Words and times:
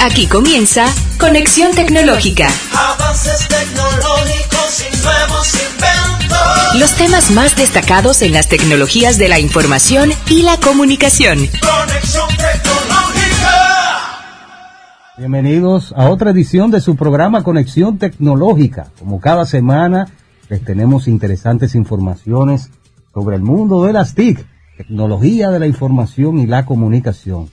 Aquí 0.00 0.28
comienza 0.28 0.86
Conexión 1.18 1.72
Tecnológica. 1.74 2.46
Avances 2.72 3.48
tecnológicos 3.48 4.84
y 4.86 5.02
nuevos 5.02 5.54
inventos. 5.54 6.78
Los 6.78 6.94
temas 6.94 7.32
más 7.32 7.56
destacados 7.56 8.22
en 8.22 8.32
las 8.32 8.48
tecnologías 8.48 9.18
de 9.18 9.28
la 9.28 9.40
información 9.40 10.10
y 10.30 10.42
la 10.42 10.56
comunicación. 10.58 11.38
Conexión 11.38 12.28
tecnológica. 12.28 13.58
Bienvenidos 15.18 15.92
a 15.96 16.08
otra 16.08 16.30
edición 16.30 16.70
de 16.70 16.80
su 16.80 16.94
programa 16.94 17.42
Conexión 17.42 17.98
Tecnológica. 17.98 18.92
Como 19.00 19.20
cada 19.20 19.46
semana 19.46 20.06
les 20.48 20.64
tenemos 20.64 21.08
interesantes 21.08 21.74
informaciones 21.74 22.70
sobre 23.12 23.34
el 23.34 23.42
mundo 23.42 23.82
de 23.82 23.94
las 23.94 24.14
TIC, 24.14 24.46
tecnología 24.76 25.50
de 25.50 25.58
la 25.58 25.66
información 25.66 26.38
y 26.38 26.46
la 26.46 26.64
comunicación. 26.66 27.50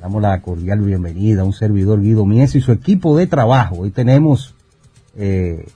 Damos 0.00 0.22
la 0.22 0.40
cordial 0.40 0.80
bienvenida 0.80 1.42
a 1.42 1.44
un 1.44 1.52
servidor 1.52 2.00
Guido 2.00 2.24
Mies 2.24 2.54
y 2.54 2.62
su 2.62 2.72
equipo 2.72 3.18
de 3.18 3.26
trabajo. 3.26 3.76
Hoy 3.80 3.90
tenemos 3.90 4.54
eh, 5.14 5.66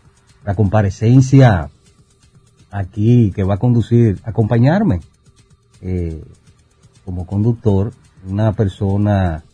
la 0.46 0.54
comparecencia 0.54 1.68
aquí 2.70 3.32
que 3.32 3.44
va 3.44 3.54
a 3.54 3.58
conducir, 3.58 4.20
acompañarme 4.24 5.00
eh, 5.82 6.24
como 7.04 7.26
conductor, 7.26 7.92
una 8.26 8.54
persona 8.54 9.44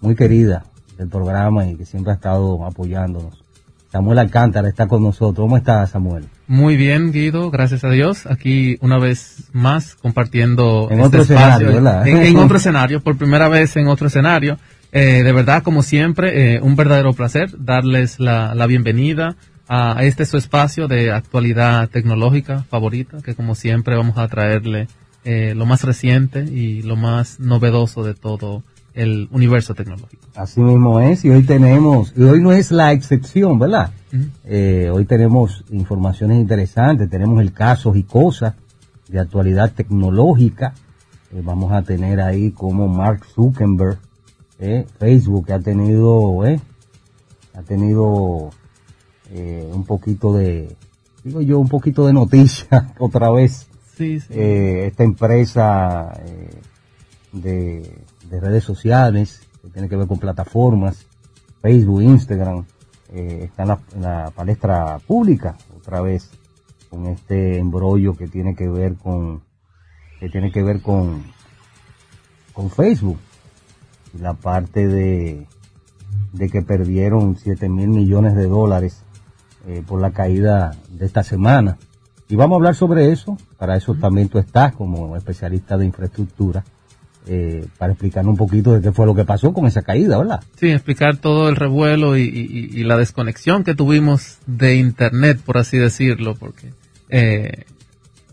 muy 0.00 0.14
querida 0.14 0.64
del 0.96 1.08
programa 1.08 1.66
y 1.66 1.74
que 1.74 1.84
siempre 1.84 2.12
ha 2.12 2.14
estado 2.14 2.64
apoyándonos. 2.64 3.42
Samuel 3.90 4.20
Alcántara 4.20 4.68
está 4.68 4.86
con 4.86 5.02
nosotros. 5.02 5.44
¿Cómo 5.44 5.56
está 5.56 5.84
Samuel? 5.88 6.28
Muy 6.50 6.76
bien, 6.76 7.12
Guido, 7.12 7.48
gracias 7.52 7.84
a 7.84 7.90
Dios. 7.90 8.26
Aquí 8.26 8.76
una 8.80 8.98
vez 8.98 9.44
más 9.52 9.94
compartiendo 9.94 10.88
En 10.90 10.98
este 10.98 11.06
otro 11.06 11.22
escenario, 11.22 11.68
espacio, 11.68 11.84
¿verdad? 11.84 12.08
En, 12.08 12.16
en 12.24 12.36
otro 12.38 12.56
escenario, 12.56 13.00
por 13.00 13.16
primera 13.16 13.48
vez 13.48 13.76
en 13.76 13.86
otro 13.86 14.08
escenario. 14.08 14.58
Eh, 14.90 15.22
de 15.22 15.32
verdad, 15.32 15.62
como 15.62 15.84
siempre, 15.84 16.56
eh, 16.56 16.60
un 16.60 16.74
verdadero 16.74 17.12
placer 17.12 17.52
darles 17.56 18.18
la, 18.18 18.56
la 18.56 18.66
bienvenida 18.66 19.36
a, 19.68 19.96
a 19.96 20.02
este 20.02 20.26
su 20.26 20.38
espacio 20.38 20.88
de 20.88 21.12
actualidad 21.12 21.88
tecnológica 21.88 22.64
favorita, 22.68 23.18
que 23.22 23.36
como 23.36 23.54
siempre 23.54 23.94
vamos 23.94 24.18
a 24.18 24.26
traerle 24.26 24.88
eh, 25.22 25.54
lo 25.54 25.66
más 25.66 25.84
reciente 25.84 26.42
y 26.42 26.82
lo 26.82 26.96
más 26.96 27.38
novedoso 27.38 28.02
de 28.02 28.14
todo 28.14 28.64
el 28.94 29.28
universo 29.30 29.74
tecnológico. 29.74 30.26
Así 30.34 30.60
mismo 30.60 31.00
es, 31.00 31.24
y 31.24 31.30
hoy 31.30 31.42
tenemos, 31.42 32.12
y 32.16 32.22
hoy 32.22 32.40
no 32.40 32.52
es 32.52 32.70
la 32.70 32.92
excepción, 32.92 33.58
¿verdad? 33.58 33.90
Eh, 34.44 34.90
hoy 34.92 35.04
tenemos 35.04 35.64
informaciones 35.70 36.38
interesantes, 36.38 37.08
tenemos 37.08 37.40
el 37.40 37.52
caso 37.52 37.94
y 37.94 38.02
cosas 38.02 38.54
de 39.08 39.20
actualidad 39.20 39.72
tecnológica. 39.72 40.74
Eh, 41.32 41.42
vamos 41.44 41.72
a 41.72 41.82
tener 41.82 42.20
ahí 42.20 42.50
como 42.50 42.88
Mark 42.88 43.24
Zuckerberg, 43.34 43.98
eh, 44.58 44.86
Facebook, 44.98 45.46
que 45.46 45.52
ha 45.54 45.60
tenido, 45.60 46.46
eh, 46.46 46.60
ha 47.54 47.62
tenido 47.62 48.50
eh, 49.30 49.70
un 49.72 49.84
poquito 49.84 50.34
de, 50.34 50.76
digo 51.24 51.40
yo, 51.40 51.58
un 51.58 51.68
poquito 51.68 52.06
de 52.06 52.12
noticia 52.12 52.92
otra 52.98 53.30
vez. 53.30 53.68
Sí, 53.96 54.20
sí. 54.20 54.32
Esta 54.34 55.04
empresa 55.04 56.12
de, 57.32 57.98
de 58.30 58.40
redes 58.40 58.64
sociales 58.64 59.42
que 59.60 59.68
tiene 59.68 59.88
que 59.88 59.96
ver 59.96 60.06
con 60.06 60.18
plataformas, 60.18 61.06
Facebook, 61.60 62.02
Instagram, 62.02 62.64
eh, 63.12 63.40
está 63.44 63.62
en 63.62 63.68
la, 63.68 63.80
en 63.94 64.02
la 64.02 64.30
palestra 64.30 64.98
pública 65.06 65.56
otra 65.76 66.00
vez 66.00 66.30
con 66.88 67.06
este 67.06 67.58
embrollo 67.58 68.14
que 68.14 68.28
tiene 68.28 68.54
que 68.54 68.68
ver 68.68 68.96
con 68.96 69.42
que 70.18 70.28
tiene 70.28 70.52
que 70.52 70.62
ver 70.62 70.80
con 70.80 71.24
con 72.52 72.70
Facebook. 72.70 73.18
Y 74.14 74.18
la 74.18 74.34
parte 74.34 74.86
de 74.86 75.46
de 76.32 76.48
que 76.48 76.62
perdieron 76.62 77.36
7 77.36 77.68
mil 77.68 77.88
millones 77.88 78.34
de 78.34 78.46
dólares 78.46 79.02
eh, 79.66 79.82
por 79.86 80.00
la 80.00 80.12
caída 80.12 80.72
de 80.88 81.06
esta 81.06 81.22
semana. 81.22 81.78
Y 82.28 82.36
vamos 82.36 82.54
a 82.54 82.58
hablar 82.58 82.74
sobre 82.76 83.10
eso, 83.10 83.36
para 83.58 83.76
eso 83.76 83.94
también 83.94 84.28
tú 84.28 84.38
estás 84.38 84.74
como 84.74 85.16
especialista 85.16 85.76
de 85.76 85.86
infraestructura, 85.86 86.64
eh, 87.26 87.66
para 87.78 87.92
explicarnos 87.92 88.32
un 88.32 88.36
poquito 88.38 88.72
de 88.72 88.80
qué 88.80 88.92
fue 88.92 89.06
lo 89.06 89.14
que 89.14 89.24
pasó 89.24 89.52
con 89.52 89.66
esa 89.66 89.82
caída, 89.82 90.18
¿verdad? 90.18 90.40
Sí, 90.58 90.68
explicar 90.70 91.16
todo 91.18 91.48
el 91.48 91.56
revuelo 91.56 92.16
y, 92.16 92.22
y- 92.22 92.70
y 92.80 92.84
la 92.84 92.96
desconexión 92.96 93.62
que 93.64 93.74
tuvimos 93.74 94.38
de 94.46 94.76
Internet, 94.76 95.38
por 95.44 95.58
así 95.58 95.76
decirlo, 95.78 96.34
porque 96.34 96.72
eh, 97.10 97.64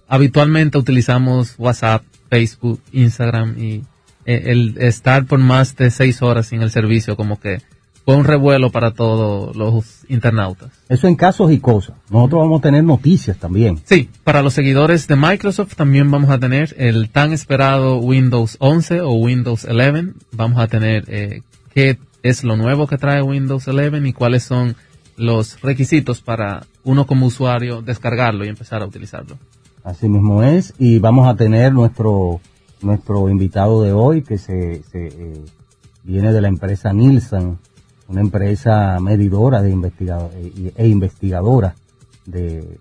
habitualmente 0.08 0.78
utilizamos 0.78 1.56
WhatsApp, 1.58 2.04
Facebook, 2.30 2.82
Instagram 2.92 3.56
y 3.60 3.84
eh, 4.26 4.44
el 4.52 4.76
estar 4.80 5.26
por 5.26 5.40
más 5.40 5.76
de 5.76 5.92
seis 5.92 6.22
horas 6.22 6.48
sin 6.48 6.62
el 6.62 6.72
servicio 6.72 7.16
como 7.16 7.40
que 7.40 7.62
fue 8.08 8.16
un 8.16 8.24
revuelo 8.24 8.70
para 8.70 8.92
todos 8.92 9.54
los 9.58 10.06
internautas. 10.08 10.72
Eso 10.88 11.10
en 11.10 11.18
casos 11.18 11.52
y 11.52 11.60
cosas. 11.60 11.98
Nosotros 12.10 12.40
vamos 12.40 12.60
a 12.60 12.62
tener 12.62 12.82
noticias 12.86 13.36
también. 13.36 13.82
Sí, 13.84 14.10
para 14.24 14.42
los 14.42 14.54
seguidores 14.54 15.10
de 15.10 15.18
Microsoft 15.18 15.76
también 15.76 16.10
vamos 16.10 16.30
a 16.30 16.40
tener 16.40 16.74
el 16.78 17.10
tan 17.10 17.34
esperado 17.34 17.98
Windows 17.98 18.56
11 18.62 19.02
o 19.02 19.12
Windows 19.12 19.66
11. 19.66 20.14
Vamos 20.32 20.58
a 20.58 20.68
tener 20.68 21.04
eh, 21.10 21.42
qué 21.74 22.00
es 22.24 22.46
lo 22.46 22.56
nuevo 22.56 22.88
que 22.88 22.98
trae 22.98 23.22
Windows 23.22 23.68
11 23.68 23.98
y 24.08 24.14
cuáles 24.14 24.44
son 24.44 24.78
los 25.18 25.60
requisitos 25.60 26.22
para 26.22 26.66
uno 26.86 27.08
como 27.08 27.26
usuario 27.26 27.82
descargarlo 27.82 28.46
y 28.46 28.48
empezar 28.48 28.84
a 28.84 28.86
utilizarlo. 28.86 29.38
Así 29.84 30.08
mismo 30.08 30.44
es. 30.44 30.74
Y 30.80 31.00
vamos 31.00 31.28
a 31.28 31.36
tener 31.36 31.74
nuestro, 31.74 32.40
nuestro 32.82 33.30
invitado 33.30 33.84
de 33.84 33.92
hoy 33.92 34.22
que 34.22 34.38
se, 34.38 34.82
se, 34.84 35.08
eh, 35.08 35.42
viene 36.06 36.32
de 36.32 36.40
la 36.40 36.48
empresa 36.48 36.94
Nielsen, 36.94 37.58
una 38.08 38.22
empresa 38.22 39.00
medidora 39.00 39.62
de 39.62 39.72
investigado- 39.72 40.32
e, 40.34 40.88
investigadora 40.88 41.76
de, 42.26 42.80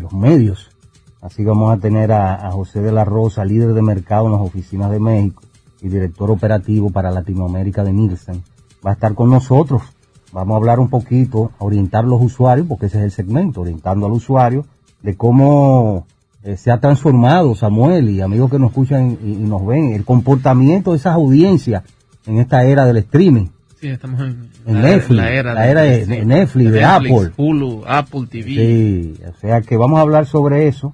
los 0.00 0.12
medios. 0.12 0.70
Así 1.20 1.44
vamos 1.44 1.72
a 1.72 1.78
tener 1.78 2.12
a, 2.12 2.50
José 2.52 2.80
de 2.80 2.92
la 2.92 3.04
Rosa, 3.04 3.44
líder 3.44 3.74
de 3.74 3.82
mercado 3.82 4.26
en 4.26 4.32
las 4.32 4.40
oficinas 4.40 4.90
de 4.90 5.00
México 5.00 5.42
y 5.80 5.88
director 5.88 6.30
operativo 6.30 6.90
para 6.90 7.10
Latinoamérica 7.10 7.82
de 7.82 7.92
Nielsen. 7.92 8.42
Va 8.86 8.90
a 8.90 8.94
estar 8.94 9.14
con 9.14 9.30
nosotros. 9.30 9.82
Vamos 10.32 10.54
a 10.54 10.58
hablar 10.58 10.78
un 10.78 10.88
poquito, 10.88 11.50
a 11.58 11.64
orientar 11.64 12.04
los 12.04 12.22
usuarios, 12.22 12.66
porque 12.68 12.86
ese 12.86 12.98
es 12.98 13.04
el 13.04 13.10
segmento, 13.10 13.62
orientando 13.62 14.06
al 14.06 14.12
usuario, 14.12 14.66
de 15.02 15.16
cómo 15.16 16.06
eh, 16.44 16.56
se 16.56 16.70
ha 16.70 16.78
transformado 16.78 17.54
Samuel 17.54 18.10
y 18.10 18.20
amigos 18.20 18.50
que 18.50 18.58
nos 18.58 18.70
escuchan 18.70 19.18
y 19.24 19.34
nos 19.36 19.66
ven, 19.66 19.94
el 19.94 20.04
comportamiento 20.04 20.92
de 20.92 20.98
esas 20.98 21.14
audiencias 21.14 21.82
en 22.26 22.38
esta 22.38 22.64
era 22.64 22.84
del 22.84 22.98
streaming. 22.98 23.46
Sí, 23.80 23.88
estamos 23.88 24.20
en, 24.20 24.48
En 24.66 24.80
Netflix, 24.82 25.16
la 25.16 25.30
era 25.32 25.82
de- 25.82 26.04
de 26.06 26.24
Netflix, 26.24 26.72
de 26.72 26.84
Apple. 26.84 27.30
Hulu, 27.36 27.84
Apple 27.86 28.26
TV. 28.28 28.44
Sí, 28.54 29.14
o 29.24 29.40
sea 29.40 29.60
que 29.60 29.76
vamos 29.76 29.98
a 29.98 30.02
hablar 30.02 30.26
sobre 30.26 30.66
eso 30.66 30.92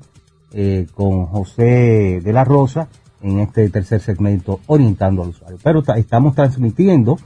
eh, 0.53 0.87
con 0.95 1.27
José 1.27 2.21
de 2.23 2.33
la 2.33 2.45
Rosa 2.45 2.89
en 3.23 3.41
este 3.41 3.69
tercer 3.71 4.01
segmento 4.01 4.61
orientando 4.67 5.23
al 5.23 5.31
usuario. 5.31 5.59
Pero 5.63 5.83
ta- 5.83 5.97
estamos 5.97 6.35
transmitiendo 6.35 7.19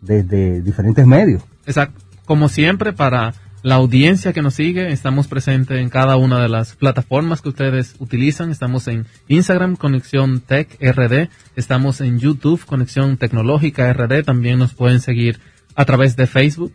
desde 0.00 0.62
diferentes 0.62 1.06
medios. 1.06 1.42
Exacto. 1.66 2.00
Como 2.24 2.48
siempre, 2.48 2.92
para 2.94 3.34
la 3.62 3.76
audiencia 3.76 4.32
que 4.32 4.42
nos 4.42 4.54
sigue, 4.54 4.90
estamos 4.92 5.28
presentes 5.28 5.78
en 5.78 5.88
cada 5.88 6.16
una 6.16 6.40
de 6.40 6.48
las 6.48 6.74
plataformas 6.74 7.42
que 7.42 7.50
ustedes 7.50 7.94
utilizan. 8.00 8.50
Estamos 8.50 8.88
en 8.88 9.06
Instagram, 9.28 9.76
Conexión 9.76 10.40
Tech 10.40 10.76
RD. 10.80 11.28
Estamos 11.54 12.00
en 12.00 12.18
YouTube, 12.18 12.64
Conexión 12.66 13.16
Tecnológica 13.16 13.92
RD. 13.92 14.24
También 14.24 14.58
nos 14.58 14.74
pueden 14.74 15.00
seguir 15.00 15.38
a 15.76 15.84
través 15.84 16.16
de 16.16 16.26
Facebook. 16.26 16.72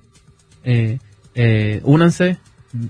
Eh, 0.64 1.00
eh, 1.36 1.82
únanse, 1.84 2.38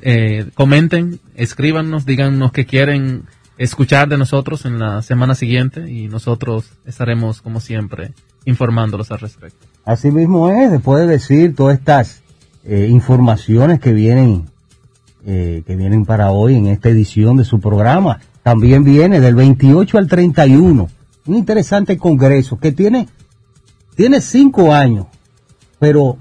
eh, 0.02 0.46
comenten, 0.54 1.20
escríbanos, 1.36 2.06
díganos 2.06 2.52
qué 2.52 2.66
quieren 2.66 3.24
escuchar 3.58 4.10
de 4.10 4.18
nosotros 4.18 4.66
en 4.66 4.78
la 4.78 5.02
semana 5.02 5.34
siguiente 5.34 5.90
y 5.90 6.08
nosotros 6.08 6.72
estaremos, 6.86 7.42
como 7.42 7.60
siempre, 7.60 8.14
informándolos 8.46 9.12
al 9.12 9.20
respecto. 9.20 9.66
Así 9.86 10.12
mismo 10.12 10.52
es, 10.52 10.72
después 10.72 11.02
de 11.02 11.08
decir 11.08 11.56
todas 11.56 11.80
estas 11.80 12.22
eh, 12.68 12.88
informaciones 12.90 13.80
que 13.80 13.94
vienen, 13.94 14.46
eh, 15.26 15.64
que 15.66 15.76
vienen 15.76 16.06
para 16.06 16.32
hoy 16.32 16.56
en 16.56 16.68
esta 16.68 16.90
edición 16.90 17.38
de 17.38 17.46
su 17.46 17.60
programa, 17.60 18.20
también 18.44 18.84
viene 18.84 19.20
del 19.20 19.36
28 19.36 19.98
al 19.98 20.08
31, 20.08 20.90
un 21.26 21.36
interesante 21.36 21.98
congreso 21.98 22.60
que 22.60 22.72
tiene, 22.72 23.08
tiene 23.96 24.22
cinco 24.22 24.74
años, 24.74 25.08
pero 25.80 26.18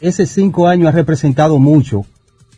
ese 0.00 0.26
cinco 0.26 0.66
años 0.68 0.88
ha 0.88 0.92
representado 0.92 1.58
mucho 1.58 2.04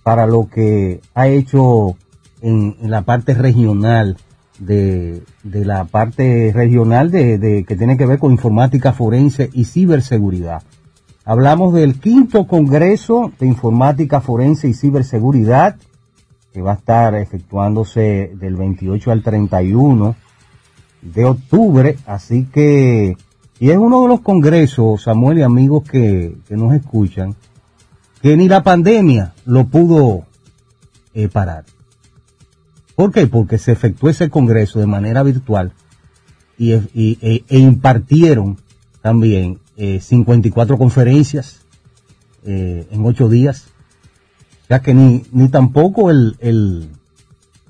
para 0.03 0.27
lo 0.27 0.49
que 0.49 1.01
ha 1.15 1.29
hecho 1.29 1.97
en, 2.41 2.77
en 2.83 2.91
la 2.91 3.03
parte 3.03 3.35
regional 3.35 4.17
de, 4.59 5.23
de 5.43 5.65
la 5.65 5.85
parte 5.85 6.53
regional 6.55 7.11
de, 7.11 7.39
de- 7.39 7.65
que 7.65 7.77
tiene 7.77 7.97
que 7.97 8.07
ver 8.07 8.19
con 8.19 8.33
informática 8.33 8.93
forense 8.93 9.49
y 9.53 9.65
ciberseguridad. 9.65 10.63
Hablamos 11.25 11.73
del 11.73 12.01
quinto 12.01 12.47
Congreso 12.49 13.31
de 13.39 13.47
Informática 13.47 14.21
Forense 14.21 14.69
y 14.69 14.75
Ciberseguridad, 14.75 15.77
que 16.53 16.63
va 16.63 16.73
a 16.73 16.77
estar 16.77 17.15
efectuándose 17.15 18.33
del 18.35 18.57
28 18.57 19.13
al 19.13 19.23
31 19.23 20.17
de 21.03 21.25
octubre, 21.25 21.97
así 22.07 22.47
que 22.47 23.17
Y 23.61 23.71
es 23.71 23.79
uno 23.79 24.03
de 24.03 24.09
los 24.09 24.21
congresos, 24.23 25.03
Samuel 25.03 25.39
y 25.39 25.43
amigos 25.43 25.85
que, 25.89 26.37
que 26.49 26.57
nos 26.57 26.75
escuchan, 26.75 27.37
que 28.21 28.37
ni 28.37 28.49
la 28.49 28.65
pandemia 28.65 29.35
lo 29.45 29.67
pudo 29.69 30.27
eh, 31.15 31.29
parar. 31.29 31.65
¿Por 32.97 33.13
qué? 33.13 33.29
Porque 33.29 33.59
se 33.59 33.71
efectuó 33.71 34.11
ese 34.11 34.31
congreso 34.31 34.81
de 34.81 34.87
manera 34.87 35.23
virtual 35.23 35.73
y, 36.59 36.73
e, 36.73 37.45
e 37.49 37.59
impartieron 37.59 38.59
también 39.01 39.59
eh, 39.77 40.01
54 40.01 40.79
conferencias 40.79 41.61
eh, 42.45 42.87
en 42.91 43.05
ocho 43.05 43.29
días. 43.29 43.69
Ya 44.69 44.81
que 44.81 44.95
ni, 44.95 45.23
ni 45.33 45.49
tampoco 45.49 46.11
el, 46.11 46.37
el, 46.41 46.89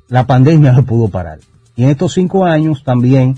la 0.09 0.27
pandemia 0.27 0.73
lo 0.73 0.85
pudo 0.85 1.09
parar. 1.09 1.41
Y 1.77 1.85
en 1.85 1.91
estos 1.91 2.15
cinco 2.15 2.45
años 2.45 2.85
también 2.85 3.37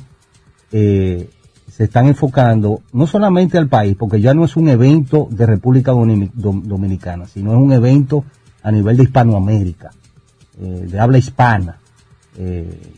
eh, 0.71 1.31
se 1.71 1.85
están 1.85 2.07
enfocando 2.07 2.83
no 2.93 3.07
solamente 3.07 3.59
al 3.59 3.69
país, 3.69 3.97
porque 3.99 4.21
ya 4.21 4.35
no 4.35 4.45
es 4.45 4.57
un 4.57 4.69
evento 4.69 5.29
de 5.31 5.47
República 5.47 5.93
Dominicana, 5.93 7.27
sino 7.27 7.53
es 7.53 7.59
un 7.59 7.73
evento 7.73 8.25
a 8.63 8.71
nivel 8.71 8.97
de 8.97 9.05
Hispanoamérica, 9.05 9.91
eh, 10.61 10.87
de 10.91 11.01
habla 11.01 11.19
hispana. 11.19 11.79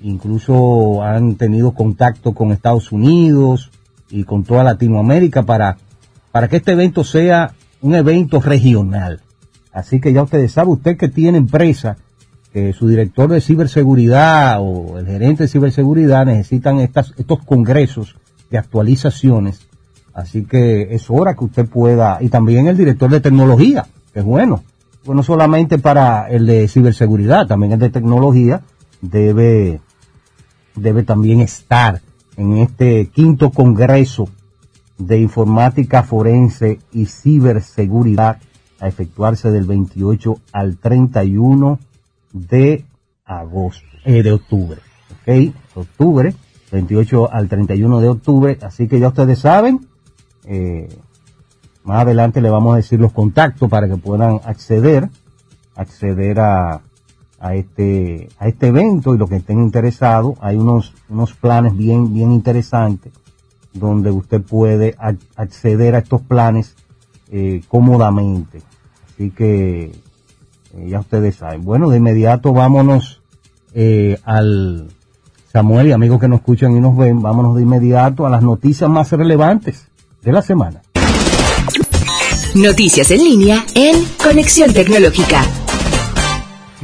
Incluso 0.02 1.02
han 1.02 1.34
tenido 1.34 1.72
contacto 1.72 2.32
con 2.32 2.52
Estados 2.52 2.90
Unidos 2.90 3.70
y 4.10 4.24
con 4.24 4.44
toda 4.44 4.64
Latinoamérica 4.64 5.42
para, 5.42 5.76
para 6.32 6.48
que 6.48 6.56
este 6.56 6.72
evento 6.72 7.04
sea 7.04 7.54
un 7.80 7.94
evento 7.94 8.40
regional. 8.40 9.20
Así 9.72 10.00
que 10.00 10.12
ya 10.12 10.22
ustedes 10.22 10.52
saben, 10.52 10.72
usted 10.72 10.96
que 10.96 11.08
tiene 11.08 11.38
empresa, 11.38 11.96
que 12.52 12.72
su 12.72 12.88
director 12.88 13.30
de 13.30 13.40
ciberseguridad 13.40 14.58
o 14.60 14.98
el 14.98 15.06
gerente 15.06 15.44
de 15.44 15.48
ciberseguridad 15.48 16.24
necesitan 16.24 16.78
estas, 16.78 17.12
estos 17.18 17.44
congresos 17.44 18.16
de 18.50 18.58
actualizaciones. 18.58 19.66
Así 20.14 20.44
que 20.44 20.94
es 20.94 21.10
hora 21.10 21.34
que 21.34 21.44
usted 21.44 21.66
pueda, 21.66 22.18
y 22.20 22.30
también 22.30 22.68
el 22.68 22.76
director 22.76 23.10
de 23.10 23.20
tecnología, 23.20 23.86
que 24.14 24.20
es 24.20 24.24
bueno, 24.24 24.62
bueno 25.04 25.22
solamente 25.22 25.78
para 25.78 26.28
el 26.30 26.46
de 26.46 26.68
ciberseguridad, 26.68 27.46
también 27.46 27.72
el 27.72 27.78
de 27.78 27.90
tecnología 27.90 28.62
debe, 29.02 29.80
debe 30.74 31.02
también 31.02 31.42
estar 31.42 32.00
en 32.36 32.58
este 32.58 33.06
quinto 33.08 33.50
congreso 33.50 34.28
de 34.98 35.18
informática 35.18 36.02
forense 36.02 36.78
y 36.92 37.06
ciberseguridad 37.06 38.38
a 38.80 38.88
efectuarse 38.88 39.50
del 39.50 39.64
28 39.64 40.38
al 40.52 40.76
31 40.76 41.78
de 42.32 42.84
agosto, 43.24 43.86
eh, 44.04 44.22
de 44.22 44.32
octubre, 44.32 44.80
ok, 45.10 45.54
octubre, 45.74 46.34
28 46.72 47.32
al 47.32 47.48
31 47.48 48.00
de 48.00 48.08
octubre, 48.08 48.58
así 48.62 48.88
que 48.88 49.00
ya 49.00 49.08
ustedes 49.08 49.38
saben, 49.38 49.86
eh, 50.44 50.88
más 51.84 52.02
adelante 52.02 52.40
le 52.40 52.50
vamos 52.50 52.74
a 52.74 52.76
decir 52.76 53.00
los 53.00 53.12
contactos 53.12 53.70
para 53.70 53.88
que 53.88 53.96
puedan 53.96 54.40
acceder, 54.44 55.08
acceder 55.74 56.40
a, 56.40 56.82
a 57.38 57.54
este, 57.54 58.28
a 58.38 58.48
este 58.48 58.68
evento 58.68 59.14
y 59.14 59.18
los 59.18 59.28
que 59.28 59.36
estén 59.36 59.60
interesados, 59.60 60.36
hay 60.40 60.56
unos, 60.56 60.94
unos 61.08 61.34
planes 61.34 61.76
bien, 61.76 62.12
bien 62.12 62.32
interesantes 62.32 63.12
donde 63.72 64.10
usted 64.10 64.40
puede 64.40 64.96
acceder 65.36 65.94
a 65.94 65.98
estos 65.98 66.22
planes 66.22 66.74
eh, 67.30 67.62
cómodamente. 67.68 68.62
Así 69.12 69.30
que 69.30 69.84
eh, 69.84 70.88
ya 70.88 71.00
ustedes 71.00 71.36
saben. 71.36 71.62
Bueno, 71.62 71.90
de 71.90 71.98
inmediato 71.98 72.52
vámonos 72.52 73.20
eh, 73.74 74.18
al 74.24 74.88
Samuel 75.52 75.88
y 75.88 75.92
amigos 75.92 76.20
que 76.20 76.28
nos 76.28 76.40
escuchan 76.40 76.76
y 76.76 76.80
nos 76.80 76.96
ven, 76.96 77.22
vámonos 77.22 77.56
de 77.56 77.62
inmediato 77.62 78.26
a 78.26 78.30
las 78.30 78.42
noticias 78.42 78.88
más 78.90 79.10
relevantes 79.12 79.88
de 80.22 80.32
la 80.32 80.42
semana. 80.42 80.82
Noticias 82.54 83.10
en 83.10 83.18
línea 83.18 83.64
en 83.74 84.04
Conexión 84.22 84.72
Tecnológica. 84.72 85.42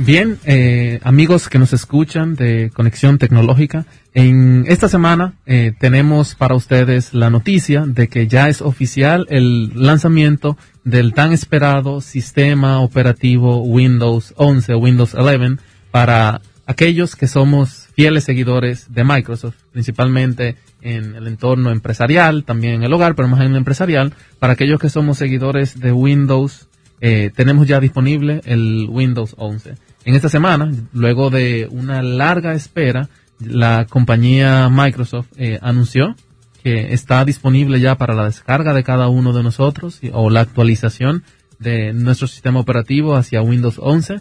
Bien, 0.04 0.40
eh, 0.44 0.98
amigos 1.04 1.48
que 1.48 1.60
nos 1.60 1.72
escuchan 1.72 2.34
de 2.34 2.72
Conexión 2.74 3.18
Tecnológica, 3.18 3.86
en 4.14 4.64
esta 4.66 4.88
semana 4.88 5.34
eh, 5.46 5.74
tenemos 5.78 6.34
para 6.34 6.56
ustedes 6.56 7.14
la 7.14 7.30
noticia 7.30 7.84
de 7.86 8.08
que 8.08 8.26
ya 8.26 8.48
es 8.48 8.62
oficial 8.62 9.28
el 9.30 9.70
lanzamiento 9.76 10.58
del 10.82 11.14
tan 11.14 11.30
esperado 11.30 12.00
sistema 12.00 12.80
operativo 12.80 13.62
Windows 13.62 14.34
11 14.38 14.74
o 14.74 14.78
Windows 14.78 15.14
11 15.14 15.62
para 15.92 16.40
aquellos 16.66 17.14
que 17.14 17.28
somos 17.28 17.86
fieles 17.94 18.24
seguidores 18.24 18.92
de 18.92 19.04
Microsoft, 19.04 19.54
principalmente 19.70 20.56
en 20.80 21.14
el 21.14 21.28
entorno 21.28 21.70
empresarial, 21.70 22.42
también 22.42 22.74
en 22.74 22.82
el 22.82 22.92
hogar, 22.92 23.14
pero 23.14 23.28
más 23.28 23.40
en 23.40 23.52
el 23.52 23.58
empresarial, 23.58 24.12
para 24.40 24.54
aquellos 24.54 24.80
que 24.80 24.90
somos 24.90 25.18
seguidores 25.18 25.78
de 25.78 25.92
Windows 25.92 26.66
eh, 27.04 27.32
tenemos 27.34 27.66
ya 27.66 27.80
disponible 27.80 28.40
el 28.44 28.86
Windows 28.88 29.34
11. 29.36 29.74
En 30.04 30.14
esta 30.14 30.28
semana, 30.28 30.72
luego 30.92 31.30
de 31.30 31.68
una 31.70 32.02
larga 32.02 32.54
espera, 32.54 33.08
la 33.38 33.86
compañía 33.86 34.68
Microsoft 34.68 35.28
eh, 35.36 35.58
anunció 35.62 36.16
que 36.62 36.92
está 36.92 37.24
disponible 37.24 37.80
ya 37.80 37.96
para 37.96 38.14
la 38.14 38.24
descarga 38.24 38.72
de 38.72 38.84
cada 38.84 39.08
uno 39.08 39.32
de 39.32 39.42
nosotros 39.42 40.00
o 40.12 40.30
la 40.30 40.40
actualización 40.40 41.24
de 41.58 41.92
nuestro 41.92 42.28
sistema 42.28 42.60
operativo 42.60 43.16
hacia 43.16 43.42
Windows 43.42 43.78
11. 43.80 44.20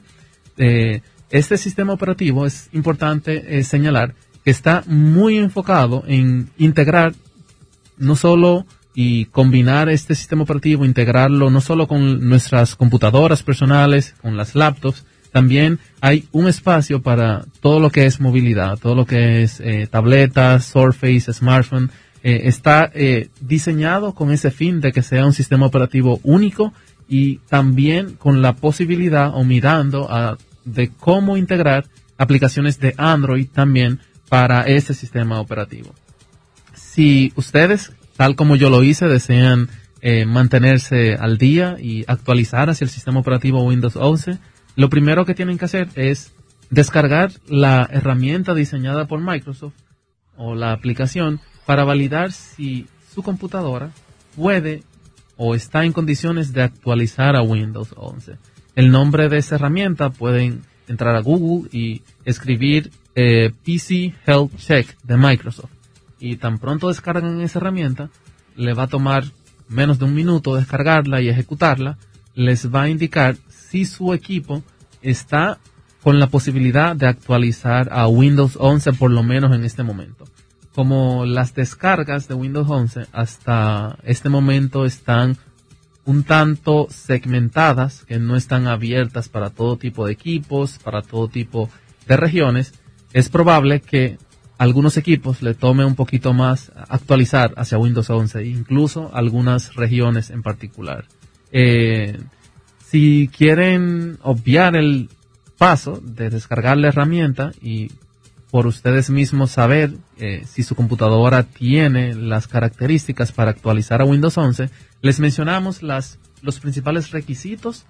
Eh, 0.58 1.02
este 1.30 1.58
sistema 1.58 1.94
operativo 1.94 2.46
es 2.46 2.70
importante 2.74 3.64
señalar 3.64 4.16
que 4.44 4.52
está 4.52 4.84
muy 4.88 5.38
enfocado 5.38 6.04
en 6.08 6.50
integrar 6.58 7.14
no 7.98 8.16
solo 8.16 8.66
y 8.94 9.26
combinar 9.26 9.90
este 9.90 10.16
sistema 10.16 10.44
operativo, 10.44 10.84
integrarlo 10.84 11.50
no 11.50 11.62
solo 11.62 11.88
con 11.88 12.28
nuestras 12.28 12.76
computadoras 12.76 13.44
personales, 13.44 14.16
con 14.22 14.36
las 14.36 14.56
laptops, 14.56 15.06
también 15.32 15.80
hay 16.02 16.28
un 16.32 16.48
espacio 16.48 17.02
para 17.02 17.46
todo 17.62 17.80
lo 17.80 17.90
que 17.90 18.06
es 18.06 18.20
movilidad, 18.20 18.78
todo 18.78 18.96
lo 18.96 19.06
que 19.06 19.44
es 19.44 19.60
eh, 19.60 19.88
tabletas, 19.90 20.66
Surface, 20.66 21.32
smartphone. 21.34 21.90
Eh, 22.24 22.42
está 22.46 22.92
eh, 22.94 23.30
diseñado 23.40 24.14
con 24.14 24.32
ese 24.32 24.52
fin 24.52 24.82
de 24.82 24.92
que 24.92 25.02
sea 25.02 25.26
un 25.26 25.34
sistema 25.34 25.66
operativo 25.66 26.20
único 26.24 26.74
y 27.08 27.38
también 27.50 28.14
con 28.14 28.42
la 28.42 28.56
posibilidad 28.56 29.32
o 29.34 29.44
mirando 29.44 30.12
a, 30.12 30.38
de 30.66 30.90
cómo 30.90 31.38
integrar 31.38 31.86
aplicaciones 32.18 32.80
de 32.80 32.94
Android 32.98 33.48
también 33.48 34.00
para 34.30 34.62
ese 34.64 34.94
sistema 34.94 35.40
operativo. 35.40 35.94
Si 36.74 37.34
ustedes 37.36 37.92
tal 38.16 38.36
como 38.36 38.56
yo 38.56 38.70
lo 38.70 38.84
hice, 38.84 39.08
desean 39.08 39.70
eh, 40.02 40.26
mantenerse 40.26 41.16
al 41.16 41.38
día 41.38 41.78
y 41.80 42.06
actualizar 42.08 42.70
hacia 42.70 42.86
el 42.86 42.92
sistema 42.92 43.20
operativo 43.20 43.64
Windows 43.64 43.96
11, 43.96 44.38
lo 44.76 44.90
primero 44.90 45.26
que 45.26 45.36
tienen 45.36 45.58
que 45.58 45.66
hacer 45.66 45.90
es 45.96 46.34
descargar 46.70 47.32
la 47.48 47.88
herramienta 47.92 48.54
diseñada 48.54 49.08
por 49.08 49.22
Microsoft 49.22 49.74
o 50.38 50.56
la 50.56 50.72
aplicación 50.72 51.42
para 51.66 51.84
validar 51.84 52.32
si 52.32 52.88
su 53.14 53.24
computadora 53.24 53.92
puede 54.36 54.84
o 55.38 55.56
está 55.56 55.84
en 55.84 55.94
condiciones 55.94 56.54
de 56.54 56.64
actualizar 56.64 57.36
a 57.36 57.42
Windows 57.42 57.94
11. 57.96 58.38
El 58.76 58.92
nombre 58.92 59.28
de 59.28 59.38
esa 59.38 59.56
herramienta 59.56 60.10
pueden 60.10 60.62
entrar 60.88 61.16
a 61.16 61.22
Google 61.22 61.70
y 61.72 62.02
escribir 62.26 62.92
eh, 63.16 63.52
PC 63.66 64.14
Health 64.26 64.56
Check 64.58 64.98
de 65.04 65.18
Microsoft 65.18 65.72
y 66.20 66.38
tan 66.38 66.60
pronto 66.60 66.88
descargan 66.88 67.42
esa 67.42 67.60
herramienta, 67.60 68.10
le 68.56 68.74
va 68.74 68.84
a 68.84 68.88
tomar 68.88 69.26
menos 69.68 70.00
de 70.00 70.06
un 70.06 70.14
minuto 70.14 70.56
descargarla 70.56 71.22
y 71.22 71.30
ejecutarla, 71.30 71.98
les 72.36 72.74
va 72.74 72.84
a 72.84 72.90
indicar 72.90 73.36
si 73.72 73.86
su 73.86 74.14
equipo 74.14 74.64
está 75.02 75.58
con 76.04 76.20
la 76.20 76.28
posibilidad 76.28 76.94
de 76.94 77.08
actualizar 77.08 77.88
a 77.94 78.06
Windows 78.08 78.58
11 78.60 78.92
por 78.94 79.12
lo 79.12 79.24
menos 79.24 79.56
en 79.56 79.64
este 79.64 79.82
momento. 79.82 80.26
Como 80.76 81.26
las 81.26 81.56
descargas 81.56 82.28
de 82.28 82.34
Windows 82.34 82.70
11 82.70 83.08
hasta 83.14 83.98
este 84.04 84.28
momento 84.28 84.86
están 84.86 85.38
un 86.04 86.24
tanto 86.24 86.88
segmentadas, 86.90 88.04
que 88.04 88.20
no 88.20 88.36
están 88.36 88.68
abiertas 88.68 89.30
para 89.30 89.52
todo 89.52 89.78
tipo 89.78 90.06
de 90.06 90.14
equipos, 90.14 90.78
para 90.80 91.02
todo 91.02 91.30
tipo 91.30 91.70
de 92.08 92.18
regiones, 92.18 92.74
es 93.14 93.30
probable 93.30 93.80
que 93.80 94.18
algunos 94.58 94.98
equipos 94.98 95.42
le 95.42 95.54
tome 95.54 95.86
un 95.86 95.96
poquito 95.96 96.34
más 96.34 96.74
actualizar 96.90 97.54
hacia 97.56 97.78
Windows 97.78 98.10
11, 98.10 98.46
incluso 98.46 99.12
algunas 99.14 99.76
regiones 99.76 100.30
en 100.30 100.42
particular. 100.42 101.06
Eh, 101.54 102.20
si 102.92 103.30
quieren 103.30 104.18
obviar 104.22 104.76
el 104.76 105.08
paso 105.58 106.02
de 106.04 106.30
descargar 106.30 106.78
la 106.78 106.90
herramienta 106.90 107.54
y 107.62 107.90
por 108.52 108.68
ustedes 108.68 109.10
mismos 109.10 109.52
saber 109.52 109.94
eh, 110.18 110.44
si 110.46 110.64
su 110.64 110.76
computadora 110.76 111.44
tiene 111.44 112.14
las 112.16 112.48
características 112.48 113.32
para 113.32 113.52
actualizar 113.52 114.02
a 114.02 114.06
Windows 114.06 114.38
11, 114.38 114.70
les 115.02 115.22
mencionamos 115.22 115.84
las, 115.84 116.20
los 116.42 116.60
principales 116.60 117.12
requisitos 117.12 117.86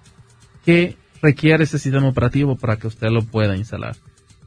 que 0.64 0.96
requiere 1.20 1.64
este 1.64 1.80
sistema 1.80 2.06
operativo 2.06 2.54
para 2.54 2.76
que 2.76 2.86
usted 2.86 3.08
lo 3.08 3.22
pueda 3.22 3.56
instalar. 3.56 3.96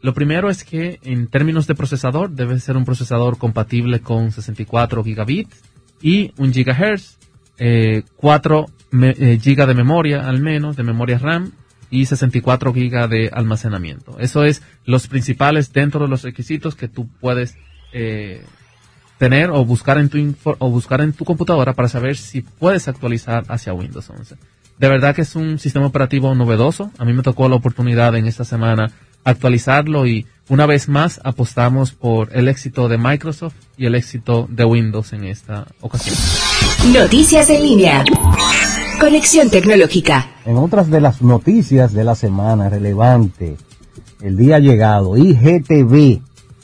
Lo 0.02 0.14
primero 0.14 0.50
es 0.50 0.64
que 0.64 1.00
en 1.04 1.28
términos 1.28 1.68
de 1.68 1.76
procesador 1.76 2.30
debe 2.30 2.58
ser 2.62 2.78
un 2.78 2.86
procesador 2.86 3.38
compatible 3.38 4.00
con 4.00 4.32
64 4.32 5.04
gigabits 5.04 5.62
y 6.02 6.32
un 6.38 6.54
gigahertz, 6.54 7.18
eh, 7.58 8.04
4 8.16 8.68
eh, 9.04 9.38
de 9.38 9.74
memoria 9.74 10.28
al 10.28 10.42
menos, 10.42 10.76
de 10.76 10.84
memoria 10.84 11.18
RAM 11.18 11.52
y 11.90 12.06
64 12.06 12.74
GB 12.74 13.08
de 13.08 13.30
almacenamiento. 13.32 14.18
Eso 14.20 14.44
es 14.44 14.62
los 14.86 15.08
principales 15.08 15.72
dentro 15.72 16.02
de 16.02 16.08
los 16.08 16.24
requisitos 16.24 16.76
que 16.76 16.88
tú 16.88 17.08
puedes 17.20 17.58
eh, 17.94 18.44
tener 19.18 19.50
o 19.52 19.64
buscar 19.66 19.98
en 19.98 20.10
tu 20.10 20.36
o 20.60 20.70
buscar 20.70 21.02
en 21.02 21.14
tu 21.14 21.26
computadora 21.26 21.74
para 21.74 21.88
saber 21.88 22.18
si 22.18 22.42
puedes 22.42 22.88
actualizar 22.88 23.46
hacia 23.48 23.74
Windows 23.74 24.10
11. 24.10 24.36
De 24.78 24.90
verdad 24.90 25.16
que 25.16 25.22
es 25.22 25.36
un 25.36 25.58
sistema 25.58 25.86
operativo 25.86 26.36
novedoso. 26.36 26.92
A 26.98 27.06
mí 27.06 27.14
me 27.14 27.24
tocó 27.24 27.48
la 27.48 27.56
oportunidad 27.56 28.16
en 28.16 28.28
esta 28.28 28.44
semana 28.44 28.92
actualizarlo 29.24 30.06
y 30.06 30.26
una 30.50 30.66
vez 30.66 30.90
más 30.90 31.20
apostamos 31.24 31.92
por 31.92 32.36
el 32.36 32.48
éxito 32.48 32.88
de 32.88 32.98
Microsoft 32.98 33.56
y 33.78 33.86
el 33.86 33.96
éxito 33.96 34.48
de 34.50 34.66
Windows 34.66 35.14
en 35.14 35.26
esta 35.26 35.68
ocasión. 35.82 36.16
Noticias 36.94 37.50
en 37.50 37.64
línea. 37.64 38.04
Conexión 39.00 39.50
tecnológica. 39.50 40.30
En 40.46 40.58
otras 40.58 40.90
de 40.90 41.02
las 41.02 41.22
noticias 41.22 41.94
de 41.94 42.04
la 42.04 42.16
semana 42.16 42.70
relevante, 42.70 43.58
el 44.22 44.38
día 44.38 44.60
llegado, 44.60 45.18
IGTV 45.18 46.22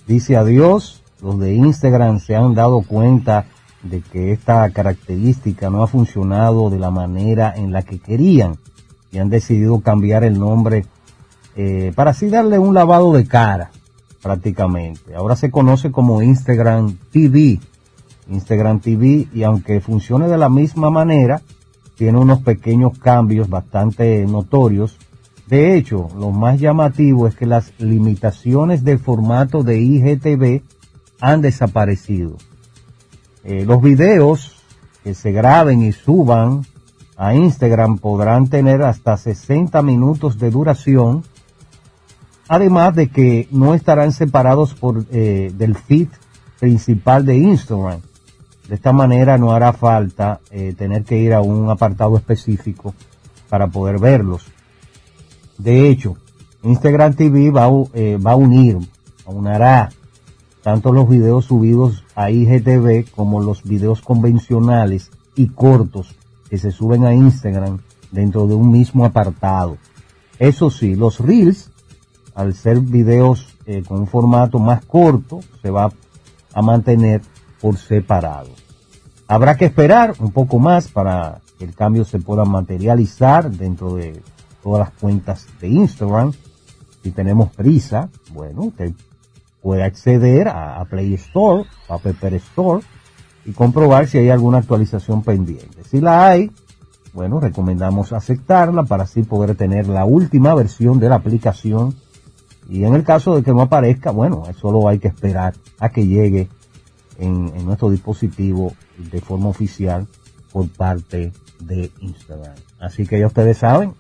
dice 0.08 0.38
adiós. 0.38 1.02
Los 1.22 1.40
de 1.40 1.54
Instagram 1.54 2.20
se 2.20 2.36
han 2.36 2.56
dado 2.56 2.82
cuenta 2.82 3.46
de 3.84 4.02
que 4.02 4.32
esta 4.32 4.68
característica 4.72 5.70
no 5.70 5.84
ha 5.84 5.88
funcionado 5.88 6.70
de 6.70 6.80
la 6.80 6.90
manera 6.90 7.54
en 7.56 7.72
la 7.72 7.84
que 7.84 8.00
querían 8.00 8.58
y 9.12 9.20
han 9.20 9.30
decidido 9.30 9.82
cambiar 9.82 10.24
el 10.24 10.40
nombre 10.40 10.86
eh, 11.56 11.92
para 11.96 12.12
así 12.12 12.28
darle 12.28 12.60
un 12.60 12.74
lavado 12.74 13.14
de 13.14 13.26
cara 13.26 13.72
prácticamente. 14.22 15.16
Ahora 15.16 15.36
se 15.36 15.52
conoce 15.52 15.92
como 15.92 16.22
Instagram 16.22 16.98
TV. 17.12 17.60
Instagram 18.30 18.80
TV 18.80 19.28
y 19.34 19.44
aunque 19.44 19.82
funcione 19.82 20.28
de 20.28 20.38
la 20.38 20.50
misma 20.50 20.90
manera, 20.90 21.42
tiene 21.96 22.18
unos 22.18 22.42
pequeños 22.42 22.98
cambios 22.98 23.50
bastante 23.50 24.26
notorios. 24.26 24.98
De 25.48 25.76
hecho, 25.76 26.08
lo 26.18 26.32
más 26.32 26.60
llamativo 26.60 27.28
es 27.28 27.36
que 27.36 27.46
las 27.46 27.74
limitaciones 27.78 28.84
del 28.84 29.00
formato 29.00 29.64
de 29.64 29.80
IGTV 29.80 30.62
han 31.20 31.42
desaparecido. 31.42 32.38
Eh, 33.44 33.66
los 33.66 33.82
videos 33.82 34.62
que 35.04 35.14
se 35.14 35.32
graben 35.32 35.84
y 35.84 35.92
suban 35.92 36.66
a 37.18 37.36
Instagram 37.36 37.98
podrán 37.98 38.48
tener 38.48 38.82
hasta 38.82 39.18
60 39.18 39.82
minutos 39.82 40.40
de 40.40 40.52
duración, 40.52 41.24
además 42.52 42.94
de 42.94 43.08
que 43.08 43.48
no 43.50 43.74
estarán 43.74 44.12
separados 44.12 44.74
por, 44.74 45.06
eh, 45.10 45.54
del 45.58 45.74
feed 45.74 46.10
principal 46.60 47.26
de 47.26 47.38
Instagram. 47.38 48.02
De 48.68 48.76
esta 48.76 48.92
manera 48.92 49.38
no 49.38 49.54
hará 49.54 49.72
falta 49.72 50.42
eh, 50.52 50.74
tener 50.78 51.06
que 51.06 51.18
ir 51.18 51.34
a 51.34 51.40
un 51.40 51.70
apartado 51.70 52.18
específico 52.18 52.94
para 53.48 53.68
poder 53.68 54.00
verlos. 54.00 54.48
De 55.58 55.88
hecho, 55.88 56.18
Instagram 56.64 57.14
TV 57.14 57.52
va, 57.52 57.70
va 57.70 58.32
a 58.32 58.36
unir, 58.36 58.80
unirá 59.26 59.90
tanto 60.62 60.92
los 60.92 61.08
videos 61.08 61.46
subidos 61.46 62.04
a 62.16 62.32
IGTV 62.32 63.12
como 63.12 63.42
los 63.42 63.64
videos 63.64 64.02
convencionales 64.02 65.10
y 65.38 65.48
cortos 65.48 66.16
que 66.50 66.58
se 66.58 66.72
suben 66.72 67.06
a 67.06 67.14
Instagram 67.14 67.80
dentro 68.12 68.46
de 68.46 68.56
un 68.56 68.74
mismo 68.74 69.06
apartado. 69.06 69.78
Eso 70.38 70.70
sí, 70.70 70.96
los 70.96 71.20
reels, 71.20 71.71
al 72.42 72.56
ser 72.56 72.80
videos 72.80 73.56
eh, 73.66 73.84
con 73.88 74.00
un 74.00 74.08
formato 74.08 74.60
más 74.60 74.84
corto, 74.86 75.40
se 75.62 75.70
va 75.70 75.92
a 76.54 76.62
mantener 76.62 77.22
por 77.62 77.78
separado. 77.78 78.50
Habrá 79.28 79.56
que 79.56 79.66
esperar 79.66 80.16
un 80.20 80.32
poco 80.32 80.60
más 80.60 80.88
para 80.90 81.40
que 81.58 81.66
el 81.66 81.76
cambio 81.76 82.04
se 82.04 82.20
pueda 82.20 82.44
materializar 82.44 83.50
dentro 83.50 83.94
de 83.96 84.22
todas 84.62 84.80
las 84.80 85.00
cuentas 85.00 85.48
de 85.60 85.70
Instagram. 85.70 86.34
Si 87.04 87.12
tenemos 87.12 87.52
prisa, 87.52 88.10
bueno, 88.34 88.64
usted 88.64 88.94
puede 89.62 89.84
acceder 89.84 90.48
a, 90.48 90.84
Play 90.86 91.14
Store, 91.14 91.66
a 91.88 91.98
Pepper 92.00 92.34
Store 92.36 92.84
y 93.46 93.52
comprobar 93.54 94.08
si 94.08 94.18
hay 94.18 94.30
alguna 94.30 94.58
actualización 94.58 95.24
pendiente. 95.24 95.84
Si 95.84 96.02
la 96.02 96.28
hay, 96.28 96.52
bueno, 97.14 97.40
recomendamos 97.40 98.14
aceptarla 98.14 98.84
para 98.84 99.04
así 99.04 99.24
poder 99.24 99.56
tener 99.56 99.88
la 99.88 100.06
última 100.06 100.54
versión 100.56 101.00
de 101.00 101.10
la 101.10 101.16
aplicación. 101.16 101.96
Y 102.72 102.86
en 102.86 102.96
el 102.96 103.04
caso 103.04 103.36
de 103.36 103.44
que 103.44 103.52
no 103.52 103.62
aparezca, 103.62 104.12
bueno, 104.12 104.44
solo 104.60 104.88
hay 104.88 104.98
que 104.98 105.10
esperar 105.10 105.54
a 105.78 105.90
que 105.90 106.08
llegue 106.08 106.48
en, 107.20 107.52
en 107.54 107.66
nuestro 107.66 107.90
dispositivo 107.90 108.74
de 108.98 109.20
forma 109.20 109.50
oficial 109.50 110.08
por 110.54 110.70
parte 110.70 111.34
de 111.60 111.92
Instagram. 112.00 112.56
Así 112.80 113.06
que 113.06 113.20
ya 113.20 113.28
ustedes 113.28 113.58
saben, 113.58 113.94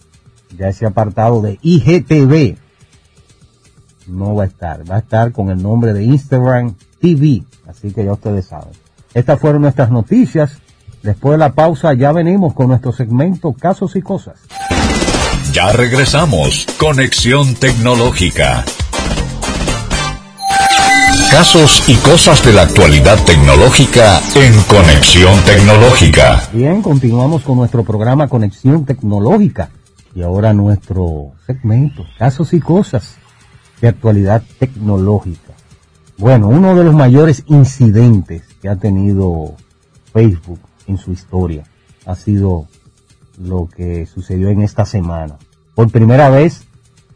ya 0.57 0.69
ese 0.69 0.85
apartado 0.85 1.41
de 1.41 1.59
IGTV 1.61 2.57
no 4.07 4.35
va 4.35 4.43
a 4.43 4.47
estar. 4.47 4.89
Va 4.89 4.95
a 4.95 4.99
estar 4.99 5.33
con 5.33 5.49
el 5.49 5.61
nombre 5.61 5.91
de 5.91 6.05
Instagram 6.05 6.75
TV. 7.01 7.43
Así 7.67 7.91
que 7.91 8.05
ya 8.05 8.13
ustedes 8.13 8.45
saben. 8.45 8.71
Estas 9.13 9.37
fueron 9.37 9.63
nuestras 9.63 9.91
noticias. 9.91 10.59
Después 11.03 11.33
de 11.33 11.39
la 11.39 11.51
pausa 11.51 11.93
ya 11.93 12.13
venimos 12.13 12.53
con 12.53 12.69
nuestro 12.69 12.93
segmento 12.93 13.51
Casos 13.51 13.97
y 13.97 14.01
Cosas. 14.01 14.39
Ya 15.53 15.69
regresamos. 15.73 16.65
Conexión 16.79 17.55
Tecnológica. 17.55 18.63
Casos 21.29 21.83
y 21.89 21.95
cosas 21.95 22.45
de 22.45 22.53
la 22.53 22.61
actualidad 22.61 23.21
tecnológica 23.25 24.21
en 24.35 24.53
Conexión 24.63 25.37
Tecnológica. 25.43 26.47
Bien, 26.53 26.81
continuamos 26.81 27.41
con 27.41 27.57
nuestro 27.57 27.83
programa 27.83 28.29
Conexión 28.29 28.85
Tecnológica. 28.85 29.69
Y 30.15 30.21
ahora 30.21 30.53
nuestro 30.53 31.33
segmento, 31.45 32.05
casos 32.17 32.53
y 32.53 32.61
cosas 32.61 33.17
de 33.81 33.89
actualidad 33.89 34.43
tecnológica. 34.57 35.51
Bueno, 36.17 36.47
uno 36.47 36.75
de 36.75 36.85
los 36.85 36.93
mayores 36.93 37.43
incidentes 37.47 38.43
que 38.61 38.69
ha 38.69 38.77
tenido 38.77 39.55
Facebook 40.13 40.59
en 40.87 40.97
su 40.97 41.11
historia 41.11 41.63
ha 42.05 42.15
sido 42.15 42.67
lo 43.37 43.67
que 43.67 44.05
sucedió 44.05 44.49
en 44.49 44.61
esta 44.61 44.85
semana. 44.85 45.37
Por 45.75 45.91
primera 45.91 46.29
vez, 46.29 46.65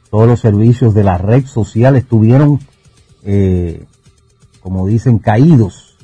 todos 0.10 0.28
los 0.28 0.40
servicios 0.40 0.94
de 0.94 1.04
la 1.04 1.18
red 1.18 1.46
social 1.46 1.96
estuvieron, 1.96 2.60
eh, 3.24 3.86
como 4.62 4.88
dicen, 4.88 5.20
caídos 5.20 5.98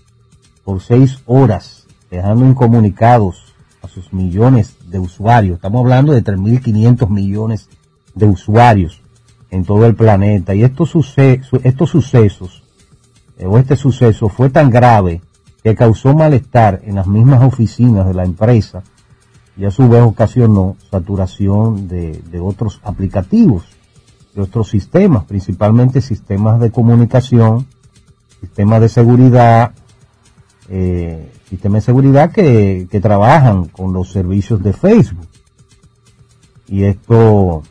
por 0.64 0.82
seis 0.82 1.20
horas, 1.26 1.88
dejando 2.10 2.46
incomunicados 2.46 3.54
a 3.82 3.88
sus 3.88 4.14
millones 4.14 4.76
de 4.86 5.00
usuarios. 5.00 5.56
Estamos 5.56 5.82
hablando 5.82 6.14
de 6.14 6.24
3.500 6.24 7.10
millones 7.10 7.70
de 8.14 8.26
usuarios 8.26 9.02
en 9.50 9.66
todo 9.66 9.86
el 9.86 9.96
planeta. 9.96 10.54
Y 10.54 10.64
estos, 10.64 10.94
estos 11.18 11.90
sucesos, 11.90 12.64
eh, 13.38 13.46
o 13.46 13.58
este 13.58 13.76
suceso 13.76 14.30
fue 14.30 14.50
tan 14.50 14.70
grave 14.70 15.22
que 15.64 15.76
causó 15.76 16.14
malestar 16.14 16.82
en 16.84 16.96
las 16.96 17.08
mismas 17.08 17.44
oficinas 17.44 18.08
de 18.08 18.14
la 18.14 18.24
empresa 18.24 18.84
y 19.62 19.66
a 19.66 19.70
su 19.70 19.88
vez 19.88 20.02
ocasionó 20.02 20.76
saturación 20.90 21.88
de, 21.88 22.40
otros 22.42 22.82
aplicativos, 22.84 23.66
de 24.34 24.42
otros 24.42 24.70
sistemas, 24.70 25.26
principalmente 25.26 26.02
sistemas 26.02 26.60
de 26.60 26.72
comunicación, 26.72 27.68
sistemas 28.40 28.82
de 28.82 28.90
seguridad, 28.90 29.74
eh, 30.68 31.32
sistemas 31.48 31.84
de 31.84 31.86
seguridad 31.86 32.32
que, 32.32 32.88
que 32.90 33.00
trabajan 33.00 33.66
con 33.66 33.94
los 33.94 34.12
servicios 34.12 34.64
de 34.64 34.74
Facebook. 34.74 35.28
Y 36.68 36.86
esto 36.86 37.62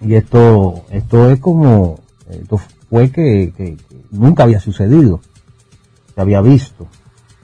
y 0.00 0.14
esto, 0.14 0.84
esto 0.92 1.28
es 1.28 1.40
como, 1.40 1.98
esto 2.30 2.60
fue 2.88 3.10
que, 3.10 3.76
nunca 4.12 4.44
había 4.44 4.60
sucedido, 4.60 5.22
se 6.14 6.20
había 6.20 6.40
visto. 6.40 6.86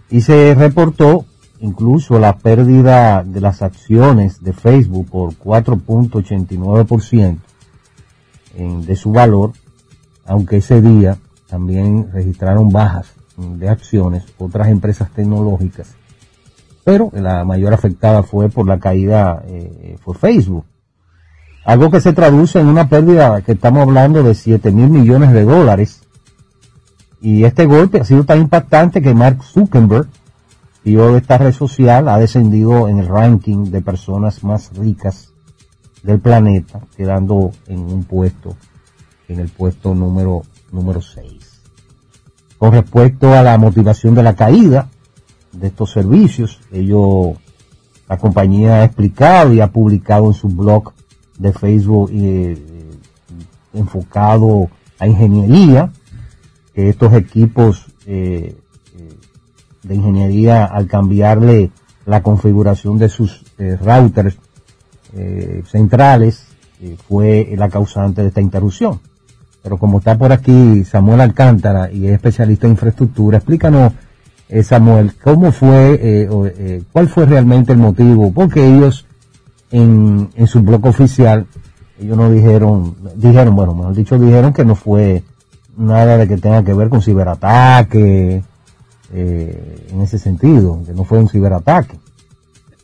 Y 0.08 0.20
se 0.20 0.54
reportó 0.54 1.24
incluso 1.64 2.18
la 2.18 2.36
pérdida 2.36 3.22
de 3.24 3.40
las 3.40 3.62
acciones 3.62 4.44
de 4.44 4.52
Facebook 4.52 5.08
por 5.08 5.32
4.89% 5.34 7.38
de 8.86 8.96
su 8.96 9.12
valor, 9.12 9.52
aunque 10.26 10.58
ese 10.58 10.82
día 10.82 11.16
también 11.48 12.10
registraron 12.12 12.68
bajas 12.68 13.14
de 13.36 13.70
acciones 13.70 14.24
otras 14.38 14.68
empresas 14.68 15.10
tecnológicas, 15.10 15.96
pero 16.84 17.10
la 17.14 17.44
mayor 17.44 17.72
afectada 17.72 18.22
fue 18.22 18.50
por 18.50 18.68
la 18.68 18.78
caída, 18.78 19.42
eh, 19.46 19.96
fue 20.04 20.14
Facebook. 20.14 20.66
Algo 21.64 21.90
que 21.90 22.02
se 22.02 22.12
traduce 22.12 22.60
en 22.60 22.66
una 22.66 22.90
pérdida 22.90 23.40
que 23.40 23.52
estamos 23.52 23.88
hablando 23.88 24.22
de 24.22 24.34
7 24.34 24.70
mil 24.70 24.90
millones 24.90 25.32
de 25.32 25.44
dólares. 25.44 26.02
Y 27.22 27.44
este 27.44 27.64
golpe 27.64 28.00
ha 28.00 28.04
sido 28.04 28.24
tan 28.24 28.42
impactante 28.42 29.00
que 29.00 29.14
Mark 29.14 29.42
Zuckerberg, 29.42 30.08
CEO 30.84 31.12
de 31.12 31.18
esta 31.18 31.38
red 31.38 31.52
social, 31.52 32.08
ha 32.08 32.18
descendido 32.18 32.88
en 32.88 32.98
el 32.98 33.08
ranking 33.08 33.64
de 33.64 33.82
personas 33.82 34.44
más 34.44 34.70
ricas 34.76 35.32
del 36.02 36.20
planeta, 36.20 36.80
quedando 36.96 37.50
en 37.66 37.80
un 37.80 38.04
puesto, 38.04 38.54
en 39.28 39.40
el 39.40 39.48
puesto 39.48 39.94
número, 39.94 40.42
número 40.70 41.00
6. 41.00 41.62
Con 42.58 42.72
respecto 42.72 43.32
a 43.32 43.42
la 43.42 43.58
motivación 43.58 44.14
de 44.14 44.22
la 44.22 44.36
caída, 44.36 44.88
de 45.58 45.68
estos 45.68 45.92
servicios. 45.92 46.60
Ellos, 46.72 47.36
la 48.08 48.18
compañía 48.18 48.76
ha 48.76 48.84
explicado 48.84 49.52
y 49.52 49.60
ha 49.60 49.70
publicado 49.70 50.26
en 50.26 50.34
su 50.34 50.48
blog 50.48 50.92
de 51.38 51.52
Facebook 51.52 52.10
eh, 52.12 52.90
enfocado 53.72 54.68
a 54.98 55.06
ingeniería, 55.06 55.90
que 56.74 56.88
estos 56.88 57.12
equipos 57.14 57.86
eh, 58.06 58.56
eh, 58.56 58.63
de 59.84 59.94
ingeniería 59.94 60.64
al 60.64 60.86
cambiarle 60.86 61.70
la 62.06 62.22
configuración 62.22 62.98
de 62.98 63.08
sus 63.08 63.44
eh, 63.58 63.76
routers 63.80 64.36
eh, 65.14 65.62
centrales 65.66 66.46
eh, 66.80 66.96
fue 67.08 67.54
la 67.56 67.68
causante 67.68 68.22
de 68.22 68.28
esta 68.28 68.40
interrupción. 68.40 69.00
Pero 69.62 69.78
como 69.78 69.98
está 69.98 70.18
por 70.18 70.32
aquí 70.32 70.84
Samuel 70.84 71.20
Alcántara 71.20 71.90
y 71.90 72.06
es 72.06 72.12
especialista 72.12 72.66
en 72.66 72.72
infraestructura, 72.72 73.38
explícanos, 73.38 73.92
eh, 74.48 74.62
Samuel, 74.62 75.14
cómo 75.22 75.52
fue, 75.52 75.98
eh, 76.02 76.28
o, 76.28 76.46
cuál 76.92 77.08
fue 77.08 77.24
realmente 77.24 77.72
el 77.72 77.78
motivo, 77.78 78.32
porque 78.32 78.66
ellos 78.66 79.06
en, 79.70 80.28
en 80.34 80.46
su 80.46 80.60
blog 80.60 80.84
oficial, 80.86 81.46
ellos 81.98 82.16
no 82.16 82.30
dijeron, 82.30 82.94
dijeron, 83.16 83.56
bueno, 83.56 83.74
mejor 83.74 83.94
dicho, 83.94 84.18
dijeron 84.18 84.52
que 84.52 84.64
no 84.64 84.74
fue 84.74 85.22
nada 85.76 86.18
de 86.18 86.28
que 86.28 86.36
tenga 86.36 86.62
que 86.62 86.74
ver 86.74 86.90
con 86.90 87.00
ciberataque, 87.00 88.42
eh, 89.14 89.86
en 89.90 90.00
ese 90.00 90.18
sentido, 90.18 90.82
que 90.84 90.92
no 90.92 91.04
fue 91.04 91.18
un 91.20 91.28
ciberataque. 91.28 91.96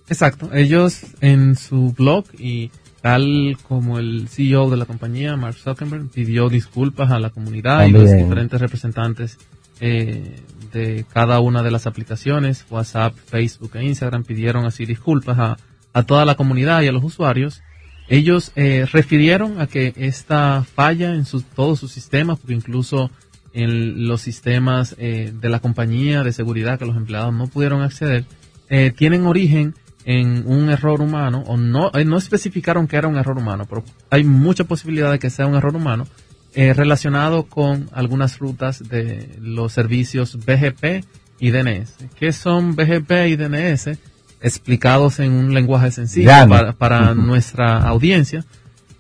Exacto. 0.09 0.51
Ellos 0.53 1.03
en 1.21 1.57
su 1.57 1.93
blog 1.93 2.25
y 2.39 2.71
tal 3.03 3.57
como 3.67 3.99
el 3.99 4.29
CEO 4.29 4.71
de 4.71 4.77
la 4.77 4.85
compañía, 4.85 5.37
Mark 5.37 5.57
Zuckerberg, 5.57 6.09
pidió 6.09 6.49
disculpas 6.49 7.11
a 7.11 7.19
la 7.19 7.31
comunidad 7.31 7.87
y 7.87 7.91
los 7.91 8.11
diferentes 8.11 8.61
representantes 8.61 9.39
eh, 9.81 10.37
de 10.73 11.05
cada 11.13 11.41
una 11.41 11.63
de 11.63 11.71
las 11.71 11.87
aplicaciones, 11.87 12.65
WhatsApp, 12.71 13.15
Facebook 13.17 13.73
e 13.75 13.85
Instagram, 13.85 14.25
pidieron 14.25 14.67
así 14.67 14.87
disculpas 14.87 15.39
a, 15.39 15.57
a 15.93 16.03
toda 16.05 16.25
la 16.25 16.37
comunidad 16.37 16.83
y 16.83 16.89
a 16.89 16.93
los 16.93 17.03
usuarios. 17.03 17.63
Ellos 18.09 18.53
eh, 18.57 18.87
refirieron 18.93 19.61
a 19.61 19.67
que 19.67 19.95
esta 19.97 20.65
falla 20.65 21.15
en 21.15 21.25
sus, 21.25 21.45
todos 21.45 21.79
sus 21.79 21.93
sistemas, 21.93 22.39
porque 22.39 22.55
incluso 22.55 23.11
en 23.53 24.07
los 24.07 24.21
sistemas 24.21 24.95
eh, 24.99 25.33
de 25.35 25.49
la 25.49 25.61
compañía 25.61 26.23
de 26.23 26.33
seguridad 26.33 26.79
que 26.79 26.87
los 26.87 26.97
empleados 26.97 27.35
no 27.35 27.47
pudieron 27.47 27.83
acceder, 27.83 28.25
eh, 28.69 28.93
tienen 28.97 29.27
origen 29.27 29.75
en 30.05 30.45
un 30.47 30.71
error 30.71 31.01
humano, 31.01 31.45
o 31.47 31.57
no, 31.57 31.91
eh, 31.95 32.05
no 32.05 32.17
especificaron 32.17 32.87
que 32.87 32.97
era 32.97 33.09
un 33.09 33.17
error 33.17 33.37
humano, 33.37 33.67
pero 33.69 33.85
hay 34.11 34.25
mucha 34.25 34.65
posibilidad 34.65 35.11
de 35.11 35.19
que 35.19 35.31
sea 35.31 35.47
un 35.47 35.55
error 35.55 35.77
humano, 35.77 36.07
eh, 36.55 36.73
relacionado 36.73 37.45
con 37.45 37.89
algunas 37.93 38.39
rutas 38.39 38.89
de 38.89 39.37
los 39.41 39.73
servicios 39.73 40.37
BGP 40.37 41.05
y 41.39 41.51
DNS. 41.51 41.95
¿Qué 42.19 42.33
son 42.33 42.75
BGP 42.75 43.29
y 43.29 43.37
DNS? 43.37 43.99
Explicados 44.41 45.21
en 45.21 45.33
un 45.33 45.55
lenguaje 45.55 45.93
sencillo 45.93 46.31
para, 46.49 46.73
para 46.73 47.15
nuestra 47.15 47.79
audiencia. 47.83 48.45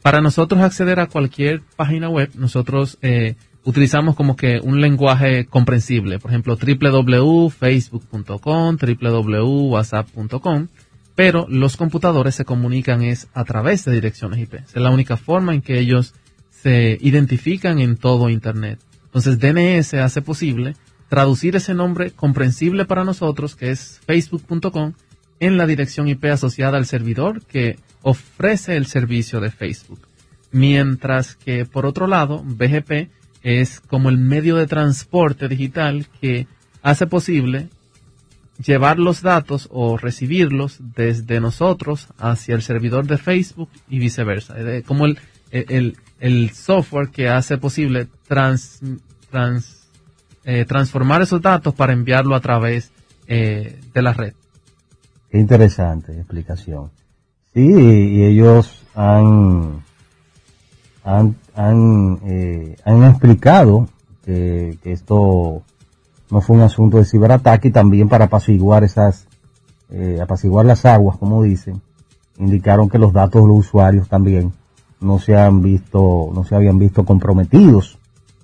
Para 0.00 0.20
nosotros 0.20 0.60
acceder 0.62 1.00
a 1.00 1.08
cualquier 1.08 1.60
página 1.76 2.08
web, 2.08 2.30
nosotros 2.34 2.98
eh, 3.02 3.34
utilizamos 3.64 4.16
como 4.16 4.36
que 4.36 4.60
un 4.62 4.80
lenguaje 4.80 5.46
comprensible. 5.46 6.18
Por 6.18 6.30
ejemplo, 6.30 6.56
www.facebook.com, 6.56 8.76
www.whatsapp.com. 8.76 10.68
Pero 11.14 11.46
los 11.48 11.76
computadores 11.76 12.34
se 12.34 12.44
comunican 12.44 13.02
es 13.02 13.28
a 13.34 13.44
través 13.44 13.84
de 13.84 13.92
direcciones 13.92 14.40
IP. 14.40 14.54
Es 14.54 14.74
la 14.76 14.90
única 14.90 15.16
forma 15.16 15.54
en 15.54 15.60
que 15.60 15.78
ellos 15.78 16.14
se 16.50 16.98
identifican 17.00 17.78
en 17.78 17.96
todo 17.96 18.30
Internet. 18.30 18.80
Entonces 19.04 19.38
DNS 19.38 19.94
hace 19.94 20.22
posible 20.22 20.74
traducir 21.08 21.54
ese 21.56 21.74
nombre 21.74 22.12
comprensible 22.12 22.84
para 22.84 23.04
nosotros, 23.04 23.56
que 23.56 23.70
es 23.70 24.00
facebook.com, 24.06 24.92
en 25.40 25.56
la 25.56 25.66
dirección 25.66 26.06
IP 26.06 26.26
asociada 26.26 26.78
al 26.78 26.86
servidor 26.86 27.44
que 27.44 27.80
ofrece 28.02 28.76
el 28.76 28.86
servicio 28.86 29.40
de 29.40 29.50
Facebook. 29.50 30.06
Mientras 30.52 31.34
que, 31.34 31.66
por 31.66 31.86
otro 31.86 32.06
lado, 32.06 32.44
BGP 32.44 33.10
es 33.42 33.80
como 33.80 34.08
el 34.08 34.18
medio 34.18 34.56
de 34.56 34.66
transporte 34.66 35.48
digital 35.48 36.06
que 36.20 36.46
hace 36.82 37.06
posible 37.06 37.68
llevar 38.64 38.98
los 38.98 39.22
datos 39.22 39.68
o 39.72 39.96
recibirlos 39.96 40.78
desde 40.94 41.40
nosotros 41.40 42.08
hacia 42.18 42.54
el 42.54 42.62
servidor 42.62 43.06
de 43.06 43.16
Facebook 43.16 43.70
y 43.88 43.98
viceversa. 43.98 44.54
De- 44.54 44.82
como 44.82 45.06
el, 45.06 45.18
el, 45.50 45.96
el 46.18 46.50
software 46.50 47.08
que 47.08 47.28
hace 47.28 47.56
posible 47.56 48.08
trans, 48.28 48.80
trans, 49.30 49.88
eh, 50.44 50.64
transformar 50.66 51.22
esos 51.22 51.40
datos 51.40 51.74
para 51.74 51.92
enviarlo 51.94 52.34
a 52.34 52.40
través 52.40 52.92
eh, 53.26 53.78
de 53.94 54.02
la 54.02 54.12
red. 54.12 54.34
Qué 55.30 55.38
interesante 55.38 56.12
explicación. 56.12 56.90
Sí, 57.54 57.60
y 57.62 58.22
ellos 58.24 58.82
han, 58.94 59.82
han, 61.18 61.36
han, 61.54 62.20
eh, 62.24 62.76
han 62.84 63.04
explicado 63.04 63.88
que, 64.24 64.78
que 64.82 64.92
esto 64.92 65.62
no 66.30 66.40
fue 66.40 66.56
un 66.56 66.62
asunto 66.62 66.98
de 66.98 67.04
ciberataque 67.04 67.68
y 67.68 67.72
también 67.72 68.08
para 68.08 68.26
apaciguar 68.26 68.84
esas, 68.84 69.26
eh, 69.90 70.20
apaciguar 70.22 70.64
las 70.66 70.84
aguas, 70.86 71.16
como 71.18 71.42
dicen, 71.42 71.82
indicaron 72.38 72.88
que 72.88 72.98
los 72.98 73.12
datos 73.12 73.42
de 73.42 73.48
los 73.48 73.58
usuarios 73.58 74.08
también 74.08 74.52
no 75.00 75.18
se 75.18 75.36
han 75.36 75.62
visto, 75.62 76.30
no 76.32 76.44
se 76.44 76.54
habían 76.54 76.78
visto 76.78 77.04
comprometidos 77.04 77.98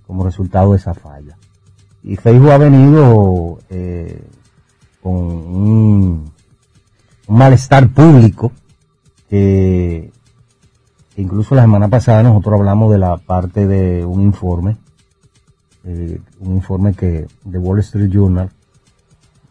como 0.07 0.25
resultado 0.25 0.73
de 0.73 0.79
esa 0.79 0.95
falla. 0.95 1.37
Y 2.03 2.17
Facebook 2.17 2.51
ha 2.51 2.59
venido 2.59 3.59
eh, 3.71 4.23
con 5.03 5.15
un, 5.15 6.33
un 7.27 7.37
malestar 7.37 7.89
público 7.89 8.53
que 9.29 10.13
incluso 11.17 11.55
la 11.55 11.63
semana 11.63 11.89
pasada 11.89 12.23
nosotros 12.23 12.59
hablamos 12.61 12.93
de 12.93 12.99
la 12.99 13.17
parte 13.17 13.67
de 13.67 14.05
un 14.05 14.23
informe, 14.23 14.77
eh, 15.85 16.21
un 16.41 16.55
informe 16.55 16.95
que 16.95 17.27
The 17.51 17.59
Wall 17.59 17.79
Street 17.81 18.11
Journal 18.11 18.51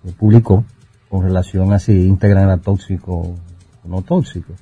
eh, 0.06 0.12
publicó 0.18 0.64
con 1.10 1.24
relación 1.24 1.72
a 1.74 1.80
si 1.80 2.08
Instagram 2.08 2.44
era 2.46 2.58
tóxico 2.58 3.14
o 3.16 3.36
no 3.88 4.02
tóxico, 4.02 4.54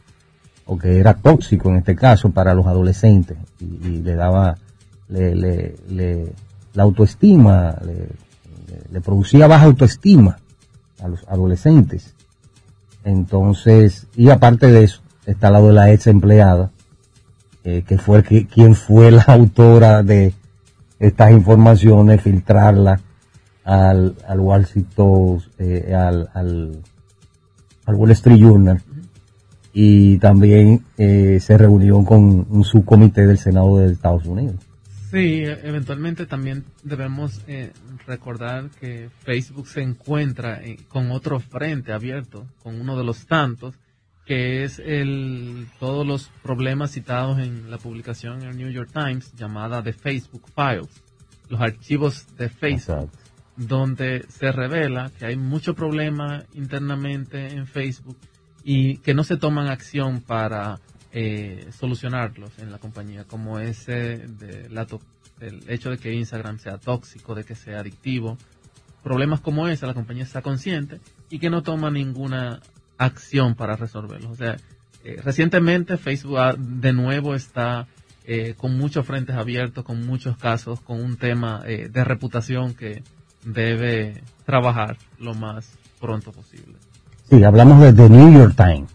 o 0.65 0.77
que 0.77 0.97
era 0.99 1.13
tóxico 1.15 1.69
en 1.69 1.77
este 1.77 1.95
caso 1.95 2.29
para 2.31 2.53
los 2.53 2.67
adolescentes 2.67 3.37
y, 3.59 3.65
le 4.01 4.15
daba, 4.15 4.57
le, 5.09 5.35
le, 5.35 5.75
le- 5.89 6.33
la 6.73 6.83
autoestima, 6.83 7.75
le 8.91 9.01
producía 9.01 9.45
baja 9.47 9.65
autoestima 9.65 10.37
a 11.01 11.07
los 11.07 11.23
adolescentes. 11.27 12.15
Entonces, 13.03 14.07
y 14.15 14.29
aparte 14.29 14.67
de 14.71 14.83
eso, 14.85 15.01
está 15.25 15.47
al 15.47 15.53
lado 15.53 15.67
de 15.67 15.73
la 15.73 15.91
ex 15.91 16.07
empleada, 16.07 16.71
eh, 17.63 17.83
que 17.87 17.97
fue 17.97 18.23
que, 18.23 18.47
quien 18.47 18.75
fue 18.75 19.11
la 19.11 19.23
autora 19.23 20.03
de 20.03 20.33
estas 20.99 21.31
informaciones, 21.31 22.21
filtrarla 22.21 22.99
al, 23.63 24.15
al 24.27 24.67
Post, 24.95 25.47
eh, 25.59 25.93
al, 25.93 26.29
al, 26.33 26.81
al 27.85 27.95
Wall 27.95 28.11
Street 28.11 28.39
Journal, 28.39 28.81
y 29.73 30.17
también 30.19 30.85
eh, 30.97 31.39
se 31.41 31.57
reunió 31.57 32.03
con 32.05 32.45
un 32.49 32.63
subcomité 32.63 33.25
del 33.25 33.37
Senado 33.37 33.79
de 33.79 33.91
Estados 33.91 34.25
Unidos. 34.25 34.55
Sí, 35.11 35.43
eventualmente 35.45 36.25
también 36.25 36.63
debemos 36.83 37.41
eh, 37.47 37.71
recordar 38.07 38.69
que 38.79 39.09
Facebook 39.23 39.67
se 39.67 39.81
encuentra 39.81 40.63
eh, 40.63 40.77
con 40.87 41.11
otro 41.11 41.39
frente 41.39 41.93
abierto, 41.93 42.45
con 42.63 42.81
uno 42.81 42.97
de 42.97 43.03
los 43.03 43.27
tantos, 43.27 43.75
que 44.25 44.63
es 44.63 44.79
el 44.79 45.67
todos 45.79 46.05
los 46.07 46.29
problemas 46.41 46.91
citados 46.91 47.39
en 47.39 47.69
la 47.69 47.77
publicación 47.77 48.41
en 48.41 48.49
el 48.49 48.57
New 48.57 48.69
York 48.69 48.89
Times 48.93 49.33
llamada 49.35 49.83
The 49.83 49.93
Facebook 49.93 50.43
Files, 50.55 50.89
los 51.49 51.59
archivos 51.61 52.25
de 52.37 52.49
Facebook 52.49 52.95
Exacto. 53.03 53.17
donde 53.57 54.25
se 54.29 54.51
revela 54.51 55.11
que 55.19 55.25
hay 55.25 55.35
mucho 55.35 55.75
problema 55.75 56.43
internamente 56.53 57.47
en 57.47 57.67
Facebook 57.67 58.17
y 58.63 58.97
que 58.99 59.13
no 59.13 59.23
se 59.25 59.35
toman 59.37 59.67
acción 59.67 60.21
para 60.21 60.79
eh, 61.11 61.67
solucionarlos 61.77 62.57
en 62.59 62.71
la 62.71 62.77
compañía, 62.79 63.25
como 63.25 63.59
ese 63.59 64.19
de 64.19 64.69
la 64.69 64.85
to- 64.85 65.01
el 65.41 65.63
hecho 65.69 65.89
de 65.89 65.97
que 65.97 66.13
Instagram 66.13 66.57
sea 66.59 66.77
tóxico, 66.77 67.35
de 67.35 67.43
que 67.43 67.55
sea 67.55 67.81
adictivo. 67.81 68.37
Problemas 69.03 69.41
como 69.41 69.67
ese, 69.67 69.85
la 69.85 69.93
compañía 69.93 70.23
está 70.23 70.41
consciente 70.41 71.01
y 71.29 71.39
que 71.39 71.49
no 71.49 71.61
toma 71.61 71.91
ninguna 71.91 72.61
acción 72.97 73.55
para 73.55 73.75
resolverlos. 73.75 74.31
O 74.31 74.35
sea, 74.35 74.57
eh, 75.03 75.19
recientemente 75.23 75.97
Facebook 75.97 76.37
ha- 76.39 76.55
de 76.57 76.93
nuevo 76.93 77.35
está 77.35 77.87
eh, 78.25 78.53
con 78.57 78.77
muchos 78.77 79.05
frentes 79.05 79.35
abiertos, 79.35 79.83
con 79.83 80.05
muchos 80.05 80.37
casos, 80.37 80.79
con 80.79 81.01
un 81.03 81.17
tema 81.17 81.61
eh, 81.65 81.89
de 81.91 82.03
reputación 82.05 82.73
que 82.73 83.03
debe 83.43 84.23
trabajar 84.45 84.97
lo 85.19 85.33
más 85.33 85.69
pronto 85.99 86.31
posible. 86.31 86.75
Sí, 87.29 87.43
hablamos 87.43 87.81
de 87.81 87.91
The 87.91 88.09
New 88.09 88.31
York 88.33 88.55
Times, 88.55 88.89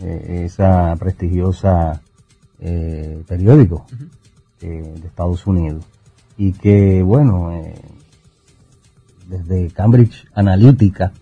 eh, 0.00 0.42
esa 0.46 0.96
prestigiosa 0.96 2.00
eh, 2.58 3.22
periódico 3.28 3.86
de 4.60 4.94
Estados 5.06 5.46
Unidos 5.46 5.84
y 6.36 6.52
que 6.52 7.02
bueno 7.02 7.52
eh, 7.52 7.74
desde 9.28 9.68
Cambridge 9.70 10.26
Analytica 10.34 11.12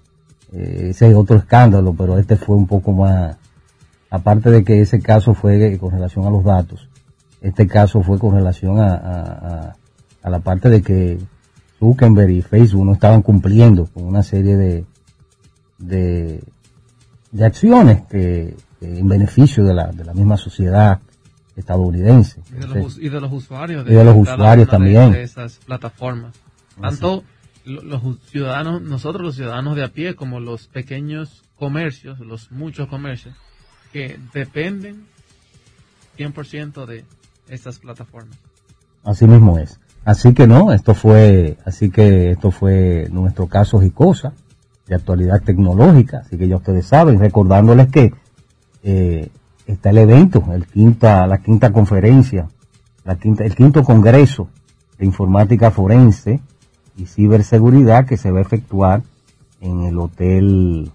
ese 0.53 1.11
es 1.11 1.15
otro 1.15 1.37
escándalo, 1.37 1.95
pero 1.95 2.19
este 2.19 2.37
fue 2.37 2.57
un 2.57 2.67
poco 2.67 2.93
más, 2.93 3.37
aparte 4.11 4.51
de 4.51 4.65
que 4.65 4.81
ese 4.81 5.01
caso 5.01 5.35
fue 5.35 5.77
con 5.79 5.91
relación 5.91 6.27
a 6.27 6.31
los 6.31 6.45
datos, 6.45 6.89
este 7.41 7.67
caso 7.67 8.03
fue 8.03 8.19
con 8.19 8.35
relación 8.35 8.79
a, 8.79 9.75
a, 10.23 10.31
la 10.31 10.41
parte 10.41 10.69
de 10.69 10.83
que 10.83 11.19
Zuckerberg 11.79 12.31
y 12.31 12.43
Facebook 12.43 12.85
no 12.85 12.93
estaban 12.93 13.23
cumpliendo 13.23 13.87
con 13.87 14.05
una 14.05 14.23
serie 14.23 14.57
de, 14.57 14.85
de, 15.79 16.43
de 17.31 17.47
acciones 17.47 18.03
que, 18.07 18.57
en 18.81 19.09
beneficio 19.09 19.65
de 19.65 19.75
la, 19.75 19.91
de 19.91 20.05
la 20.05 20.15
misma 20.15 20.37
sociedad 20.37 21.01
estadounidense. 21.57 22.41
Y 22.51 22.61
de 22.61 22.67
los, 22.67 22.99
y 22.99 23.09
de 23.09 23.21
los 23.21 23.33
usuarios. 23.33 23.85
De, 23.85 23.93
y 23.93 23.97
de 23.97 24.05
los 24.05 24.17
usuarios 24.17 24.69
también. 24.69 25.13
De, 25.13 25.23
esas 25.23 25.59
plataformas. 25.59 26.35
Tanto 26.81 27.25
los 27.69 28.03
ciudadanos, 28.31 28.83
nosotros 28.83 29.23
los 29.23 29.35
ciudadanos 29.37 29.77
de 29.77 29.85
a 29.85 29.89
pie, 29.89 30.15
como 30.15 30.41
los 30.41 30.67
pequeños 30.69 31.43
comercios, 31.57 32.19
los 32.21 32.51
muchos 32.51 32.89
comercios, 32.89 33.35
que 33.93 34.19
dependen 34.33 35.07
100% 36.17 36.87
de 36.87 37.05
estas 37.49 37.79
plataformas. 37.79 38.37
Así 39.05 39.27
mismo 39.27 39.59
es. 39.59 39.81
Así 40.05 40.33
que 40.33 40.47
no, 40.47 40.73
esto 40.73 40.95
fue, 40.95 41.59
así 41.65 41.91
que 41.91 42.31
esto 42.31 42.51
fue 42.51 43.09
nuestro 43.11 43.47
caso 43.47 43.83
y 43.83 43.91
cosas 43.91 44.33
de 44.87 44.95
actualidad 44.95 45.43
tecnológica, 45.43 46.23
así 46.25 46.39
que 46.39 46.49
ya 46.49 46.57
ustedes 46.57 46.87
saben, 46.87 47.21
recordándoles 47.21 47.89
que 47.89 48.15
eh, 48.83 49.31
está 49.67 49.91
el 49.91 49.99
evento, 49.99 50.43
el 50.53 50.67
quinta, 50.67 51.27
la 51.27 51.39
quinta 51.39 51.73
conferencia, 51.73 52.49
la 53.05 53.17
quinta, 53.17 53.45
el 53.45 53.55
quinto 53.55 53.85
congreso 53.85 54.49
de 54.99 55.05
informática 55.05 55.71
forense 55.71 56.41
y 56.99 57.07
ciberseguridad 57.07 58.07
que 58.07 58.17
se 58.17 58.31
va 58.31 58.41
a 58.41 58.43
efectuar 58.43 59.03
en 59.61 59.85
el 59.85 59.99
hotel 59.99 60.91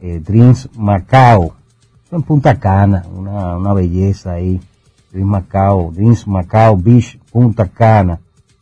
eh, 0.00 0.20
Dreams 0.24 0.70
Macao, 0.76 1.54
en 2.10 2.22
Punta 2.22 2.58
Cana, 2.58 3.04
una, 3.14 3.58
una 3.58 3.74
belleza 3.74 4.32
ahí, 4.32 4.60
Dreams 5.12 5.30
Macao, 5.30 5.92
Dreams 5.92 6.26
Macao 6.26 6.76
Beach, 6.76 7.18
Punta 7.30 7.68
Cana, 7.68 8.18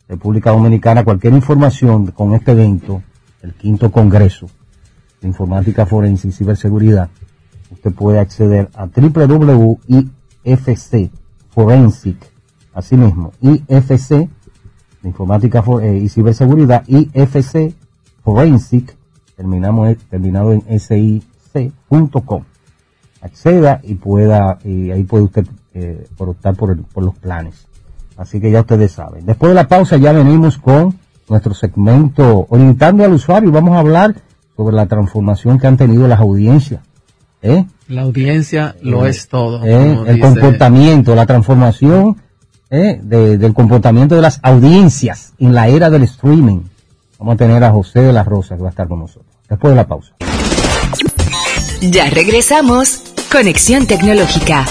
República 0.07 0.51
Dominicana, 0.51 1.03
cualquier 1.03 1.33
información 1.33 2.07
con 2.07 2.33
este 2.33 2.51
evento, 2.51 3.01
el 3.41 3.53
quinto 3.53 3.91
congreso 3.91 4.47
de 5.21 5.27
informática 5.27 5.85
forense 5.85 6.27
y 6.27 6.31
ciberseguridad, 6.31 7.09
usted 7.71 7.93
puede 7.93 8.19
acceder 8.19 8.69
a 8.75 8.85
www.ifc 8.87 9.81
forensic, 11.49 12.17
así 12.73 12.97
mismo, 12.97 13.31
IFC, 13.41 14.29
de 15.07 15.11
informática 15.11 15.63
eh, 15.81 16.01
y 16.03 16.09
ciberseguridad, 16.09 16.83
IFC 16.87 17.73
forensic, 18.23 18.95
terminamos, 19.35 19.97
terminado 20.09 20.51
en 20.51 20.79
sic.com. 20.79 22.43
Acceda 23.21 23.79
y 23.83 23.95
pueda, 23.95 24.59
y 24.63 24.91
ahí 24.91 25.03
puede 25.03 25.23
usted 25.23 25.47
eh, 25.73 26.07
optar 26.17 26.55
por, 26.55 26.77
por 26.83 27.03
los 27.03 27.15
planes. 27.15 27.67
Así 28.17 28.39
que 28.39 28.51
ya 28.51 28.61
ustedes 28.61 28.91
saben. 28.91 29.25
Después 29.25 29.51
de 29.51 29.55
la 29.55 29.67
pausa 29.67 29.97
ya 29.97 30.11
venimos 30.11 30.57
con 30.57 30.97
nuestro 31.29 31.53
segmento 31.53 32.47
orientando 32.49 33.03
al 33.03 33.13
usuario. 33.13 33.51
Vamos 33.51 33.75
a 33.75 33.79
hablar 33.79 34.15
sobre 34.55 34.75
la 34.75 34.87
transformación 34.87 35.59
que 35.59 35.67
han 35.67 35.77
tenido 35.77 36.07
las 36.07 36.19
audiencias 36.19 36.81
¿Eh? 37.41 37.65
La 37.87 38.01
audiencia 38.01 38.75
lo 38.81 39.05
eh, 39.05 39.09
es 39.09 39.27
todo. 39.27 39.63
¿Eh? 39.63 39.97
El 40.07 40.19
comportamiento, 40.19 41.15
la 41.15 41.25
transformación 41.25 42.17
del 42.69 43.53
comportamiento 43.53 44.15
de 44.15 44.21
las 44.21 44.39
audiencias 44.43 45.33
en 45.39 45.53
la 45.53 45.67
era 45.67 45.89
del 45.89 46.03
streaming. 46.03 46.61
Vamos 47.19 47.35
a 47.35 47.37
tener 47.37 47.63
a 47.63 47.71
José 47.71 48.01
de 48.01 48.13
la 48.13 48.23
Rosa 48.23 48.55
que 48.55 48.61
va 48.61 48.69
a 48.69 48.71
estar 48.71 48.87
con 48.87 48.99
nosotros. 48.99 49.31
Después 49.49 49.71
de 49.71 49.75
la 49.75 49.87
pausa. 49.87 50.13
Ya 51.81 52.09
regresamos. 52.09 53.01
Conexión 53.31 53.85
Tecnológica. 53.87 54.65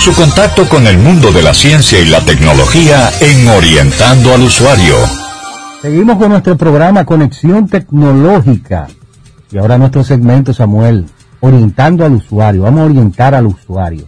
Su 0.00 0.12
contacto 0.14 0.68
con 0.68 0.86
el 0.86 0.98
mundo 0.98 1.30
de 1.30 1.42
la 1.42 1.54
ciencia 1.54 2.00
y 2.00 2.06
la 2.06 2.20
tecnología 2.20 3.10
en 3.20 3.46
Orientando 3.48 4.34
al 4.34 4.42
Usuario. 4.42 4.96
Seguimos 5.80 6.16
con 6.16 6.30
nuestro 6.30 6.56
programa 6.56 7.04
Conexión 7.04 7.68
Tecnológica. 7.68 8.88
Y 9.50 9.58
ahora 9.58 9.78
nuestro 9.78 10.02
segmento, 10.02 10.52
Samuel, 10.52 11.06
orientando 11.40 12.04
al 12.04 12.14
usuario. 12.14 12.62
Vamos 12.62 12.80
a 12.80 12.84
orientar 12.84 13.34
al 13.34 13.46
usuario. 13.46 14.06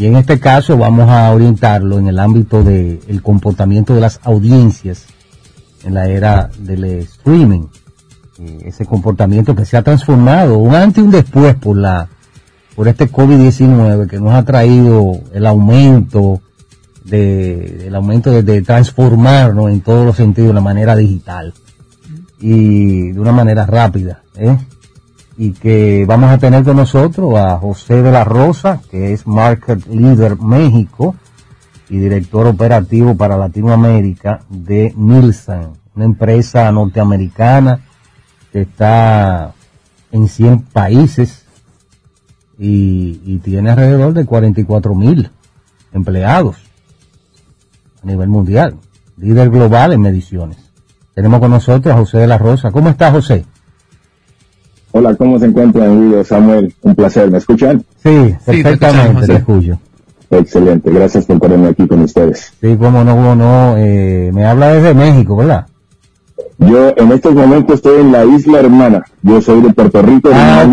Y 0.00 0.06
en 0.06 0.16
este 0.16 0.40
caso 0.40 0.78
vamos 0.78 1.10
a 1.10 1.30
orientarlo 1.30 1.98
en 1.98 2.08
el 2.08 2.18
ámbito 2.18 2.64
del 2.64 3.20
comportamiento 3.22 3.94
de 3.94 4.00
las 4.00 4.18
audiencias 4.22 5.04
en 5.84 5.92
la 5.92 6.08
era 6.08 6.48
del 6.58 6.84
streaming. 6.84 7.66
Eh, 8.38 8.62
ese 8.64 8.86
comportamiento 8.86 9.54
que 9.54 9.66
se 9.66 9.76
ha 9.76 9.82
transformado, 9.82 10.56
un 10.56 10.74
antes 10.74 11.02
y 11.02 11.06
un 11.06 11.10
después 11.10 11.54
por 11.56 11.76
la 11.76 12.08
por 12.74 12.88
este 12.88 13.12
COVID-19 13.12 14.08
que 14.08 14.18
nos 14.18 14.32
ha 14.32 14.42
traído 14.42 15.20
el 15.34 15.44
aumento 15.44 16.40
de, 17.04 17.88
el 17.88 17.94
aumento 17.94 18.30
de, 18.30 18.42
de 18.42 18.62
transformarnos 18.62 19.70
en 19.70 19.82
todos 19.82 20.06
los 20.06 20.16
sentidos 20.16 20.48
de 20.48 20.54
la 20.54 20.62
manera 20.62 20.96
digital 20.96 21.52
y 22.40 23.10
de 23.10 23.20
una 23.20 23.32
manera 23.32 23.66
rápida. 23.66 24.22
¿eh? 24.34 24.56
Y 25.42 25.52
que 25.52 26.04
vamos 26.06 26.30
a 26.30 26.36
tener 26.36 26.64
con 26.64 26.76
nosotros 26.76 27.34
a 27.34 27.56
José 27.56 28.02
de 28.02 28.12
la 28.12 28.24
Rosa, 28.24 28.82
que 28.90 29.14
es 29.14 29.26
Market 29.26 29.86
Leader 29.86 30.38
México 30.38 31.16
y 31.88 31.96
director 31.96 32.46
operativo 32.46 33.16
para 33.16 33.38
Latinoamérica 33.38 34.40
de 34.50 34.92
Nielsen, 34.94 35.68
una 35.96 36.04
empresa 36.04 36.70
norteamericana 36.70 37.80
que 38.52 38.60
está 38.60 39.54
en 40.12 40.28
100 40.28 40.60
países 40.64 41.46
y, 42.58 43.22
y 43.24 43.38
tiene 43.38 43.70
alrededor 43.70 44.12
de 44.12 44.26
44 44.26 44.94
mil 44.94 45.30
empleados 45.94 46.58
a 48.02 48.06
nivel 48.06 48.28
mundial, 48.28 48.76
líder 49.16 49.48
global 49.48 49.94
en 49.94 50.02
mediciones. 50.02 50.58
Tenemos 51.14 51.40
con 51.40 51.50
nosotros 51.50 51.94
a 51.94 51.96
José 51.96 52.18
de 52.18 52.26
la 52.26 52.36
Rosa. 52.36 52.70
¿Cómo 52.70 52.90
está 52.90 53.10
José? 53.10 53.46
Hola, 54.92 55.14
¿cómo 55.14 55.38
se 55.38 55.46
encuentra, 55.46 55.86
amigo 55.86 56.24
Samuel? 56.24 56.74
Un 56.82 56.94
placer, 56.94 57.30
¿me 57.30 57.38
escuchan? 57.38 57.84
Sí, 58.02 58.34
perfectamente, 58.44 59.26
te, 59.26 59.34
escucho. 59.34 59.78
Excelente, 60.30 60.90
gracias 60.90 61.26
por 61.26 61.38
tenerme 61.38 61.68
aquí 61.68 61.86
con 61.86 62.00
ustedes. 62.00 62.52
Sí, 62.60 62.76
cómo 62.76 63.04
no, 63.04 63.14
cómo 63.14 63.34
no, 63.36 63.76
eh, 63.76 64.30
me 64.32 64.44
habla 64.44 64.72
desde 64.72 64.94
México, 64.94 65.36
¿verdad? 65.36 65.66
Yo 66.58 66.92
en 66.96 67.12
estos 67.12 67.34
momentos 67.34 67.76
estoy 67.76 68.00
en 68.00 68.12
la 68.12 68.24
isla 68.24 68.60
hermana, 68.60 69.04
yo 69.22 69.40
soy 69.40 69.62
de 69.62 69.72
Puerto 69.72 70.02
Rico, 70.02 70.30
ah, 70.32 70.66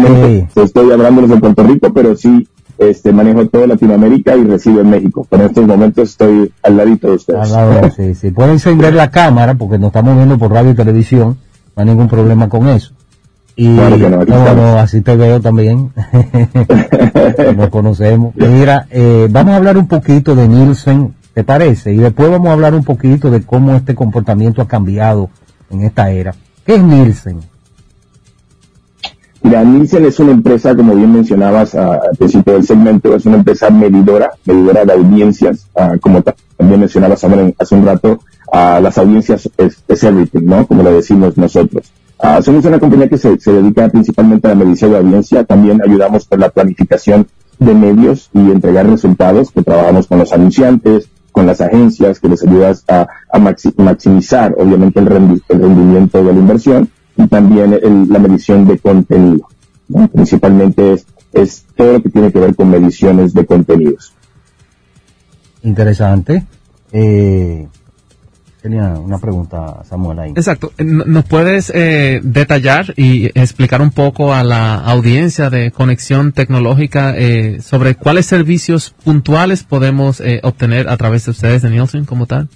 estoy 0.55 0.91
hablando 0.91 1.27
de 1.27 1.37
Puerto 1.37 1.63
Rico, 1.63 1.93
pero 1.93 2.15
sí 2.15 2.47
este, 2.77 3.13
manejo 3.13 3.47
toda 3.47 3.67
Latinoamérica 3.67 4.35
y 4.35 4.43
resido 4.43 4.81
en 4.81 4.89
México. 4.89 5.25
Pero 5.29 5.43
en 5.43 5.49
estos 5.49 5.65
momentos 5.65 6.09
estoy 6.09 6.51
al 6.63 6.77
ladito 6.77 7.07
de 7.07 7.13
ustedes. 7.13 7.51
Al 7.51 7.71
lado, 7.71 7.91
sí, 7.95 8.15
sí. 8.15 8.31
Pueden 8.31 8.53
encender 8.53 8.93
la 8.93 9.09
cámara 9.09 9.55
porque 9.55 9.77
nos 9.77 9.87
estamos 9.87 10.15
viendo 10.15 10.37
por 10.37 10.51
radio 10.51 10.71
y 10.71 10.75
televisión. 10.75 11.37
No 11.75 11.83
hay 11.83 11.85
ningún 11.85 12.07
problema 12.07 12.49
con 12.49 12.67
eso. 12.67 12.93
Y 13.59 13.69
no, 13.69 14.77
así 14.77 15.01
te 15.01 15.15
veo 15.15 15.41
también. 15.41 15.91
nos 17.57 17.69
conocemos. 17.69 18.35
Mira, 18.35 18.85
eh, 18.91 19.27
vamos 19.31 19.53
a 19.53 19.57
hablar 19.57 19.79
un 19.79 19.87
poquito 19.87 20.35
de 20.35 20.47
Nielsen, 20.47 21.15
¿te 21.33 21.43
parece? 21.43 21.91
Y 21.91 21.97
después 21.97 22.29
vamos 22.29 22.49
a 22.49 22.53
hablar 22.53 22.75
un 22.75 22.83
poquito 22.83 23.31
de 23.31 23.41
cómo 23.41 23.73
este 23.73 23.95
comportamiento 23.95 24.61
ha 24.61 24.67
cambiado 24.67 25.31
en 25.71 25.81
esta 25.81 26.11
era. 26.11 26.35
¿Qué 26.67 26.75
es 26.75 26.83
Nielsen? 26.83 27.39
Mira, 29.41 29.63
Nielsen 29.63 30.05
es 30.05 30.19
una 30.19 30.33
empresa, 30.33 30.75
como 30.75 30.93
bien 30.93 31.11
mencionabas 31.11 31.73
al 31.73 32.15
principio 32.15 32.53
del 32.53 32.63
segmento, 32.63 33.15
es 33.15 33.25
una 33.25 33.37
empresa 33.37 33.71
medidora, 33.71 34.29
medidora 34.45 34.85
de 34.85 34.93
audiencias, 34.93 35.65
como 35.99 36.21
también 36.21 36.79
mencionabas 36.79 37.23
hace 37.57 37.75
un 37.75 37.85
rato, 37.87 38.19
a 38.51 38.79
las 38.79 38.99
audiencias 38.99 39.49
es, 39.57 40.03
everything, 40.03 40.43
¿no? 40.43 40.67
Como 40.67 40.83
lo 40.83 40.93
decimos 40.93 41.37
nosotros. 41.37 41.91
Ah, 42.19 42.41
somos 42.41 42.65
una 42.65 42.79
compañía 42.79 43.07
que 43.07 43.17
se, 43.17 43.37
dedica 43.37 43.87
principalmente 43.89 44.47
a 44.47 44.51
la 44.51 44.63
medición 44.63 44.91
de 44.91 44.97
audiencia, 44.97 45.43
también 45.43 45.81
ayudamos 45.81 46.25
con 46.25 46.39
la 46.39 46.49
planificación 46.49 47.27
de 47.59 47.73
medios 47.73 48.29
y 48.33 48.39
entregar 48.39 48.87
resultados, 48.89 49.51
que 49.51 49.61
trabajamos 49.61 50.07
con 50.07 50.19
los 50.19 50.33
anunciantes, 50.33 51.09
con 51.31 51.45
las 51.45 51.61
agencias, 51.61 52.19
que 52.19 52.29
les 52.29 52.43
ayudas 52.43 52.83
a, 52.87 53.07
maximizar, 53.77 54.55
obviamente, 54.57 54.99
el 54.99 55.05
rendimiento 55.05 56.23
de 56.23 56.33
la 56.33 56.39
inversión 56.39 56.89
y 57.15 57.27
también 57.27 57.79
la 58.09 58.19
medición 58.19 58.67
de 58.67 58.79
contenido. 58.79 59.47
Principalmente 60.11 60.93
es, 60.93 61.05
es 61.33 61.65
todo 61.75 61.93
lo 61.93 62.01
que 62.01 62.09
tiene 62.09 62.31
que 62.31 62.39
ver 62.39 62.55
con 62.55 62.69
mediciones 62.69 63.33
de 63.33 63.45
contenidos. 63.45 64.13
Interesante. 65.63 66.45
Eh, 66.91 67.67
tenía 68.69 68.93
una 68.99 69.17
pregunta, 69.17 69.83
Samuel, 69.87 70.19
ahí. 70.19 70.29
Exacto. 70.31 70.71
¿Nos 70.77 71.25
puedes 71.25 71.71
eh, 71.73 72.19
detallar 72.23 72.93
y 72.97 73.25
explicar 73.39 73.81
un 73.81 73.91
poco 73.91 74.33
a 74.33 74.43
la 74.43 74.75
audiencia 74.75 75.49
de 75.49 75.71
conexión 75.71 76.31
tecnológica 76.31 77.13
eh, 77.17 77.61
sobre 77.61 77.95
cuáles 77.95 78.25
servicios 78.25 78.93
puntuales 79.03 79.63
podemos 79.63 80.21
obtener 80.43 80.89
a 80.89 80.97
través 80.97 81.25
de 81.25 81.31
ustedes 81.31 81.61
de 81.61 81.69
Nielsen 81.69 82.05
como 82.05 82.25
tal? 82.25 82.49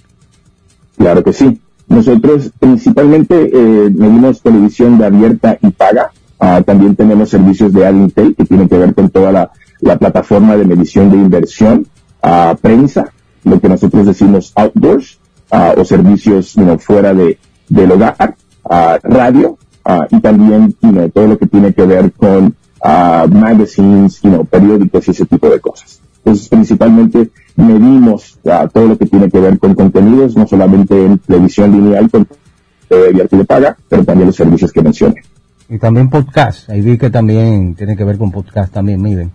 Claro 0.96 1.22
que 1.24 1.32
sí. 1.32 1.60
Nosotros 1.88 2.50
principalmente 2.58 3.34
eh, 3.52 3.90
medimos 3.90 4.40
televisión 4.40 4.98
de 4.98 5.06
abierta 5.06 5.58
y 5.60 5.70
paga. 5.70 6.10
Ah, 6.38 6.62
también 6.64 6.96
tenemos 6.96 7.28
servicios 7.28 7.72
de 7.72 7.86
Adintel 7.86 8.34
que 8.34 8.44
tienen 8.44 8.68
que 8.68 8.78
ver 8.78 8.94
con 8.94 9.10
toda 9.10 9.30
la, 9.32 9.50
plataforma 9.98 10.56
de 10.56 10.64
medición 10.64 11.10
de 11.10 11.16
inversión, 11.16 11.86
a 12.22 12.56
prensa, 12.60 13.12
lo 13.44 13.60
que 13.60 13.68
nosotros 13.68 14.06
decimos 14.06 14.52
outdoors, 14.54 15.18
o 15.76 15.84
servicios 15.84 16.54
fuera 16.78 17.12
de, 17.12 17.38
del 17.68 17.92
hogar, 17.92 18.34
radio, 19.02 19.58
y 20.10 20.20
también 20.20 20.74
todo 21.12 21.26
lo 21.26 21.38
que 21.38 21.46
tiene 21.46 21.72
que 21.72 21.84
ver 21.84 22.12
con 22.12 22.54
magazines, 22.82 24.20
periódicos 24.50 25.08
y 25.08 25.10
ese 25.10 25.26
tipo 25.26 25.48
de 25.48 25.60
cosas. 25.60 26.00
Entonces, 26.18 26.48
principalmente 26.48 27.30
medimos 27.56 28.38
todo 28.72 28.88
lo 28.88 28.96
que 28.96 29.06
tiene 29.06 29.28
que 29.30 29.40
ver 29.40 29.58
con 29.58 29.74
contenidos, 29.74 30.36
no 30.36 30.46
solamente 30.46 31.04
en 31.04 31.18
televisión 31.18 31.72
lineal, 31.72 32.10
con 32.10 32.26
de 32.88 33.28
de 33.30 33.44
paga, 33.44 33.76
pero 33.88 34.04
también 34.04 34.26
los 34.26 34.36
servicios 34.36 34.70
que 34.70 34.82
mencioné. 34.82 35.22
Y 35.68 35.78
también 35.78 36.10
podcast, 36.10 36.68
ahí 36.68 36.82
vi 36.82 36.98
que 36.98 37.08
también 37.08 37.74
tiene 37.74 37.96
que 37.96 38.04
ver 38.04 38.18
con 38.18 38.30
podcast 38.30 38.72
también, 38.72 39.00
miren. 39.00 39.30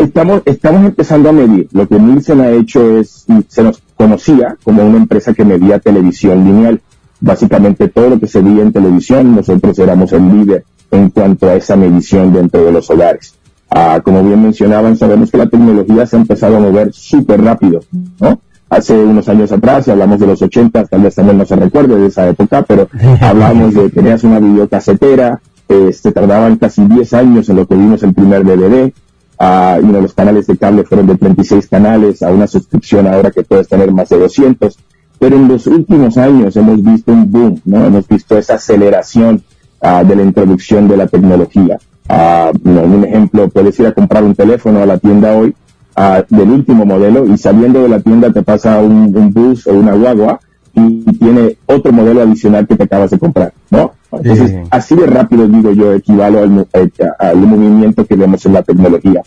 Estamos, 0.00 0.40
estamos 0.46 0.86
empezando 0.86 1.28
a 1.28 1.32
medir. 1.32 1.68
Lo 1.72 1.86
que 1.86 1.98
Nielsen 1.98 2.40
ha 2.40 2.50
hecho 2.52 2.98
es, 2.98 3.26
se 3.48 3.62
nos 3.62 3.82
conocía 3.96 4.56
como 4.64 4.82
una 4.82 4.96
empresa 4.96 5.34
que 5.34 5.44
medía 5.44 5.78
televisión 5.78 6.42
lineal. 6.42 6.80
Básicamente 7.20 7.88
todo 7.88 8.08
lo 8.08 8.18
que 8.18 8.26
se 8.26 8.40
veía 8.40 8.62
en 8.62 8.72
televisión, 8.72 9.36
nosotros 9.36 9.78
éramos 9.78 10.10
el 10.14 10.26
líder 10.26 10.64
en 10.90 11.10
cuanto 11.10 11.50
a 11.50 11.54
esa 11.54 11.76
medición 11.76 12.32
dentro 12.32 12.64
de 12.64 12.72
los 12.72 12.88
hogares. 12.88 13.34
Ah, 13.68 14.00
como 14.02 14.24
bien 14.24 14.42
mencionaban, 14.42 14.96
sabemos 14.96 15.30
que 15.30 15.36
la 15.36 15.50
tecnología 15.50 16.06
se 16.06 16.16
ha 16.16 16.20
empezado 16.20 16.56
a 16.56 16.60
mover 16.60 16.94
súper 16.94 17.42
rápido, 17.42 17.80
¿no? 18.20 18.40
Hace 18.70 18.94
unos 18.94 19.28
años 19.28 19.52
atrás, 19.52 19.86
y 19.86 19.90
hablamos 19.90 20.18
de 20.18 20.28
los 20.28 20.40
80, 20.40 20.86
tal 20.86 21.02
vez 21.02 21.14
también 21.14 21.36
no 21.36 21.44
se 21.44 21.56
recuerde 21.56 22.00
de 22.00 22.06
esa 22.06 22.26
época, 22.26 22.62
pero 22.62 22.88
hablamos 23.20 23.74
de 23.74 23.82
que 23.82 23.90
tenías 23.90 24.24
una 24.24 24.40
videocasetera, 24.40 25.42
eh, 25.68 25.92
se 25.92 26.10
tardaban 26.10 26.56
casi 26.56 26.86
10 26.86 27.12
años 27.12 27.48
en 27.50 27.56
lo 27.56 27.66
que 27.66 27.74
vimos 27.74 28.02
el 28.02 28.14
primer 28.14 28.44
DVD, 28.44 28.92
ah, 29.40 29.78
y 29.82 29.86
los 29.86 30.14
canales 30.14 30.46
de 30.46 30.56
cable 30.56 30.84
fueron 30.84 31.08
de 31.08 31.16
36 31.16 31.66
canales 31.66 32.22
a 32.22 32.30
una 32.30 32.46
suscripción 32.46 33.08
ahora 33.08 33.32
que 33.32 33.42
puedes 33.42 33.66
tener 33.66 33.90
más 33.90 34.08
de 34.08 34.18
200. 34.18 34.78
Pero 35.18 35.36
en 35.36 35.48
los 35.48 35.66
últimos 35.66 36.16
años 36.16 36.56
hemos 36.56 36.80
visto 36.82 37.12
un 37.12 37.30
boom, 37.30 37.60
¿no? 37.64 37.84
Hemos 37.84 38.06
visto 38.06 38.38
esa 38.38 38.54
aceleración 38.54 39.42
ah, 39.80 40.04
de 40.04 40.14
la 40.14 40.22
introducción 40.22 40.86
de 40.86 40.96
la 40.96 41.08
tecnología. 41.08 41.78
Uh, 42.10 42.50
un 42.64 43.04
ejemplo, 43.04 43.48
puedes 43.48 43.78
ir 43.78 43.86
a 43.86 43.92
comprar 43.92 44.24
un 44.24 44.34
teléfono 44.34 44.82
a 44.82 44.86
la 44.86 44.98
tienda 44.98 45.32
hoy 45.36 45.54
uh, 45.96 46.34
del 46.34 46.50
último 46.50 46.84
modelo 46.84 47.24
y 47.24 47.38
saliendo 47.38 47.82
de 47.82 47.88
la 47.88 48.00
tienda 48.00 48.32
te 48.32 48.42
pasa 48.42 48.80
un, 48.80 49.32
bus 49.32 49.68
o 49.68 49.74
una 49.74 49.94
guagua 49.94 50.40
y, 50.74 51.02
tiene 51.18 51.56
otro 51.66 51.92
modelo 51.92 52.22
adicional 52.22 52.66
que 52.66 52.76
te 52.76 52.84
acabas 52.84 53.10
de 53.10 53.18
comprar, 53.18 53.52
¿no? 53.70 53.92
Entonces, 54.12 54.56
así 54.70 54.96
de 54.96 55.06
rápido, 55.06 55.46
digo 55.46 55.72
yo, 55.72 55.92
equivalo 55.92 56.40
al, 56.40 56.66
eh, 56.72 56.90
al, 57.18 57.36
movimiento 57.36 58.04
que 58.04 58.16
vemos 58.16 58.44
en 58.46 58.54
la 58.54 58.62
tecnología. 58.62 59.22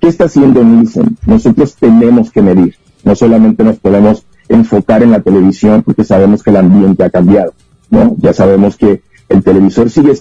¿Qué 0.00 0.08
está 0.08 0.24
haciendo 0.24 0.64
Nielsen? 0.64 1.16
Nosotros 1.26 1.76
tenemos 1.76 2.30
que 2.30 2.40
medir. 2.40 2.76
No 3.04 3.14
solamente 3.14 3.62
nos 3.62 3.78
podemos 3.78 4.24
enfocar 4.48 5.02
en 5.02 5.10
la 5.10 5.20
televisión 5.20 5.82
porque 5.82 6.04
sabemos 6.04 6.42
que 6.42 6.50
el 6.50 6.56
ambiente 6.56 7.04
ha 7.04 7.10
cambiado, 7.10 7.52
¿no? 7.90 8.14
Ya 8.18 8.32
sabemos 8.32 8.76
que 8.76 9.02
el 9.28 9.42
televisor 9.42 9.90
sigue 9.90 10.12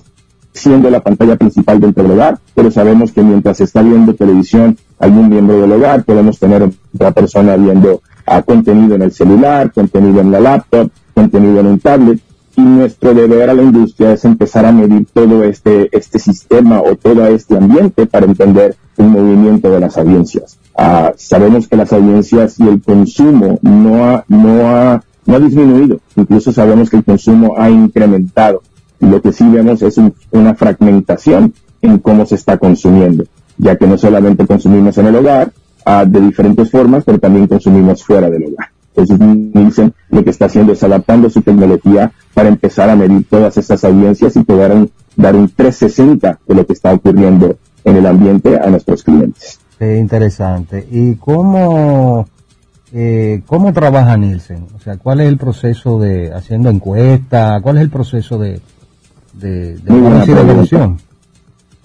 siendo 0.54 0.90
la 0.90 1.00
pantalla 1.00 1.36
principal 1.38 1.80
dentro 1.80 2.04
del 2.04 2.14
hogar, 2.14 2.40
pero 2.54 2.72
sabemos 2.72 3.12
que 3.12 3.22
mientras 3.22 3.58
se 3.58 3.64
está 3.64 3.82
viendo 3.82 4.14
televisión 4.16 4.78
algún 5.00 5.30
miembro 5.30 5.62
del 5.62 5.72
hogar, 5.72 6.04
podemos 6.04 6.40
tener 6.40 6.70
otra 6.94 7.12
persona 7.12 7.56
viendo 7.56 8.02
ah, 8.38 8.42
contenido 8.42 8.96
en 8.96 9.04
el 9.04 9.12
celular, 9.12 9.72
contenido 9.72 10.22
en 10.22 10.32
la 10.32 10.40
laptop, 10.40 10.90
contenido 11.14 11.60
en 11.60 11.68
un 11.68 11.80
tablet, 11.80 12.20
y 12.56 12.62
nuestro 12.62 13.14
deber 13.14 13.50
a 13.50 13.54
la 13.54 13.64
industria 13.64 14.14
es 14.14 14.26
empezar 14.26 14.66
a 14.66 14.72
medir 14.72 15.08
todo 15.14 15.44
este, 15.44 15.90
este 15.98 16.20
sistema 16.20 16.82
o 16.82 16.96
todo 16.96 17.26
este 17.28 17.58
ambiente 17.58 18.06
para 18.06 18.26
entender 18.26 18.76
el 18.98 19.06
movimiento 19.06 19.72
de 19.72 19.80
las 19.80 19.98
audiencias. 19.98 20.58
Ah, 20.76 21.14
sabemos 21.16 21.68
que 21.68 21.78
las 21.78 21.94
audiencias 21.94 22.60
y 22.60 22.68
el 22.68 22.82
consumo 22.82 23.60
no 23.62 24.06
ha, 24.06 24.26
no 24.28 24.68
ha, 24.68 25.04
no 25.26 25.36
ha 25.36 25.40
disminuido, 25.40 26.00
incluso 26.16 26.52
sabemos 26.52 26.90
que 26.90 26.98
el 26.98 27.04
consumo 27.04 27.56
ha 27.58 27.70
incrementado 27.70 28.62
lo 29.02 29.22
que 29.22 29.34
sí 29.34 29.44
vemos 29.50 29.82
es 29.82 30.00
una 30.32 30.54
fragmentación 30.54 31.54
en 31.82 31.98
cómo 31.98 32.26
se 32.26 32.36
está 32.36 32.58
consumiendo, 32.58 33.26
ya 33.58 33.76
que 33.76 33.88
no 33.88 33.98
solamente 33.98 34.46
consumimos 34.46 34.98
en 35.00 35.08
el 35.08 35.16
hogar 35.16 35.52
ah, 35.86 36.06
de 36.06 36.22
diferentes 36.22 36.70
formas, 36.70 37.04
pero 37.04 37.20
también 37.20 37.48
consumimos 37.48 38.04
fuera 38.04 38.30
del 38.30 38.46
hogar. 38.46 38.70
Entonces 38.96 39.20
Nielsen 39.54 39.94
lo 40.10 40.24
que 40.24 40.30
está 40.32 40.46
haciendo 40.46 40.74
es 40.74 40.84
adaptando 40.84 41.30
su 41.30 41.42
tecnología 41.42 42.12
para 42.34 42.50
empezar 42.50 42.90
a 42.90 42.96
medir 42.96 43.26
todas 43.30 43.58
estas 43.58 43.84
audiencias 43.86 44.36
y 44.36 44.44
poder 44.44 44.90
dar 45.16 45.36
un 45.36 45.50
360 45.50 46.40
de 46.46 46.56
lo 46.56 46.66
que 46.66 46.74
está 46.74 46.94
ocurriendo 46.94 47.56
en 47.84 47.96
el 47.96 48.06
ambiente 48.06 48.58
a 48.58 48.70
nuestros 48.70 49.04
clientes. 49.04 49.60
Interesante. 49.80 50.88
¿Y 50.92 51.16
cómo, 51.16 52.28
eh, 52.94 53.42
cómo 53.48 53.74
trabaja 53.74 54.16
Nielsen? 54.18 54.68
O 54.76 54.80
sea, 54.80 54.98
¿cuál 54.98 55.22
es 55.22 55.28
el 55.28 55.38
proceso 55.38 56.00
de 56.00 56.32
haciendo 56.34 56.70
encuesta? 56.70 57.60
¿Cuál 57.62 57.78
es 57.78 57.84
el 57.84 57.90
proceso 57.90 58.38
de, 58.38 58.62
de, 59.34 59.78
de 59.78 60.98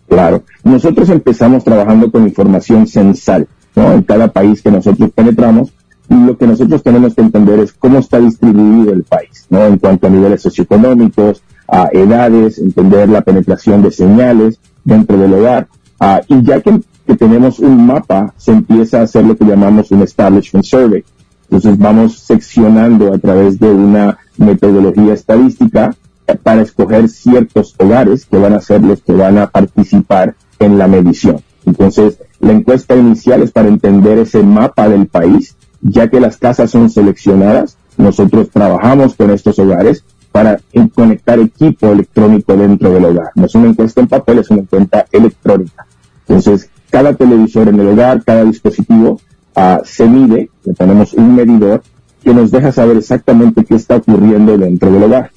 Claro. 0.08 0.44
Nosotros 0.62 1.08
empezamos 1.08 1.64
trabajando 1.64 2.10
con 2.10 2.24
información 2.24 2.86
censal, 2.86 3.48
En 3.76 4.02
cada 4.02 4.28
país 4.28 4.62
que 4.62 4.70
nosotros 4.70 5.10
penetramos, 5.14 5.72
y 6.08 6.14
lo 6.14 6.38
que 6.38 6.46
nosotros 6.46 6.82
tenemos 6.82 7.14
que 7.14 7.20
entender 7.20 7.58
es 7.60 7.72
cómo 7.72 7.98
está 7.98 8.18
distribuido 8.18 8.92
el 8.92 9.02
país, 9.02 9.46
¿no? 9.50 9.66
En 9.66 9.78
cuanto 9.78 10.06
a 10.06 10.10
niveles 10.10 10.42
socioeconómicos, 10.42 11.42
a 11.68 11.88
edades, 11.92 12.58
entender 12.58 13.08
la 13.08 13.22
penetración 13.22 13.82
de 13.82 13.90
señales 13.90 14.60
dentro 14.84 15.18
del 15.18 15.34
hogar. 15.34 15.68
Ah, 15.98 16.20
y 16.28 16.42
ya 16.42 16.60
que, 16.60 16.80
tenemos 17.18 17.58
un 17.60 17.86
mapa, 17.86 18.34
se 18.36 18.52
empieza 18.52 19.00
a 19.00 19.02
hacer 19.02 19.24
lo 19.24 19.36
que 19.36 19.44
llamamos 19.44 19.90
un 19.90 20.02
establishment 20.02 20.64
survey. 20.64 21.04
Entonces 21.44 21.78
vamos 21.78 22.18
seccionando 22.18 23.12
a 23.12 23.18
través 23.18 23.58
de 23.60 23.68
una 23.68 24.18
metodología 24.36 25.14
estadística 25.14 25.94
para 26.42 26.62
escoger 26.62 27.08
ciertos 27.08 27.74
hogares 27.78 28.26
que 28.26 28.36
van 28.38 28.54
a 28.54 28.60
ser 28.60 28.82
los 28.82 29.02
que 29.02 29.12
van 29.12 29.38
a 29.38 29.46
participar 29.46 30.34
en 30.58 30.78
la 30.78 30.88
medición. 30.88 31.40
Entonces, 31.66 32.18
la 32.40 32.52
encuesta 32.52 32.96
inicial 32.96 33.42
es 33.42 33.50
para 33.50 33.68
entender 33.68 34.18
ese 34.18 34.42
mapa 34.42 34.88
del 34.88 35.06
país, 35.06 35.56
ya 35.82 36.08
que 36.08 36.20
las 36.20 36.36
casas 36.36 36.70
son 36.70 36.88
seleccionadas, 36.88 37.76
nosotros 37.96 38.50
trabajamos 38.50 39.14
con 39.14 39.30
estos 39.30 39.58
hogares 39.58 40.04
para 40.30 40.60
conectar 40.94 41.38
equipo 41.38 41.88
electrónico 41.88 42.56
dentro 42.56 42.90
del 42.90 43.06
hogar. 43.06 43.30
No 43.34 43.46
es 43.46 43.54
una 43.54 43.68
encuesta 43.68 44.00
en 44.00 44.06
papel, 44.06 44.38
es 44.38 44.50
una 44.50 44.60
encuesta 44.60 45.06
electrónica. 45.10 45.86
Entonces, 46.28 46.70
cada 46.90 47.14
televisor 47.14 47.68
en 47.68 47.80
el 47.80 47.88
hogar, 47.88 48.22
cada 48.24 48.44
dispositivo 48.44 49.20
uh, 49.56 49.84
se 49.84 50.06
mide, 50.06 50.50
le 50.64 50.74
ponemos 50.74 51.14
un 51.14 51.34
medidor 51.34 51.82
que 52.22 52.34
nos 52.34 52.50
deja 52.50 52.70
saber 52.70 52.96
exactamente 52.96 53.64
qué 53.64 53.74
está 53.74 53.96
ocurriendo 53.96 54.56
dentro 54.58 54.90
del 54.90 55.04
hogar. 55.04 55.30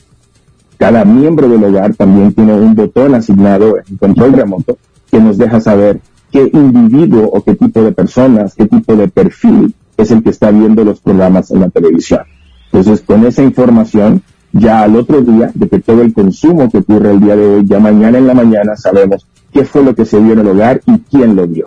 Cada 0.77 1.05
miembro 1.05 1.47
del 1.47 1.63
hogar 1.63 1.95
también 1.95 2.33
tiene 2.33 2.53
un 2.53 2.75
botón 2.75 3.15
asignado 3.15 3.77
en 3.87 3.97
control 3.97 4.33
remoto 4.33 4.77
que 5.09 5.19
nos 5.19 5.37
deja 5.37 5.59
saber 5.59 6.01
qué 6.31 6.49
individuo 6.53 7.29
o 7.31 7.43
qué 7.43 7.55
tipo 7.55 7.81
de 7.81 7.91
personas, 7.91 8.55
qué 8.55 8.65
tipo 8.65 8.95
de 8.95 9.07
perfil 9.07 9.73
es 9.97 10.11
el 10.11 10.23
que 10.23 10.29
está 10.29 10.51
viendo 10.51 10.83
los 10.83 10.99
programas 10.99 11.51
en 11.51 11.61
la 11.61 11.69
televisión. 11.69 12.21
Entonces, 12.65 13.01
con 13.01 13.25
esa 13.25 13.43
información, 13.43 14.21
ya 14.51 14.83
al 14.83 14.95
otro 14.95 15.21
día, 15.21 15.51
de 15.53 15.67
que 15.67 15.79
todo 15.79 16.01
el 16.01 16.13
consumo 16.13 16.69
que 16.69 16.79
ocurre 16.79 17.11
el 17.11 17.19
día 17.19 17.35
de 17.35 17.45
hoy, 17.47 17.65
ya 17.65 17.79
mañana 17.79 18.17
en 18.17 18.27
la 18.27 18.33
mañana 18.33 18.75
sabemos 18.75 19.25
qué 19.51 19.65
fue 19.65 19.83
lo 19.83 19.95
que 19.95 20.05
se 20.05 20.19
vio 20.19 20.33
en 20.33 20.39
el 20.39 20.47
hogar 20.47 20.81
y 20.85 20.99
quién 20.99 21.35
lo 21.35 21.47
vio. 21.47 21.65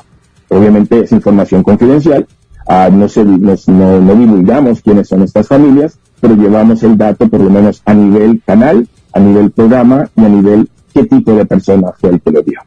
Obviamente 0.49 1.01
es 1.01 1.13
información 1.13 1.63
confidencial, 1.63 2.27
ah, 2.69 2.89
no, 2.93 3.09
se, 3.09 3.25
no, 3.25 3.57
no 4.01 4.15
divulgamos 4.15 4.81
quiénes 4.81 5.09
son 5.09 5.23
estas 5.23 5.49
familias, 5.49 5.99
pero 6.21 6.37
llevamos 6.37 6.83
el 6.83 6.97
dato 6.97 7.29
por 7.29 7.41
lo 7.41 7.51
menos 7.51 7.83
a 7.85 7.95
nivel 7.95 8.41
canal 8.47 8.87
a 9.13 9.21
nivel 9.21 9.51
programa 9.51 10.09
y 10.17 10.25
a 10.25 10.29
nivel 10.29 10.69
qué 10.93 11.05
tipo 11.05 11.35
de 11.35 11.45
persona 11.45 11.93
fue 11.99 12.11
el 12.11 12.21
que 12.21 12.31
lo 12.31 12.43
dio. 12.43 12.61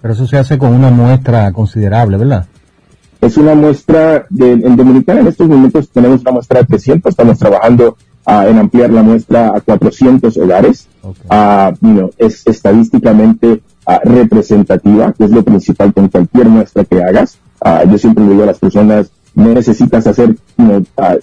Pero 0.00 0.14
eso 0.14 0.26
se 0.26 0.38
hace 0.38 0.58
con 0.58 0.72
una 0.72 0.90
muestra 0.90 1.52
considerable, 1.52 2.16
¿verdad? 2.16 2.46
Es 3.20 3.36
una 3.36 3.54
muestra, 3.54 4.26
de, 4.30 4.52
en 4.52 4.76
Dominicana 4.76 5.20
en 5.20 5.26
estos 5.26 5.46
momentos 5.46 5.90
tenemos 5.90 6.22
una 6.22 6.32
muestra 6.32 6.60
de 6.60 6.66
300, 6.66 7.10
estamos 7.10 7.38
trabajando 7.38 7.96
uh, 8.26 8.48
en 8.48 8.58
ampliar 8.58 8.90
la 8.90 9.02
muestra 9.02 9.54
a 9.54 9.60
400 9.60 10.36
hogares. 10.38 10.88
Uh, 11.02 12.10
es 12.16 12.46
estadísticamente 12.46 13.62
uh, 13.86 14.08
representativa, 14.08 15.12
que 15.12 15.24
es 15.24 15.30
lo 15.30 15.42
principal 15.42 15.92
con 15.92 16.08
cualquier 16.08 16.48
muestra 16.48 16.84
que 16.84 17.02
hagas. 17.02 17.38
yo 17.90 17.98
siempre 17.98 18.26
digo 18.26 18.42
a 18.44 18.46
las 18.46 18.58
personas, 18.58 19.10
no 19.34 19.52
necesitas 19.52 20.06
hacer, 20.06 20.34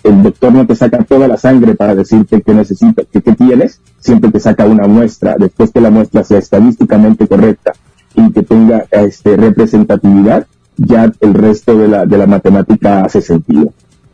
el 0.03 0.23
doctor 0.23 0.53
no 0.53 0.67
te 0.67 0.75
saca 0.75 1.03
toda 1.03 1.27
la 1.27 1.35
sangre 1.35 1.73
para 1.73 1.95
decirte 1.95 2.41
qué 2.41 2.53
necesitas, 2.53 3.05
qué, 3.11 3.21
tienes, 3.21 3.81
siempre 3.99 4.31
te 4.31 4.39
saca 4.39 4.65
una 4.65 4.87
muestra, 4.87 5.35
después 5.37 5.71
que 5.71 5.81
la 5.81 5.89
muestra 5.89 6.23
sea 6.23 6.37
estadísticamente 6.37 7.27
correcta 7.27 7.73
y 8.17 8.31
que 8.31 8.43
tenga 8.43 8.85
este, 8.91 9.37
representatividad, 9.37 10.47
ya 10.75 11.11
el 11.21 11.33
resto 11.33 11.77
de 11.77 11.87
la, 11.87 12.05
de 12.05 12.17
la 12.17 12.27
matemática 12.27 13.01
hace 13.03 13.21
sentido. 13.21 13.71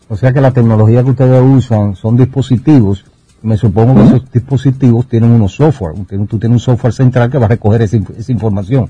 O 0.10 0.16
sea 0.16 0.32
que 0.34 0.42
la 0.42 0.52
tecnología 0.52 1.04
que 1.04 1.12
ustedes 1.12 1.42
usan 1.42 1.96
son 1.96 2.18
dispositivos 2.18 3.06
Me 3.42 3.58
supongo 3.58 3.96
que 3.96 4.04
esos 4.04 4.32
dispositivos 4.32 5.08
tienen 5.08 5.32
unos 5.32 5.54
software. 5.56 5.96
Tú 6.30 6.40
tienes 6.40 6.56
un 6.56 6.60
software 6.60 6.94
central 6.94 7.30
que 7.30 7.38
va 7.38 7.46
a 7.46 7.50
recoger 7.50 7.82
esa, 7.82 7.98
información. 8.32 8.90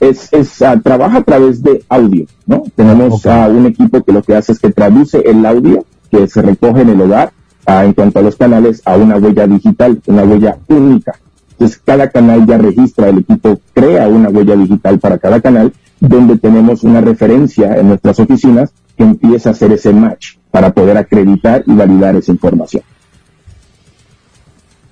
Es, 0.00 0.32
es 0.32 0.60
uh, 0.60 0.80
trabaja 0.80 1.18
a 1.18 1.22
través 1.22 1.62
de 1.62 1.84
audio, 1.88 2.26
¿no? 2.44 2.64
Tenemos 2.74 3.24
uh, 3.24 3.48
un 3.48 3.66
equipo 3.66 4.02
que 4.02 4.12
lo 4.12 4.22
que 4.22 4.34
hace 4.34 4.52
es 4.52 4.58
que 4.58 4.70
traduce 4.70 5.18
el 5.20 5.46
audio 5.46 5.84
que 6.10 6.26
se 6.28 6.42
recoge 6.42 6.82
en 6.82 6.90
el 6.90 7.00
hogar 7.00 7.32
uh, 7.68 7.84
en 7.84 7.92
cuanto 7.92 8.18
a 8.18 8.22
los 8.22 8.36
canales 8.36 8.82
a 8.84 8.96
una 8.96 9.16
huella 9.16 9.46
digital, 9.46 10.02
una 10.06 10.24
huella 10.24 10.58
única. 10.68 11.14
Entonces, 11.56 11.80
cada 11.82 12.10
canal 12.10 12.46
ya 12.46 12.58
registra, 12.58 13.08
el 13.08 13.18
equipo 13.18 13.58
crea 13.72 14.08
una 14.08 14.28
huella 14.28 14.54
digital 14.56 14.98
para 14.98 15.16
cada 15.16 15.40
canal, 15.40 15.72
donde 15.98 16.36
tenemos 16.36 16.84
una 16.84 17.00
referencia 17.00 17.76
en 17.76 17.88
nuestras 17.88 18.20
oficinas 18.20 18.74
que 18.94 19.04
empieza 19.04 19.48
a 19.48 19.52
hacer 19.52 19.72
ese 19.72 19.90
match 19.94 20.36
para 20.50 20.74
poder 20.74 20.98
acreditar 20.98 21.64
y 21.66 21.72
validar 21.72 22.14
esa 22.16 22.30
información. 22.30 22.82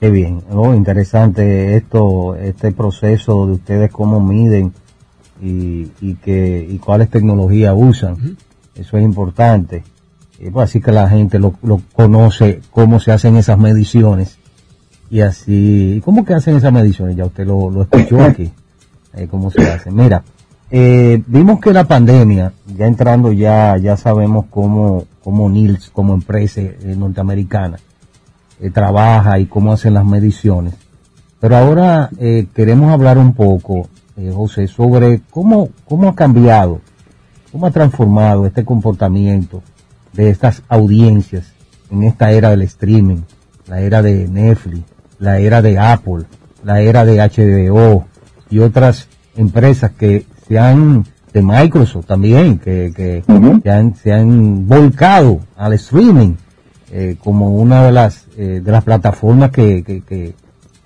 Qué 0.00 0.08
bien, 0.10 0.42
oh, 0.50 0.72
interesante 0.72 1.76
esto, 1.76 2.34
este 2.36 2.72
proceso 2.72 3.46
de 3.46 3.52
ustedes 3.52 3.90
cómo 3.90 4.20
miden 4.20 4.72
y, 5.42 5.88
y 6.00 6.14
que 6.14 6.66
y 6.66 6.78
cuáles 6.78 7.10
tecnologías 7.10 7.74
usan. 7.76 8.38
Eso 8.74 8.96
es 8.96 9.04
importante. 9.04 9.84
Y 10.38 10.50
pues 10.50 10.70
así 10.70 10.80
que 10.80 10.92
la 10.92 11.08
gente 11.10 11.38
lo, 11.38 11.54
lo, 11.62 11.80
conoce 11.92 12.60
cómo 12.70 13.00
se 13.00 13.12
hacen 13.12 13.36
esas 13.36 13.58
mediciones 13.58 14.38
y 15.10 15.20
así, 15.20 16.00
¿cómo 16.04 16.24
que 16.24 16.34
hacen 16.34 16.56
esas 16.56 16.72
mediciones? 16.72 17.16
Ya 17.16 17.24
usted 17.26 17.46
lo, 17.46 17.70
lo 17.70 17.82
escuchó 17.82 18.22
aquí, 18.22 18.50
eh, 19.14 19.28
cómo 19.30 19.50
se 19.50 19.62
hacen. 19.62 19.94
Mira, 19.94 20.24
eh, 20.70 21.22
vimos 21.26 21.60
que 21.60 21.72
la 21.72 21.84
pandemia, 21.84 22.52
ya 22.76 22.86
entrando 22.86 23.32
ya, 23.32 23.76
ya 23.76 23.96
sabemos 23.96 24.46
cómo, 24.50 25.04
cómo 25.22 25.48
NILS, 25.48 25.90
como 25.90 26.14
empresa 26.14 26.62
eh, 26.62 26.94
norteamericana, 26.96 27.78
eh, 28.60 28.70
trabaja 28.70 29.38
y 29.38 29.46
cómo 29.46 29.72
hacen 29.72 29.94
las 29.94 30.04
mediciones. 30.04 30.74
Pero 31.38 31.56
ahora 31.56 32.10
eh, 32.18 32.48
queremos 32.54 32.90
hablar 32.92 33.18
un 33.18 33.34
poco, 33.34 33.88
José, 34.34 34.66
sobre 34.66 35.20
cómo, 35.30 35.68
cómo 35.84 36.08
ha 36.08 36.14
cambiado, 36.14 36.80
cómo 37.52 37.66
ha 37.66 37.70
transformado 37.70 38.46
este 38.46 38.64
comportamiento 38.64 39.62
de 40.12 40.30
estas 40.30 40.62
audiencias 40.68 41.52
en 41.90 42.02
esta 42.04 42.32
era 42.32 42.50
del 42.50 42.62
streaming, 42.62 43.22
la 43.68 43.80
era 43.80 44.02
de 44.02 44.26
Netflix, 44.26 44.82
la 45.24 45.38
era 45.38 45.62
de 45.62 45.78
Apple, 45.78 46.24
la 46.62 46.80
era 46.80 47.04
de 47.04 47.16
HBO 47.16 48.04
y 48.50 48.58
otras 48.58 49.08
empresas 49.36 49.90
que 49.92 50.26
se 50.46 50.58
han, 50.58 51.04
de 51.32 51.42
Microsoft 51.42 52.06
también, 52.06 52.58
que, 52.58 52.92
que 52.94 53.24
se, 53.62 53.70
han, 53.70 53.96
se 53.96 54.12
han 54.12 54.68
volcado 54.68 55.40
al 55.56 55.72
streaming 55.72 56.34
eh, 56.92 57.16
como 57.18 57.48
una 57.56 57.86
de 57.86 57.92
las, 57.92 58.26
eh, 58.36 58.60
de 58.62 58.70
las 58.70 58.84
plataformas 58.84 59.50
que, 59.50 59.82
que, 59.82 60.02
que 60.02 60.34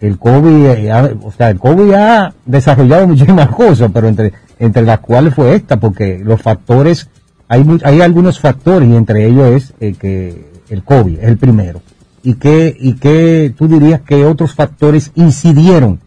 el 0.01 0.19
COVID, 0.19 0.89
ha, 0.89 1.11
o 1.23 1.33
sea, 1.33 1.51
el 1.51 1.59
COVID 1.59 1.93
ha 1.93 2.33
desarrollado 2.47 3.09
muchísimas 3.09 3.49
cosas, 3.55 3.91
pero 3.93 4.09
entre, 4.09 4.33
entre 4.59 4.83
las 4.83 5.01
cuales 5.01 5.35
fue 5.35 5.57
esta, 5.57 5.79
porque 5.79 6.21
los 6.25 6.41
factores, 6.41 7.09
hay, 7.49 7.67
hay 7.85 8.01
algunos 8.01 8.39
factores 8.39 8.89
y 8.89 8.95
entre 8.95 9.27
ellos 9.27 9.49
es 9.49 9.75
eh, 9.81 9.95
que 9.99 10.49
el 10.71 10.83
COVID 10.85 11.19
es 11.19 11.25
el 11.25 11.37
primero. 11.37 11.83
¿Y 12.29 12.35
qué, 12.35 12.77
y 12.79 12.93
qué 12.97 13.55
tú 13.57 13.69
dirías 13.69 14.03
que 14.03 14.27
otros 14.27 14.55
factores 14.55 15.13
incidieron 15.15 15.99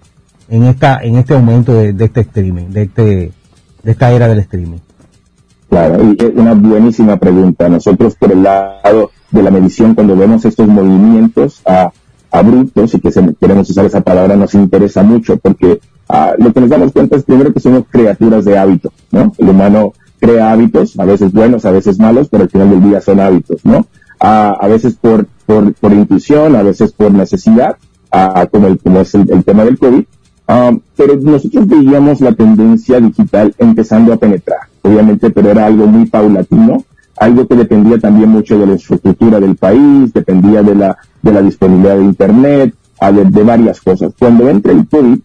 en 0.49 0.65
esta, 0.65 0.99
en 1.01 1.15
este 1.15 1.33
aumento 1.33 1.73
de, 1.73 1.95
este 1.97 2.21
streaming, 2.21 2.69
de 2.69 2.83
este, 2.83 3.31
de 3.81 3.91
esta 3.91 4.11
era 4.11 4.27
del 4.27 4.37
streaming? 4.37 4.77
Claro, 5.67 5.97
y 6.03 6.23
es 6.23 6.31
una 6.35 6.53
buenísima 6.53 7.17
pregunta. 7.17 7.67
Nosotros 7.69 8.13
por 8.13 8.31
el 8.31 8.43
lado 8.43 9.09
de 9.31 9.41
la 9.41 9.49
medición, 9.49 9.95
cuando 9.95 10.15
vemos 10.15 10.45
estos 10.45 10.67
movimientos 10.67 11.63
a, 11.65 11.91
abruptos, 12.29 12.93
y 12.93 12.99
que 12.99 13.11
se, 13.11 13.33
queremos 13.41 13.67
usar 13.71 13.87
esa 13.87 14.01
palabra, 14.01 14.35
nos 14.35 14.53
interesa 14.53 15.01
mucho, 15.01 15.37
porque 15.37 15.79
uh, 16.07 16.37
lo 16.37 16.53
que 16.53 16.61
nos 16.61 16.69
damos 16.69 16.91
cuenta 16.91 17.15
es 17.15 17.23
primero 17.23 17.51
que 17.51 17.59
somos 17.59 17.85
criaturas 17.89 18.45
de 18.45 18.59
hábito, 18.59 18.93
¿no? 19.09 19.33
El 19.39 19.49
humano 19.49 19.93
crea 20.19 20.51
hábitos, 20.51 20.99
a 20.99 21.05
veces 21.05 21.33
buenos, 21.33 21.65
a 21.65 21.71
veces 21.71 21.97
malos, 21.97 22.29
pero 22.29 22.43
al 22.43 22.49
final 22.51 22.69
del 22.69 22.83
día 22.83 23.01
son 23.01 23.19
hábitos, 23.19 23.65
¿no? 23.65 23.87
Uh, 24.21 24.53
a 24.59 24.67
veces 24.67 24.95
por, 24.95 25.25
por, 25.45 25.73
por 25.73 25.91
intuición, 25.93 26.55
a 26.55 26.63
veces 26.63 26.91
por 26.91 27.11
necesidad, 27.11 27.77
uh, 28.13 28.47
como, 28.51 28.67
el, 28.67 28.77
como 28.77 28.99
es 28.99 29.15
el, 29.15 29.29
el 29.31 29.43
tema 29.43 29.65
del 29.65 29.77
COVID, 29.77 30.03
Um, 30.47 30.81
pero 30.97 31.15
nosotros 31.15 31.65
veíamos 31.65 32.19
la 32.19 32.33
tendencia 32.33 32.99
digital 32.99 33.55
empezando 33.57 34.11
a 34.11 34.17
penetrar, 34.17 34.59
obviamente, 34.81 35.29
pero 35.29 35.51
era 35.51 35.65
algo 35.65 35.87
muy 35.87 36.07
paulatino, 36.07 36.83
algo 37.17 37.47
que 37.47 37.55
dependía 37.55 37.99
también 37.99 38.29
mucho 38.29 38.59
de 38.59 38.65
la 38.65 38.73
infraestructura 38.73 39.39
del 39.39 39.55
país, 39.55 40.11
dependía 40.11 40.61
de 40.61 40.75
la, 40.75 40.97
de 41.21 41.31
la 41.31 41.41
disponibilidad 41.41 41.95
de 41.95 42.03
Internet, 42.03 42.75
de, 42.99 43.25
de 43.25 43.43
varias 43.43 43.79
cosas. 43.79 44.11
Cuando 44.19 44.49
entra 44.49 44.73
el 44.73 44.85
COVID, 44.89 45.19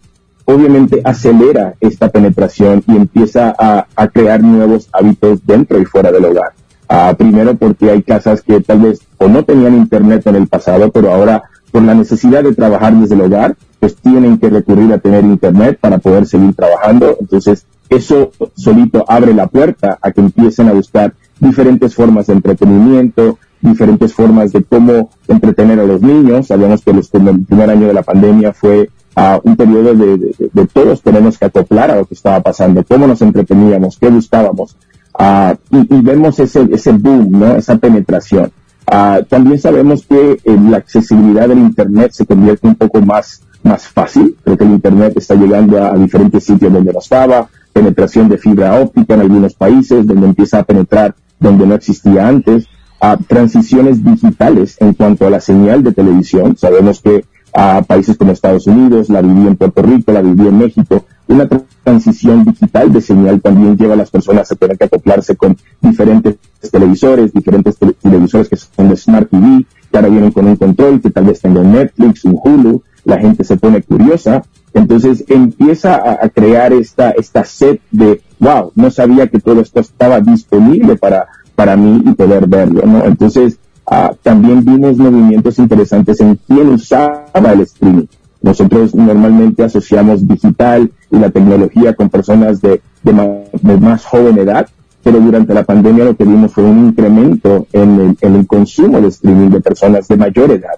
obviamente 0.45 1.01
acelera 1.03 1.73
esta 1.81 2.07
penetración 2.07 2.81
y 2.87 2.95
empieza 2.95 3.53
a, 3.59 3.85
a 3.97 4.07
crear 4.07 4.41
nuevos 4.41 4.87
hábitos 4.93 5.45
dentro 5.45 5.77
y 5.81 5.83
fuera 5.85 6.09
del 6.09 6.23
hogar. 6.23 6.53
Uh, 6.89 7.15
primero 7.15 7.55
porque 7.55 7.91
hay 7.91 8.01
casas 8.01 8.41
que 8.41 8.61
tal 8.61 8.79
vez 8.79 9.01
o 9.17 9.27
no 9.27 9.43
tenían 9.43 9.75
internet 9.75 10.25
en 10.25 10.35
el 10.35 10.47
pasado, 10.47 10.89
pero 10.89 11.11
ahora 11.11 11.43
por 11.71 11.83
la 11.83 11.93
necesidad 11.93 12.43
de 12.43 12.55
trabajar 12.55 12.95
desde 12.95 13.15
el 13.15 13.21
hogar, 13.21 13.55
pues 13.79 13.95
tienen 13.95 14.37
que 14.37 14.49
recurrir 14.49 14.93
a 14.93 14.97
tener 14.97 15.23
internet 15.23 15.77
para 15.79 15.97
poder 15.97 16.25
seguir 16.25 16.55
trabajando. 16.55 17.17
Entonces, 17.19 17.65
eso 17.89 18.31
solito 18.55 19.05
abre 19.07 19.33
la 19.33 19.47
puerta 19.47 19.97
a 20.01 20.11
que 20.11 20.21
empiecen 20.21 20.69
a 20.69 20.73
buscar 20.73 21.13
diferentes 21.39 21.93
formas 21.93 22.27
de 22.27 22.33
entretenimiento, 22.33 23.37
diferentes 23.61 24.13
formas 24.13 24.51
de 24.51 24.63
cómo 24.63 25.09
entretener 25.27 25.79
a 25.79 25.85
los 25.85 26.01
niños. 26.01 26.47
Sabemos 26.47 26.81
que 26.83 26.91
el 26.91 27.45
primer 27.45 27.69
año 27.69 27.87
de 27.87 27.93
la 27.93 28.03
pandemia 28.03 28.53
fue 28.53 28.89
uh, 29.15 29.39
un 29.43 29.55
periodo 29.55 29.93
de, 29.93 30.17
de, 30.17 30.67
todos 30.67 31.01
tenemos 31.01 31.37
que 31.37 31.45
acoplar 31.45 31.91
a 31.91 31.97
lo 31.97 32.05
que 32.05 32.13
estaba 32.13 32.41
pasando, 32.41 32.83
cómo 32.83 33.07
nos 33.07 33.21
entreteníamos, 33.21 33.97
qué 33.97 34.09
buscábamos. 34.09 34.75
Uh, 35.19 35.55
y, 35.71 35.95
y, 35.95 36.01
vemos 36.01 36.39
ese, 36.39 36.67
ese 36.71 36.91
boom, 36.91 37.31
¿no? 37.31 37.55
Esa 37.55 37.77
penetración. 37.77 38.51
Uh, 38.85 39.23
también 39.25 39.59
sabemos 39.59 40.05
que 40.05 40.39
eh, 40.43 40.57
la 40.69 40.77
accesibilidad 40.77 41.47
del 41.49 41.59
Internet 41.59 42.11
se 42.13 42.25
convierte 42.25 42.67
un 42.67 42.75
poco 42.75 43.01
más 43.01 43.41
más 43.67 43.87
fácil. 43.87 44.35
Creo 44.43 44.57
que 44.57 44.63
el 44.63 44.71
Internet 44.71 45.13
está 45.15 45.35
llegando 45.35 45.83
a, 45.83 45.95
diferentes 45.97 46.43
sitios 46.43 46.71
donde 46.71 46.93
no 46.93 46.99
estaba, 46.99 47.49
penetración 47.73 48.29
de 48.29 48.37
fibra 48.37 48.79
óptica 48.79 49.13
en 49.13 49.21
algunos 49.21 49.53
países, 49.53 50.05
donde 50.05 50.27
empieza 50.27 50.59
a 50.59 50.63
penetrar 50.63 51.15
donde 51.39 51.67
no 51.67 51.75
existía 51.75 52.27
antes, 52.27 52.65
a 52.99 53.17
transiciones 53.17 54.03
digitales 54.03 54.77
en 54.79 54.93
cuanto 54.93 55.27
a 55.27 55.29
la 55.29 55.39
señal 55.39 55.83
de 55.83 55.91
televisión. 55.91 56.57
Sabemos 56.57 57.01
que 57.01 57.25
a 57.53 57.81
países 57.81 58.17
como 58.17 58.31
Estados 58.31 58.67
Unidos, 58.67 59.09
la 59.09 59.21
viví 59.21 59.47
en 59.47 59.55
Puerto 59.55 59.81
Rico, 59.81 60.11
la 60.11 60.21
viví 60.21 60.47
en 60.47 60.57
México, 60.57 61.05
una 61.27 61.47
transición 61.83 62.45
digital 62.45 62.91
de 62.93 63.01
señal 63.01 63.41
también 63.41 63.77
lleva 63.77 63.93
a 63.93 63.97
las 63.97 64.11
personas 64.11 64.51
a 64.51 64.55
tener 64.55 64.77
que 64.77 64.85
acoplarse 64.85 65.35
con 65.35 65.57
diferentes 65.81 66.37
televisores, 66.71 67.33
diferentes 67.33 67.77
televisores 68.01 68.49
que 68.49 68.55
son 68.55 68.89
de 68.89 68.97
Smart 68.97 69.29
TV, 69.29 69.65
que 69.91 69.97
ahora 69.97 70.09
vienen 70.09 70.31
con 70.31 70.47
un 70.47 70.55
control, 70.55 71.01
que 71.01 71.09
tal 71.09 71.25
vez 71.25 71.41
tengan 71.41 71.71
Netflix, 71.71 72.25
un 72.25 72.39
Hulu, 72.41 72.81
la 73.03 73.19
gente 73.19 73.43
se 73.43 73.57
pone 73.57 73.81
curiosa, 73.81 74.43
entonces 74.73 75.23
empieza 75.27 75.95
a, 75.95 76.29
crear 76.29 76.73
esta, 76.73 77.11
esta 77.11 77.43
sed 77.43 77.79
de, 77.91 78.21
wow, 78.39 78.71
no 78.75 78.91
sabía 78.91 79.27
que 79.27 79.39
todo 79.39 79.61
esto 79.61 79.79
estaba 79.79 80.19
disponible 80.19 80.97
para, 80.97 81.27
para 81.55 81.75
mí 81.77 82.03
y 82.05 82.13
poder 82.13 82.47
verlo, 82.47 82.83
¿no? 82.85 83.05
Entonces, 83.05 83.59
uh, 83.91 84.15
también 84.21 84.63
vimos 84.63 84.97
movimientos 84.97 85.59
interesantes 85.59 86.19
en 86.21 86.39
quién 86.47 86.69
usaba 86.69 87.25
el 87.53 87.61
streaming. 87.61 88.05
Nosotros 88.41 88.93
normalmente 88.93 89.63
asociamos 89.63 90.27
digital 90.27 90.91
y 91.11 91.17
la 91.17 91.29
tecnología 91.29 91.93
con 91.93 92.09
personas 92.09 92.61
de, 92.61 92.81
de, 93.03 93.13
más, 93.13 93.27
de 93.61 93.77
más 93.77 94.05
joven 94.05 94.37
edad, 94.37 94.67
pero 95.03 95.19
durante 95.19 95.53
la 95.53 95.63
pandemia 95.63 96.05
lo 96.05 96.15
que 96.15 96.23
vimos 96.23 96.53
fue 96.53 96.63
un 96.63 96.87
incremento 96.87 97.65
en 97.73 97.99
el, 97.99 98.17
en 98.21 98.35
el 98.35 98.45
consumo 98.45 99.01
de 99.01 99.07
streaming 99.07 99.49
de 99.49 99.61
personas 99.61 100.07
de 100.07 100.17
mayor 100.17 100.51
edad. 100.51 100.75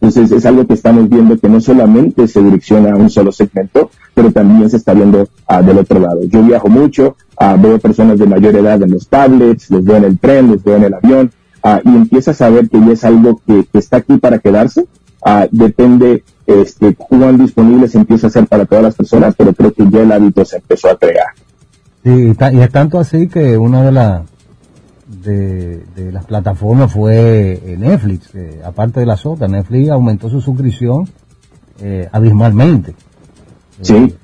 Entonces 0.00 0.30
es 0.30 0.46
algo 0.46 0.64
que 0.66 0.74
estamos 0.74 1.08
viendo 1.08 1.36
que 1.38 1.48
no 1.48 1.60
solamente 1.60 2.28
se 2.28 2.40
direcciona 2.40 2.92
a 2.92 2.96
un 2.96 3.10
solo 3.10 3.32
segmento, 3.32 3.90
pero 4.14 4.30
también 4.30 4.70
se 4.70 4.76
está 4.76 4.94
viendo 4.94 5.22
uh, 5.22 5.64
del 5.64 5.78
otro 5.78 5.98
lado. 5.98 6.22
Yo 6.24 6.42
viajo 6.42 6.68
mucho, 6.68 7.16
uh, 7.40 7.60
veo 7.60 7.78
personas 7.80 8.18
de 8.18 8.26
mayor 8.26 8.54
edad 8.54 8.80
en 8.82 8.92
los 8.92 9.08
tablets, 9.08 9.70
los 9.70 9.84
veo 9.84 9.96
en 9.96 10.04
el 10.04 10.18
tren, 10.18 10.48
los 10.52 10.62
veo 10.62 10.76
en 10.76 10.84
el 10.84 10.94
avión, 10.94 11.30
uh, 11.64 11.88
y 11.88 11.96
empiezas 11.96 12.40
a 12.40 12.50
ver 12.50 12.68
que 12.68 12.80
ya 12.80 12.92
es 12.92 13.04
algo 13.04 13.40
que, 13.46 13.64
que 13.70 13.78
está 13.78 13.98
aquí 13.98 14.18
para 14.18 14.38
quedarse. 14.38 14.86
depende 15.50 16.24
este, 16.46 16.94
cuán 16.94 17.38
disponible 17.38 17.88
se 17.88 17.98
empieza 17.98 18.26
a 18.26 18.30
hacer 18.30 18.46
para 18.46 18.64
todas 18.64 18.84
las 18.84 18.94
personas, 18.94 19.34
pero 19.36 19.52
creo 19.52 19.72
que 19.72 19.84
ya 19.90 20.00
el 20.00 20.12
hábito 20.12 20.44
se 20.44 20.56
empezó 20.56 20.88
a 20.90 20.98
crear. 20.98 21.26
Sí, 22.02 22.32
y 22.52 22.60
es 22.60 22.70
tanto 22.70 22.98
así 22.98 23.28
que 23.28 23.58
una 23.58 23.82
de 23.82 23.92
las 23.92 24.22
de, 25.08 25.84
de, 25.96 26.12
las 26.12 26.24
plataformas 26.26 26.92
fue 26.92 27.60
eh, 27.64 27.76
Netflix, 27.78 28.34
eh, 28.34 28.60
aparte 28.64 29.00
de 29.00 29.06
las 29.06 29.24
otras, 29.26 29.50
Netflix 29.50 29.88
aumentó 29.90 30.28
su 30.28 30.40
suscripción 30.40 31.08
eh, 31.80 32.08
abismalmente. 32.12 32.94
Sí. 33.80 34.14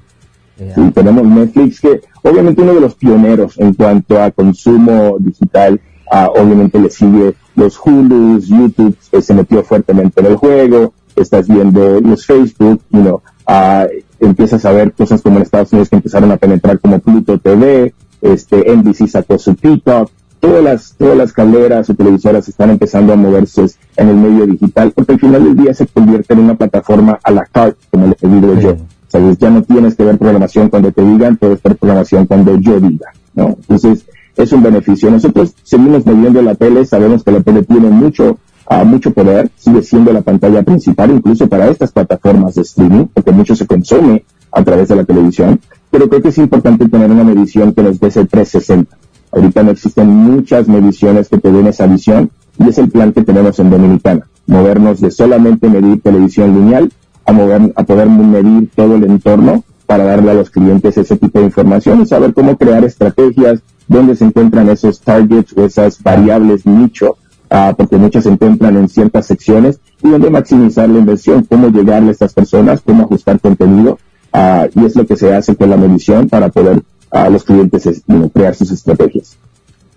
Eh, 0.58 0.72
sí, 0.74 0.90
tenemos 0.92 1.26
Netflix 1.26 1.80
que 1.80 2.00
obviamente 2.22 2.62
uno 2.62 2.74
de 2.74 2.80
los 2.80 2.94
pioneros 2.94 3.58
en 3.58 3.74
cuanto 3.74 4.22
a 4.22 4.30
consumo 4.30 5.16
digital, 5.18 5.80
uh, 6.12 6.40
obviamente 6.40 6.78
le 6.78 6.90
sigue 6.90 7.34
los 7.56 7.78
Hulus, 7.84 8.48
YouTube 8.48 8.96
eh, 9.12 9.22
se 9.22 9.34
metió 9.34 9.62
fuertemente 9.62 10.20
en 10.20 10.26
el 10.26 10.36
juego, 10.36 10.92
estás 11.16 11.48
viendo 11.48 12.00
los 12.00 12.26
Facebook, 12.26 12.80
you 12.90 13.00
know, 13.00 13.22
ah, 13.46 13.86
empiezas 14.20 14.64
a 14.64 14.72
ver 14.72 14.92
cosas 14.92 15.22
como 15.22 15.36
en 15.36 15.42
Estados 15.42 15.72
Unidos 15.72 15.88
que 15.88 15.96
empezaron 15.96 16.32
a 16.32 16.36
penetrar 16.36 16.78
como 16.80 16.98
Pluto 16.98 17.38
TV, 17.38 17.94
este, 18.22 18.74
NBC 18.74 19.06
sacó 19.06 19.38
su 19.38 19.54
TikTok, 19.54 20.10
todas 20.40 20.62
las, 20.62 20.94
todas 20.96 21.16
las 21.16 21.32
calderas 21.32 21.88
o 21.88 21.94
televisoras 21.94 22.48
están 22.48 22.70
empezando 22.70 23.12
a 23.12 23.16
moverse 23.16 23.66
en 23.96 24.08
el 24.08 24.16
medio 24.16 24.46
digital, 24.46 24.92
porque 24.92 25.12
al 25.12 25.20
final 25.20 25.44
del 25.44 25.56
día 25.56 25.74
se 25.74 25.86
convierte 25.86 26.34
en 26.34 26.40
una 26.40 26.54
plataforma 26.54 27.18
a 27.22 27.30
la 27.30 27.44
carte, 27.46 27.78
como 27.90 28.08
le 28.08 28.28
digo 28.28 28.54
yo. 28.60 28.76
¿Sabes? 29.08 29.38
Ya 29.38 29.48
no 29.48 29.62
tienes 29.62 29.94
que 29.94 30.02
ver 30.02 30.18
programación 30.18 30.68
cuando 30.70 30.90
te 30.90 31.02
digan, 31.02 31.36
puedes 31.36 31.62
ver 31.62 31.76
programación 31.76 32.26
cuando 32.26 32.56
yo 32.58 32.80
diga, 32.80 33.12
¿no? 33.34 33.56
Entonces, 33.60 34.04
es 34.36 34.52
un 34.52 34.62
beneficio. 34.62 35.10
Nosotros 35.10 35.54
seguimos 35.62 36.04
moviendo 36.06 36.42
la 36.42 36.54
tele, 36.54 36.84
sabemos 36.84 37.22
que 37.22 37.30
la 37.30 37.40
tele 37.40 37.62
tiene 37.62 37.90
mucho, 37.90 38.38
uh, 38.70 38.84
mucho 38.84 39.12
poder, 39.12 39.50
sigue 39.56 39.82
siendo 39.82 40.12
la 40.12 40.22
pantalla 40.22 40.62
principal 40.62 41.10
incluso 41.10 41.48
para 41.48 41.68
estas 41.68 41.92
plataformas 41.92 42.54
de 42.54 42.62
streaming, 42.62 43.06
porque 43.12 43.32
mucho 43.32 43.54
se 43.54 43.66
consume 43.66 44.24
a 44.52 44.62
través 44.62 44.88
de 44.88 44.96
la 44.96 45.04
televisión, 45.04 45.60
pero 45.90 46.08
creo 46.08 46.22
que 46.22 46.28
es 46.28 46.38
importante 46.38 46.88
tener 46.88 47.10
una 47.10 47.24
medición 47.24 47.72
que 47.72 47.82
nos 47.82 48.00
dé 48.00 48.08
ese 48.08 48.24
360. 48.24 48.96
Ahorita 49.32 49.62
no 49.62 49.72
existen 49.72 50.08
muchas 50.08 50.68
mediciones 50.68 51.28
que 51.28 51.38
te 51.38 51.50
den 51.50 51.66
esa 51.66 51.86
visión 51.86 52.30
y 52.58 52.68
es 52.68 52.78
el 52.78 52.88
plan 52.88 53.12
que 53.12 53.22
tenemos 53.22 53.58
en 53.58 53.70
Dominicana, 53.70 54.28
movernos 54.46 55.00
de 55.00 55.10
solamente 55.10 55.68
medir 55.68 56.00
televisión 56.00 56.54
lineal 56.54 56.92
a, 57.26 57.32
mover, 57.32 57.72
a 57.74 57.82
poder 57.82 58.08
medir 58.08 58.70
todo 58.76 58.94
el 58.94 59.04
entorno 59.04 59.64
para 59.86 60.04
darle 60.04 60.30
a 60.30 60.34
los 60.34 60.50
clientes 60.50 60.96
ese 60.96 61.16
tipo 61.16 61.38
de 61.40 61.46
información 61.46 62.02
y 62.02 62.06
saber 62.06 62.32
cómo 62.32 62.56
crear 62.56 62.84
estrategias, 62.84 63.60
dónde 63.88 64.16
se 64.16 64.24
encuentran 64.24 64.68
esos 64.68 65.00
targets 65.00 65.52
o 65.56 65.64
esas 65.64 66.02
variables 66.02 66.66
nicho, 66.66 67.16
uh, 67.50 67.74
porque 67.76 67.96
muchas 67.96 68.24
se 68.24 68.30
encuentran 68.30 68.76
en 68.76 68.88
ciertas 68.88 69.26
secciones, 69.26 69.80
y 70.02 70.10
dónde 70.10 70.30
maximizar 70.30 70.88
la 70.88 70.98
inversión, 70.98 71.44
cómo 71.44 71.68
llegarle 71.68 72.08
a 72.08 72.12
estas 72.12 72.34
personas, 72.34 72.80
cómo 72.80 73.04
ajustar 73.04 73.40
contenido, 73.40 73.98
uh, 74.32 74.66
y 74.74 74.84
es 74.84 74.96
lo 74.96 75.06
que 75.06 75.16
se 75.16 75.34
hace 75.34 75.54
con 75.56 75.70
la 75.70 75.76
medición 75.76 76.28
para 76.28 76.48
poder 76.48 76.82
a 77.10 77.28
uh, 77.28 77.30
los 77.30 77.44
clientes 77.44 78.02
crear 78.32 78.54
sus 78.54 78.70
estrategias. 78.70 79.36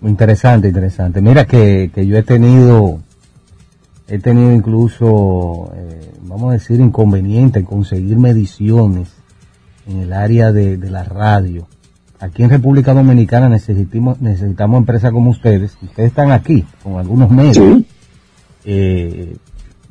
Interesante, 0.02 0.68
interesante. 0.68 1.20
Mira 1.20 1.46
que, 1.46 1.90
que 1.92 2.06
yo 2.06 2.16
he 2.16 2.22
tenido, 2.22 3.00
he 4.06 4.20
tenido 4.20 4.52
incluso, 4.52 5.72
eh, 5.74 6.12
vamos 6.22 6.50
a 6.50 6.52
decir, 6.52 6.78
inconveniente 6.78 7.58
en 7.58 7.64
conseguir 7.64 8.16
mediciones 8.16 9.08
en 9.88 9.98
el 9.98 10.12
área 10.12 10.52
de 10.52 10.78
la 10.88 11.02
radio 11.02 11.66
aquí 12.20 12.42
en 12.42 12.50
República 12.50 12.94
Dominicana 12.94 13.48
necesitamos, 13.48 14.20
necesitamos 14.20 14.78
empresas 14.78 15.12
como 15.12 15.30
ustedes, 15.30 15.76
ustedes 15.82 16.08
están 16.08 16.32
aquí 16.32 16.64
con 16.82 16.98
algunos 16.98 17.30
medios, 17.30 17.82
eh, 18.64 19.36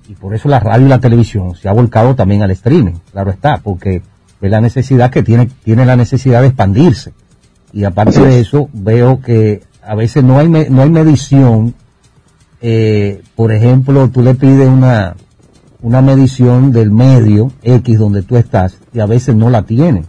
y 0.07 0.13
por 0.15 0.33
eso 0.33 0.49
la 0.49 0.59
radio 0.59 0.85
y 0.85 0.89
la 0.89 0.99
televisión 0.99 1.55
se 1.55 1.67
ha 1.67 1.73
volcado 1.73 2.15
también 2.15 2.41
al 2.41 2.51
streaming, 2.51 2.95
claro 3.11 3.31
está, 3.31 3.57
porque 3.57 4.01
es 4.41 4.51
la 4.51 4.61
necesidad 4.61 5.09
que 5.09 5.23
tiene, 5.23 5.47
tiene 5.63 5.85
la 5.85 5.95
necesidad 5.95 6.41
de 6.41 6.47
expandirse. 6.47 7.13
Y 7.73 7.83
aparte 7.83 8.21
de 8.21 8.39
eso, 8.39 8.69
veo 8.71 9.19
que 9.19 9.63
a 9.83 9.95
veces 9.95 10.23
no 10.23 10.39
hay, 10.39 10.47
no 10.47 10.81
hay 10.81 10.89
medición, 10.89 11.73
eh, 12.61 13.21
por 13.35 13.51
ejemplo, 13.51 14.09
tú 14.09 14.21
le 14.21 14.35
pides 14.35 14.67
una, 14.67 15.15
una 15.81 16.01
medición 16.01 16.71
del 16.71 16.91
medio 16.91 17.51
X 17.61 17.99
donde 17.99 18.23
tú 18.23 18.37
estás 18.37 18.77
y 18.93 18.99
a 18.99 19.05
veces 19.05 19.35
no 19.35 19.49
la 19.49 19.63
tienen 19.63 20.05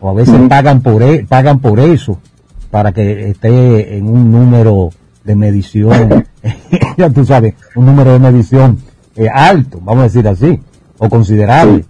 o 0.00 0.10
a 0.10 0.14
veces 0.14 0.34
pagan 0.48 0.80
por 0.80 1.02
e, 1.02 1.24
pagan 1.24 1.60
por 1.60 1.80
eso 1.80 2.18
para 2.70 2.92
que 2.92 3.30
esté 3.30 3.96
en 3.96 4.06
un 4.06 4.30
número 4.30 4.90
de 5.24 5.34
medición 5.34 6.24
ya 6.96 7.10
tú 7.10 7.24
sabes 7.24 7.54
un 7.74 7.86
número 7.86 8.12
de 8.12 8.18
medición 8.18 8.78
eh, 9.16 9.28
alto 9.28 9.80
vamos 9.82 10.00
a 10.00 10.04
decir 10.04 10.26
así 10.28 10.60
o 10.98 11.08
considerable. 11.08 11.84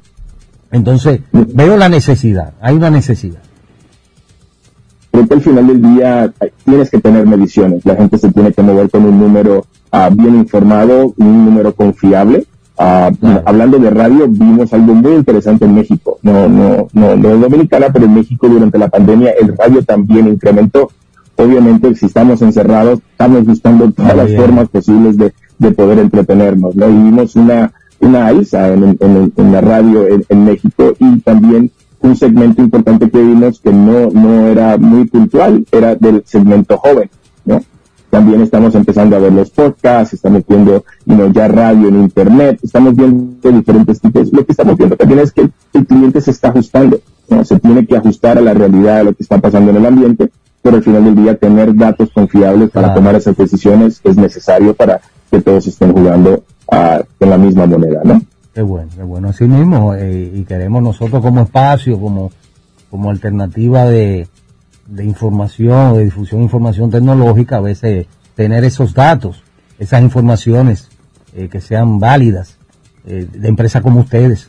Entonces 0.70 1.20
veo 1.32 1.76
la 1.76 1.88
necesidad 1.88 2.54
hay 2.61 2.76
una 2.76 2.90
necesidad. 2.90 3.42
Creo 5.11 5.26
que 5.26 5.34
al 5.34 5.40
final 5.40 5.66
del 5.66 5.82
día 5.82 6.32
tienes 6.64 6.90
que 6.90 7.00
tener 7.00 7.26
mediciones. 7.26 7.84
La 7.84 7.96
gente 7.96 8.18
se 8.18 8.30
tiene 8.30 8.52
que 8.52 8.62
mover 8.62 8.90
con 8.90 9.04
un 9.04 9.18
número 9.18 9.64
uh, 9.92 10.14
bien 10.14 10.36
informado 10.36 11.14
un 11.16 11.44
número 11.44 11.74
confiable 11.74 12.46
Uh, 12.81 13.11
hablando 13.45 13.76
de 13.79 13.91
radio, 13.91 14.29
vimos 14.29 14.72
algo 14.72 14.95
muy 14.95 15.14
interesante 15.14 15.64
en 15.64 15.74
México, 15.74 16.18
no, 16.22 16.49
no, 16.49 16.87
no, 16.93 17.16
no 17.16 17.31
en 17.31 17.41
Dominicana, 17.41 17.89
pero 17.93 18.05
en 18.05 18.14
México 18.14 18.49
durante 18.49 18.79
la 18.79 18.89
pandemia 18.89 19.33
el 19.33 19.57
radio 19.57 19.83
también 19.83 20.29
incrementó. 20.29 20.89
Obviamente, 21.35 21.93
si 21.97 22.07
estamos 22.07 22.41
encerrados, 22.41 23.01
estamos 23.11 23.45
buscando 23.45 23.91
todas 23.91 24.16
las 24.16 24.33
formas 24.37 24.68
posibles 24.68 25.16
de, 25.16 25.33
de, 25.59 25.70
poder 25.72 25.99
entretenernos, 25.99 26.76
¿no? 26.76 26.89
Y 26.89 26.93
vimos 26.93 27.35
una, 27.35 27.72
una 27.99 28.29
alza 28.29 28.72
en, 28.72 28.97
en, 29.01 29.33
en 29.37 29.53
la 29.53 29.61
radio 29.61 30.07
en, 30.07 30.24
en, 30.29 30.45
México 30.45 30.95
y 31.01 31.18
también 31.20 31.72
un 32.01 32.16
segmento 32.16 32.62
importante 32.62 33.11
que 33.11 33.18
vimos 33.18 33.61
que 33.61 33.72
no, 33.72 34.11
no 34.11 34.47
era 34.47 34.76
muy 34.79 35.05
puntual, 35.07 35.64
era 35.72 35.97
del 35.97 36.22
segmento 36.26 36.76
joven, 36.76 37.11
¿no? 37.45 37.61
También 38.11 38.40
estamos 38.40 38.74
empezando 38.74 39.16
a 39.16 39.18
ver 39.18 39.32
los 39.32 39.50
podcasts, 39.50 40.14
estamos 40.14 40.42
viendo 40.46 40.82
ya 41.32 41.48
radio 41.48 41.88
en 41.88 42.02
internet, 42.02 42.59
estamos 42.62 42.96
viendo 42.96 43.50
diferentes 43.50 44.00
tipos. 44.00 44.32
Lo 44.32 44.46
que 44.46 44.52
estamos 44.52 44.76
viendo 44.76 44.96
también 44.96 45.20
es 45.20 45.32
que 45.32 45.48
el, 45.74 45.86
cliente 45.86 46.20
se 46.20 46.30
está 46.30 46.48
ajustando, 46.48 47.00
¿no? 47.28 47.44
se 47.44 47.59
tiene 47.59 47.86
que 47.86 47.96
ajustar 47.96 48.38
a 48.38 48.40
la 48.40 48.54
realidad 48.54 48.98
de 48.98 49.04
lo 49.04 49.12
que 49.12 49.22
está 49.22 49.38
pasando 49.38 49.70
en 49.70 49.76
el 49.76 49.86
ambiente, 49.86 50.30
pero 50.62 50.76
al 50.76 50.82
final 50.82 51.04
del 51.04 51.16
día 51.16 51.36
tener 51.36 51.74
datos 51.74 52.11
confiables 52.12 52.70
para 52.70 52.94
tomar 52.94 53.14
esas 53.14 53.36
decisiones 53.36 54.00
es 54.02 54.16
necesario 54.16 54.74
para 54.74 55.00
que 55.30 55.40
todos 55.40 55.66
estén 55.66 55.92
jugando 55.92 56.42
con 57.18 57.30
la 57.30 57.38
misma 57.38 57.66
moneda, 57.66 58.00
¿no? 58.04 58.22
Qué 58.54 58.62
bueno, 58.62 58.88
qué 58.96 59.02
bueno. 59.02 59.28
Así 59.28 59.44
mismo, 59.44 59.94
eh, 59.94 60.32
y 60.34 60.42
queremos 60.44 60.82
nosotros 60.82 61.22
como 61.22 61.42
espacio, 61.42 62.00
como, 62.00 62.32
como 62.90 63.11
alternativa 63.11 63.84
de, 63.84 64.26
de 64.89 65.05
información, 65.05 65.95
de 65.95 66.05
difusión 66.05 66.41
de 66.41 66.45
información 66.45 66.91
tecnológica, 66.91 67.57
a 67.57 67.61
veces 67.61 68.07
tener 68.34 68.64
esos 68.64 68.95
datos, 68.95 69.43
esas 69.78 70.03
informaciones 70.03 70.89
eh, 71.34 71.49
que 71.49 71.61
sean 71.61 72.01
válidas 72.01 72.57
eh, 73.07 73.28
de 73.30 73.49
empresas 73.49 73.82
como 73.82 74.01
ustedes. 74.01 74.49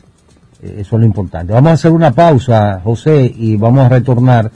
Eh, 0.62 0.78
eso 0.78 0.96
es 0.96 1.00
lo 1.00 1.06
importante. 1.06 1.52
Vamos 1.52 1.70
a 1.70 1.74
hacer 1.74 1.92
una 1.92 2.10
pausa, 2.12 2.80
José, 2.82 3.32
y 3.36 3.56
vamos 3.56 3.84
a 3.84 3.88
retornar 3.90 4.50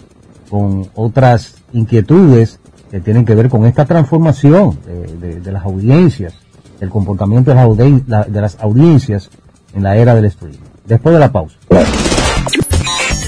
con 0.48 0.88
otras 0.94 1.56
inquietudes 1.72 2.60
que 2.90 3.00
tienen 3.00 3.24
que 3.24 3.34
ver 3.34 3.48
con 3.48 3.66
esta 3.66 3.84
transformación 3.84 4.78
de, 5.20 5.40
de, 5.40 5.52
las 5.52 5.64
audiencias, 5.64 6.34
el 6.80 6.88
comportamiento 6.90 7.50
de 7.50 7.56
las, 7.56 7.64
audien 7.64 8.04
de 8.06 8.40
las 8.40 8.56
audiencias 8.60 9.30
en 9.74 9.82
la 9.82 9.96
era 9.96 10.14
del 10.14 10.26
streaming. 10.26 10.58
Después 10.86 11.12
de 11.12 11.18
la 11.18 11.32
pausa. 11.32 11.56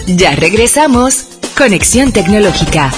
Ya 0.07 0.37
regresamos 0.37 1.36
Conexión 1.57 2.13
Tecnológica. 2.13 2.93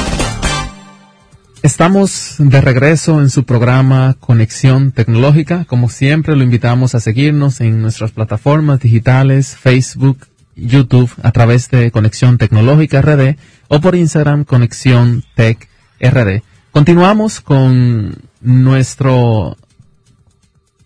Estamos 1.63 2.35
de 2.39 2.61
regreso 2.61 3.21
en 3.21 3.31
su 3.31 3.45
programa 3.45 4.17
Conexión 4.19 4.91
Tecnológica. 4.91 5.65
Como 5.65 5.89
siempre, 5.89 6.35
lo 6.35 6.43
invitamos 6.43 6.97
a 6.97 7.01
seguirnos 7.01 7.61
en 7.61 7.81
nuestras 7.81 8.11
plataformas 8.11 8.81
digitales, 8.81 9.57
Facebook, 9.57 10.27
YouTube, 10.57 11.09
a 11.23 11.31
través 11.31 11.71
de 11.71 11.93
Conexión 11.93 12.37
Tecnológica 12.37 13.01
RD 13.01 13.37
o 13.69 13.81
por 13.81 13.95
Instagram 13.95 14.43
Conexión 14.43 15.23
Tech 15.37 15.69
RD. 16.01 16.43
Continuamos 16.73 17.41
con 17.41 18.17
nuestro 18.41 19.57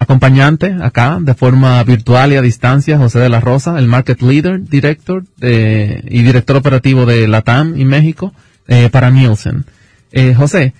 acompañante 0.03 0.77
acá 0.81 1.19
de 1.21 1.35
forma 1.35 1.83
virtual 1.85 2.33
y 2.33 2.37
a 2.37 2.43
distancia, 2.43 2.99
José 2.99 3.19
de 3.21 3.29
la 3.29 3.41
Rosa, 3.41 3.79
el 3.79 3.87
Market 3.87 4.21
Leader, 4.23 4.63
Director 4.63 5.25
de, 5.39 6.05
y 6.09 6.23
Director 6.23 6.57
Operativo 6.57 7.07
de 7.07 7.27
LATAM 7.29 7.79
y 7.79 7.85
México 7.85 8.33
eh, 8.69 8.89
para 8.91 9.11
Nielsen. 9.11 9.65
Eh, 10.13 10.35
José, 10.35 10.75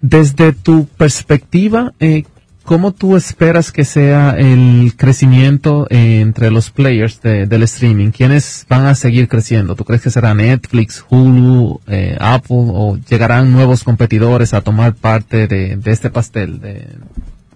desde 0.00 0.52
tu 0.52 0.86
perspectiva, 0.86 1.92
eh, 1.98 2.24
¿cómo 2.62 2.92
tú 2.92 3.16
esperas 3.16 3.72
que 3.72 3.84
sea 3.84 4.36
el 4.38 4.92
crecimiento 4.96 5.86
eh, 5.90 6.20
entre 6.20 6.50
los 6.50 6.70
players 6.70 7.20
de, 7.20 7.46
del 7.46 7.64
streaming? 7.64 8.10
¿Quiénes 8.10 8.64
van 8.68 8.86
a 8.86 8.94
seguir 8.94 9.26
creciendo? 9.26 9.74
¿Tú 9.74 9.84
crees 9.84 10.02
que 10.02 10.10
será 10.10 10.34
Netflix, 10.34 11.04
Hulu, 11.08 11.80
eh, 11.88 12.16
Apple 12.20 12.56
o 12.58 12.96
llegarán 13.08 13.52
nuevos 13.52 13.82
competidores 13.82 14.54
a 14.54 14.60
tomar 14.60 14.94
parte 14.94 15.48
de, 15.48 15.76
de 15.76 15.90
este 15.90 16.10
pastel? 16.10 16.60
De, 16.60 16.86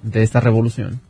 de 0.02 0.22
esta 0.22 0.40
revolución? 0.40 1.00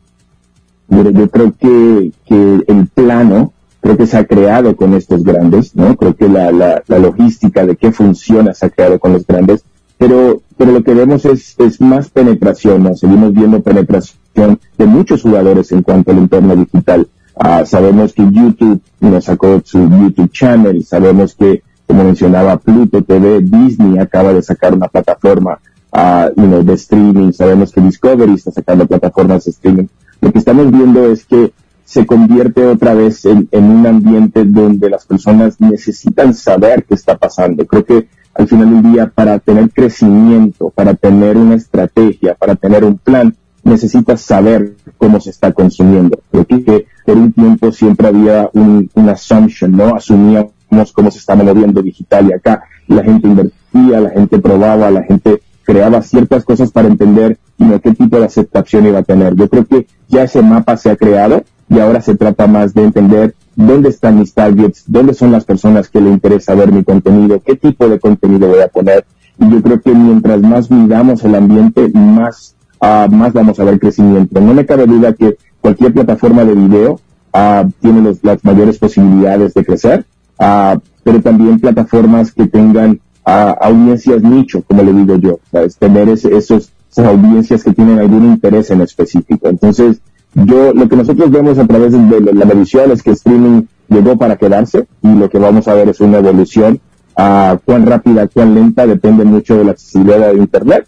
Yo 0.89 1.29
creo 1.29 1.53
que, 1.57 2.11
que 2.25 2.63
el 2.67 2.87
plano 2.87 3.53
creo 3.81 3.97
que 3.97 4.07
se 4.07 4.17
ha 4.17 4.25
creado 4.25 4.75
con 4.75 4.93
estos 4.93 5.23
grandes, 5.23 5.75
¿no? 5.75 5.95
Creo 5.97 6.15
que 6.15 6.29
la, 6.29 6.51
la, 6.51 6.83
la, 6.87 6.99
logística 6.99 7.65
de 7.65 7.75
qué 7.75 7.91
funciona 7.91 8.53
se 8.53 8.65
ha 8.65 8.69
creado 8.69 8.99
con 8.99 9.13
los 9.13 9.25
grandes, 9.27 9.63
pero, 9.97 10.41
pero 10.57 10.71
lo 10.71 10.83
que 10.83 10.93
vemos 10.93 11.25
es, 11.25 11.55
es 11.59 11.81
más 11.81 12.09
penetración, 12.09 12.83
¿no? 12.83 12.95
Seguimos 12.95 13.33
viendo 13.33 13.61
penetración 13.61 14.59
de 14.77 14.85
muchos 14.85 15.21
jugadores 15.21 15.71
en 15.71 15.83
cuanto 15.83 16.11
al 16.11 16.19
entorno 16.19 16.55
digital. 16.55 17.07
Uh, 17.35 17.65
sabemos 17.65 18.13
que 18.13 18.23
YouTube 18.23 18.81
nos 18.99 19.25
sacó 19.25 19.61
su 19.65 19.79
YouTube 19.79 20.31
Channel, 20.31 20.85
sabemos 20.85 21.35
que, 21.35 21.63
como 21.87 22.03
mencionaba 22.03 22.57
Pluto 22.57 23.01
TV, 23.01 23.41
Disney 23.41 23.97
acaba 23.97 24.33
de 24.33 24.43
sacar 24.43 24.73
una 24.73 24.87
plataforma 24.87 25.59
uh, 25.93 26.63
de 26.63 26.73
streaming, 26.73 27.31
sabemos 27.31 27.71
que 27.71 27.81
Discovery 27.81 28.33
está 28.33 28.51
sacando 28.51 28.87
plataformas 28.87 29.45
de 29.45 29.51
streaming. 29.51 29.87
Lo 30.21 30.31
que 30.31 30.39
estamos 30.39 30.71
viendo 30.71 31.11
es 31.11 31.25
que 31.25 31.53
se 31.85 32.05
convierte 32.05 32.65
otra 32.65 32.93
vez 32.93 33.25
en, 33.25 33.47
un 33.51 33.85
ambiente 33.85 34.45
donde 34.45 34.89
las 34.89 35.05
personas 35.05 35.59
necesitan 35.59 36.33
saber 36.33 36.85
qué 36.85 36.95
está 36.95 37.17
pasando. 37.17 37.65
Creo 37.67 37.85
que 37.85 38.07
al 38.33 38.47
final 38.47 38.81
del 38.81 38.93
día, 38.93 39.11
para 39.13 39.37
tener 39.39 39.69
crecimiento, 39.69 40.71
para 40.71 40.95
tener 40.95 41.37
una 41.37 41.55
estrategia, 41.55 42.33
para 42.33 42.55
tener 42.55 42.83
un 42.83 42.97
plan, 42.97 43.35
necesitas 43.63 44.21
saber 44.21 44.75
cómo 44.97 45.19
se 45.19 45.29
está 45.29 45.51
consumiendo. 45.51 46.19
Creo 46.31 46.45
que 46.47 46.87
por 47.05 47.17
un 47.17 47.31
tiempo 47.31 47.71
siempre 47.71 48.07
había 48.07 48.49
un, 48.53 48.89
assumption, 49.07 49.75
¿no? 49.77 49.95
Asumíamos 49.95 50.93
cómo 50.93 51.11
se 51.11 51.19
estaba 51.19 51.43
moviendo 51.43 51.81
digital 51.81 52.27
y 52.29 52.33
acá 52.33 52.63
la 52.87 53.03
gente 53.03 53.27
invertía, 53.27 53.99
la 53.99 54.09
gente 54.09 54.39
probaba, 54.39 54.89
la 54.89 55.03
gente 55.03 55.41
creaba 55.63 56.01
ciertas 56.01 56.43
cosas 56.43 56.71
para 56.71 56.87
entender 56.87 57.37
qué 57.81 57.93
tipo 57.93 58.19
de 58.19 58.25
aceptación 58.25 58.87
iba 58.87 58.99
a 58.99 59.03
tener. 59.03 59.35
Yo 59.35 59.49
creo 59.49 59.65
que 59.65 59.87
ya 60.07 60.23
ese 60.23 60.41
mapa 60.41 60.77
se 60.77 60.89
ha 60.89 60.95
creado 60.95 61.43
y 61.69 61.79
ahora 61.79 62.01
se 62.01 62.15
trata 62.15 62.47
más 62.47 62.73
de 62.73 62.83
entender 62.83 63.35
dónde 63.55 63.89
están 63.89 64.19
mis 64.19 64.33
targets, 64.33 64.83
dónde 64.87 65.13
son 65.13 65.31
las 65.31 65.45
personas 65.45 65.89
que 65.89 66.01
le 66.01 66.09
interesa 66.09 66.55
ver 66.55 66.71
mi 66.71 66.83
contenido, 66.83 67.41
qué 67.45 67.55
tipo 67.55 67.87
de 67.87 67.99
contenido 67.99 68.47
voy 68.47 68.61
a 68.61 68.67
poner. 68.67 69.05
Y 69.39 69.49
yo 69.49 69.61
creo 69.61 69.81
que 69.81 69.93
mientras 69.93 70.41
más 70.41 70.69
miramos 70.69 71.23
el 71.23 71.35
ambiente, 71.35 71.89
más, 71.93 72.55
uh, 72.81 73.09
más 73.09 73.33
vamos 73.33 73.59
a 73.59 73.63
ver 73.63 73.79
crecimiento. 73.79 74.39
No 74.39 74.53
me 74.53 74.65
cabe 74.65 74.85
duda 74.85 75.13
que 75.13 75.37
cualquier 75.61 75.93
plataforma 75.93 76.43
de 76.45 76.53
video 76.53 76.99
uh, 77.33 77.69
tiene 77.81 78.13
las 78.21 78.43
mayores 78.43 78.77
posibilidades 78.77 79.53
de 79.53 79.65
crecer, 79.65 80.05
uh, 80.39 80.79
pero 81.03 81.21
también 81.21 81.59
plataformas 81.59 82.31
que 82.31 82.47
tengan 82.47 82.99
audiencias 83.25 84.21
nicho, 84.21 84.61
como 84.63 84.83
le 84.83 84.93
digo 84.93 85.15
yo, 85.17 85.39
¿sabes? 85.51 85.77
tener 85.77 86.09
ese, 86.09 86.35
esos, 86.35 86.71
esas 86.91 87.07
audiencias 87.07 87.63
que 87.63 87.73
tienen 87.73 87.99
algún 87.99 88.25
interés 88.25 88.69
en 88.71 88.81
específico. 88.81 89.47
Entonces, 89.47 90.01
yo, 90.33 90.73
lo 90.73 90.89
que 90.89 90.95
nosotros 90.95 91.31
vemos 91.31 91.57
a 91.57 91.67
través 91.67 91.91
de 91.91 92.33
la 92.33 92.45
medición 92.45 92.91
es 92.91 93.03
que 93.03 93.11
streaming 93.11 93.63
llegó 93.87 94.17
para 94.17 94.35
quedarse 94.35 94.87
y 95.01 95.13
lo 95.13 95.29
que 95.29 95.37
vamos 95.37 95.67
a 95.67 95.73
ver 95.73 95.89
es 95.89 95.99
una 95.99 96.17
evolución. 96.19 96.79
a 97.15 97.59
cuán 97.63 97.85
rápida, 97.85 98.27
cuán 98.27 98.55
lenta, 98.55 98.87
depende 98.87 99.23
mucho 99.23 99.55
de 99.55 99.65
la 99.65 99.71
accesibilidad 99.71 100.33
de 100.33 100.39
Internet 100.39 100.87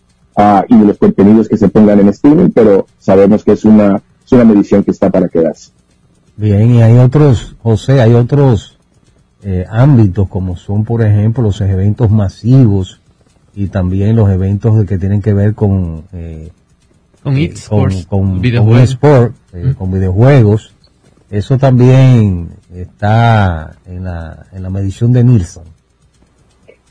y 0.67 0.77
de 0.77 0.85
los 0.85 0.97
contenidos 0.97 1.47
que 1.47 1.57
se 1.57 1.69
pongan 1.69 1.99
en 1.99 2.09
streaming, 2.09 2.49
pero 2.49 2.87
sabemos 2.97 3.43
que 3.43 3.53
es 3.53 3.63
una, 3.63 4.01
es 4.25 4.31
una 4.31 4.43
medición 4.43 4.83
que 4.83 4.91
está 4.91 5.09
para 5.09 5.29
quedarse. 5.29 5.71
Bien, 6.35 6.73
y 6.75 6.81
hay 6.81 6.97
otros, 6.97 7.55
José, 7.61 8.01
hay 8.01 8.13
otros 8.13 8.74
eh, 9.45 9.65
ámbitos 9.69 10.27
como 10.27 10.57
son, 10.57 10.83
por 10.83 11.01
ejemplo, 11.01 11.43
los 11.43 11.61
eventos 11.61 12.11
masivos 12.11 12.99
y 13.55 13.67
también 13.67 14.17
los 14.17 14.29
eventos 14.29 14.83
que 14.85 14.97
tienen 14.97 15.21
que 15.21 15.33
ver 15.33 15.55
con 15.55 16.03
eh, 16.11 16.51
con, 17.25 17.37
eh, 17.37 17.53
con, 18.07 18.39
videojuegos. 18.39 18.99
Eh, 19.53 19.73
con 19.75 19.91
videojuegos. 19.91 20.73
Eso 21.31 21.57
también 21.57 22.49
está 22.73 23.75
en 23.87 24.03
la, 24.03 24.45
en 24.51 24.61
la 24.61 24.69
medición 24.69 25.11
de 25.11 25.23
Nielsen. 25.23 25.63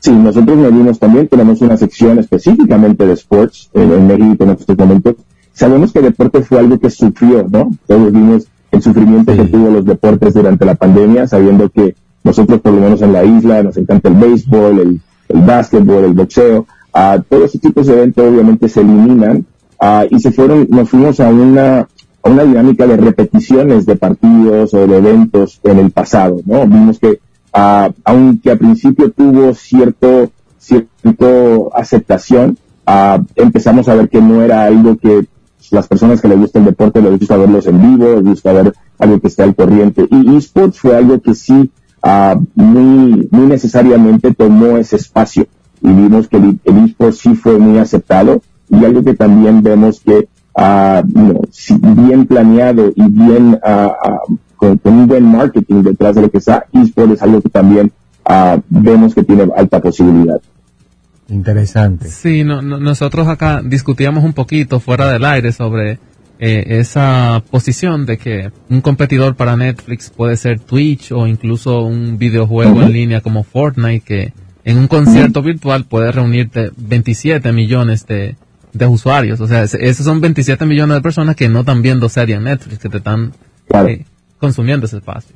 Sí, 0.01 0.11
nosotros 0.11 0.57
medimos 0.57 0.99
también, 0.99 1.29
tenemos 1.29 1.61
una 1.61 1.77
sección 1.77 2.19
específicamente 2.19 3.07
de 3.07 3.13
sports 3.13 3.69
en, 3.73 4.07
México 4.07 4.43
en 4.43 4.49
estos 4.51 4.77
momentos. 4.77 5.15
Sabemos 5.53 5.93
que 5.93 5.99
el 5.99 6.05
deporte 6.05 6.41
fue 6.41 6.59
algo 6.59 6.77
que 6.79 6.89
sufrió, 6.89 7.47
¿no? 7.49 7.71
Todos 7.87 8.11
vimos 8.11 8.47
el 8.71 8.81
sufrimiento 8.81 9.35
que 9.35 9.45
tuvo 9.45 9.71
los 9.71 9.85
deportes 9.85 10.33
durante 10.33 10.65
la 10.65 10.75
pandemia, 10.75 11.27
sabiendo 11.27 11.69
que 11.69 11.95
nosotros, 12.25 12.59
por 12.59 12.73
lo 12.73 12.81
menos 12.81 13.01
en 13.01 13.13
la 13.13 13.23
isla, 13.23 13.63
nos 13.63 13.77
encanta 13.77 14.09
el 14.09 14.15
béisbol, 14.15 14.79
el, 14.79 15.01
el 15.29 15.41
básquetbol, 15.41 16.03
el 16.03 16.13
boxeo. 16.13 16.67
a 16.91 17.21
todos 17.29 17.45
esos 17.45 17.61
tipos 17.61 17.87
de 17.87 17.93
eventos 17.93 18.27
obviamente 18.27 18.67
se 18.67 18.81
eliminan 18.81 19.45
Ah, 19.79 20.05
y 20.09 20.19
se 20.19 20.31
fueron, 20.31 20.67
nos 20.69 20.89
fuimos 20.89 21.19
a 21.19 21.29
una, 21.29 21.79
a 21.79 22.29
una 22.29 22.43
dinámica 22.43 22.87
de 22.87 22.97
repeticiones 22.97 23.85
de 23.85 23.95
partidos 23.95 24.73
o 24.73 24.87
de 24.87 24.97
eventos 24.97 25.59
en 25.63 25.79
el 25.79 25.91
pasado, 25.91 26.39
¿no? 26.45 26.65
Vimos 26.65 26.97
que, 26.99 27.19
uh, 27.53 27.91
aunque 28.05 28.51
al 28.51 28.57
principio 28.57 29.11
tuvo 29.11 29.53
cierto, 29.53 30.31
cierto 30.57 31.71
aceptación, 31.75 32.57
uh, 32.87 33.23
empezamos 33.35 33.89
a 33.89 33.95
ver 33.95 34.09
que 34.09 34.21
no 34.21 34.41
era 34.41 34.63
algo 34.63 34.97
que 34.97 35.27
las 35.71 35.87
personas 35.87 36.21
que 36.21 36.29
les 36.29 36.39
gusta 36.39 36.59
el 36.59 36.65
deporte 36.65 37.01
les 37.01 37.19
gusta 37.19 37.37
verlos 37.37 37.67
en 37.67 37.81
vivo, 37.81 38.15
les 38.15 38.23
gusta 38.23 38.53
ver 38.53 38.73
algo 38.97 39.19
que 39.19 39.27
esté 39.27 39.43
al 39.43 39.55
corriente. 39.55 40.07
Y 40.09 40.37
esports 40.37 40.79
fue 40.79 40.95
algo 40.95 41.19
que 41.19 41.35
sí, 41.35 41.69
muy, 42.55 43.27
muy 43.31 43.47
necesariamente 43.47 44.33
tomó 44.33 44.77
ese 44.77 44.95
espacio. 44.97 45.47
Y 45.81 45.87
vimos 45.87 46.27
que 46.27 46.37
el, 46.37 46.59
el 46.65 47.13
sí 47.13 47.35
fue 47.35 47.57
muy 47.57 47.77
aceptado 47.77 48.41
y 48.69 48.83
algo 48.83 49.03
que 49.03 49.13
también 49.13 49.61
vemos 49.61 49.99
que 49.99 50.27
uh, 50.55 51.95
bien 51.95 52.25
planeado 52.25 52.91
y 52.95 53.03
bien 53.09 53.59
uh, 53.63 53.87
uh, 53.87 54.37
con, 54.55 54.79
un 54.83 55.07
buen 55.07 55.25
marketing 55.25 55.83
detrás 55.83 56.15
de 56.15 56.23
lo 56.23 56.31
que 56.31 56.39
está, 56.39 56.65
eSport 56.73 57.11
es 57.11 57.21
algo 57.21 57.41
que 57.41 57.49
también 57.49 57.91
vemos 58.69 59.13
que 59.13 59.23
tiene 59.23 59.47
alta 59.55 59.79
posibilidad. 59.79 60.41
Interesante. 61.29 62.09
Sí, 62.09 62.43
no, 62.43 62.61
nosotros 62.61 63.27
acá 63.27 63.61
discutíamos 63.63 64.23
un 64.23 64.33
poquito 64.33 64.79
fuera 64.79 65.11
del 65.11 65.25
aire 65.25 65.51
sobre 65.51 65.99
eh, 66.39 66.79
esa 66.79 67.43
posición 67.49 68.05
de 68.05 68.17
que 68.17 68.51
un 68.69 68.81
competidor 68.81 69.35
para 69.35 69.55
Netflix 69.55 70.09
puede 70.09 70.35
ser 70.37 70.59
Twitch 70.59 71.11
o 71.11 71.27
incluso 71.27 71.81
un 71.81 72.17
videojuego 72.17 72.81
en 72.81 72.91
línea 72.91 73.21
como 73.21 73.43
Fortnite 73.43 74.01
que 74.01 74.33
en 74.65 74.77
un 74.77 74.87
concierto 74.87 75.41
virtual 75.41 75.85
puede 75.85 76.11
reunirte 76.11 76.71
27 76.75 77.51
millones 77.53 78.05
de, 78.07 78.35
de 78.73 78.87
usuarios. 78.87 79.39
O 79.39 79.47
sea, 79.47 79.63
esos 79.63 80.05
son 80.05 80.21
27 80.21 80.65
millones 80.65 80.95
de 80.95 81.01
personas 81.01 81.35
que 81.35 81.47
no 81.47 81.61
están 81.61 81.81
viendo 81.81 82.09
serie 82.09 82.35
en 82.35 82.43
Netflix, 82.43 82.79
que 82.79 82.89
te 82.89 82.97
están 82.97 83.31
eh, 83.87 84.05
consumiendo 84.39 84.85
ese 84.85 84.97
espacio. 84.97 85.35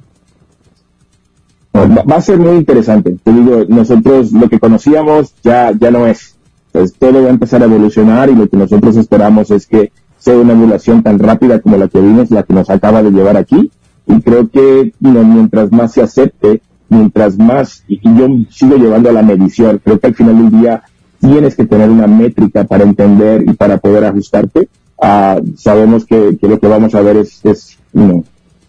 Va, 1.73 2.15
a 2.15 2.21
ser 2.21 2.37
muy 2.37 2.57
interesante. 2.57 3.15
Te 3.23 3.31
digo, 3.31 3.65
nosotros 3.69 4.31
lo 4.33 4.49
que 4.49 4.59
conocíamos 4.59 5.33
ya, 5.43 5.71
ya 5.79 5.91
no 5.91 6.07
es. 6.07 6.35
Entonces, 6.73 6.97
todo 6.99 7.21
va 7.21 7.29
a 7.29 7.31
empezar 7.31 7.61
a 7.61 7.65
evolucionar 7.65 8.29
y 8.29 8.35
lo 8.35 8.49
que 8.49 8.57
nosotros 8.57 8.97
esperamos 8.97 9.49
es 9.51 9.65
que 9.65 9.91
sea 10.19 10.37
una 10.37 10.53
emulación 10.53 11.01
tan 11.01 11.17
rápida 11.17 11.59
como 11.59 11.77
la 11.77 11.87
que 11.87 11.99
vimos, 11.99 12.29
la 12.29 12.43
que 12.43 12.53
nos 12.53 12.69
acaba 12.69 13.01
de 13.01 13.11
llevar 13.11 13.37
aquí. 13.37 13.71
Y 14.05 14.21
creo 14.21 14.49
que 14.49 14.93
mientras 14.99 15.71
más 15.71 15.93
se 15.93 16.01
acepte, 16.01 16.61
mientras 16.89 17.37
más, 17.37 17.83
y, 17.87 17.99
yo 18.03 18.27
sigo 18.49 18.75
llevando 18.75 19.09
a 19.09 19.13
la 19.13 19.21
medición, 19.21 19.79
creo 19.83 19.99
que 19.99 20.07
al 20.07 20.15
final 20.15 20.37
del 20.37 20.61
día 20.61 20.83
tienes 21.19 21.55
que 21.55 21.65
tener 21.65 21.89
una 21.89 22.07
métrica 22.07 22.63
para 22.63 22.83
entender 22.83 23.43
y 23.47 23.53
para 23.53 23.77
poder 23.77 24.05
ajustarte. 24.05 24.69
Uh, 24.97 25.55
sabemos 25.57 26.05
que, 26.05 26.37
lo 26.41 26.59
que 26.59 26.67
vamos 26.67 26.93
a 26.93 27.01
ver 27.01 27.17
es, 27.17 27.43
es 27.45 27.77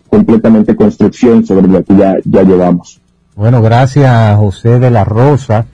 completamente 0.08 0.76
construcción 0.76 1.44
sobre 1.44 1.66
lo 1.66 1.82
que 1.82 1.96
ya, 1.96 2.16
ya 2.24 2.42
llevamos. 2.42 3.00
Bueno, 3.34 3.62
gracias 3.62 4.06
a 4.06 4.36
José 4.36 4.78
de 4.78 4.90
la 4.90 5.04
Rosa, 5.04 5.66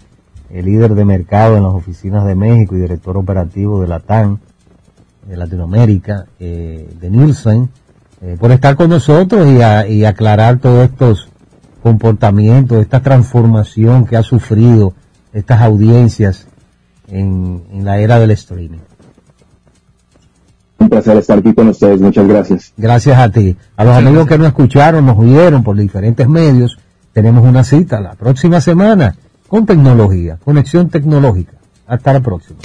el 0.51 0.67
líder 0.67 0.95
de 0.95 1.05
mercado 1.05 1.57
en 1.57 1.65
las 1.65 1.73
oficinas 1.73 2.25
de 2.25 2.35
México 2.35 2.77
y 2.77 2.81
director 2.81 3.17
operativo 3.17 3.81
de 3.81 3.89
la 3.89 4.01
TAN 4.01 4.39
de 5.27 5.37
Latinoamérica, 5.37 6.27
eh, 6.39 6.89
de 7.01 7.11
Nielsen, 7.11 7.69
eh, 8.23 8.37
por 8.39 8.53
estar 8.53 8.77
con 8.77 8.91
nosotros 8.91 9.47
y, 9.47 9.93
y 9.93 10.05
aclarar 10.05 10.59
todos 10.59 10.85
estos 10.85 11.29
comportamientos, 11.83 12.81
esta 12.81 13.01
transformación 13.01 14.07
que 14.07 14.17
ha 14.17 14.23
sufrido 14.23 14.95
estas 15.33 15.61
audiencias 15.61 16.49
en, 17.09 17.63
la 17.85 17.99
era 17.99 18.19
del 18.19 18.31
streaming. 18.33 18.79
Un 20.79 20.89
placer 20.89 21.17
estar 21.17 21.39
aquí 21.39 21.55
con 21.55 21.69
ustedes, 21.69 22.01
muchas 22.01 22.27
gracias. 22.27 22.73
Gracias 22.77 23.19
a 23.19 23.31
ti. 23.31 23.57
A 23.77 23.85
los 23.85 23.95
amigos 23.95 24.27
que 24.27 24.39
nos 24.39 24.49
escucharon, 24.49 25.07
nos 25.07 25.19
oyeron 25.19 25.63
por 25.63 25.77
diferentes 25.77 26.29
medios, 26.29 26.79
tenemos 27.13 27.45
una 27.45 27.65
cita 27.65 28.01
la 28.01 28.15
próxima 28.15 28.61
semana 28.61 29.15
con 29.49 29.65
tecnología, 29.65 30.39
conexión 30.45 30.89
tecnológica. 30.89 31.53
Hasta 31.87 32.13
la 32.13 32.21
próxima. 32.21 32.59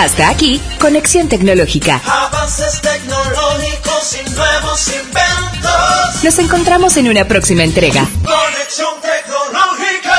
Hasta 0.00 0.28
aquí, 0.28 0.60
Conexión 0.78 1.28
Tecnológica. 1.28 2.00
Avances 2.06 2.80
tecnológicos 2.80 4.16
y 4.24 4.30
nuevos 4.30 4.86
inventos. 4.86 6.22
Nos 6.22 6.38
encontramos 6.38 6.96
en 6.98 7.08
una 7.08 7.26
próxima 7.26 7.64
entrega. 7.64 8.06
Conexión 8.22 8.94
Tecnológica. 9.02 10.16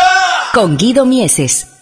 Con 0.54 0.76
Guido 0.76 1.06
Mieses. 1.06 1.79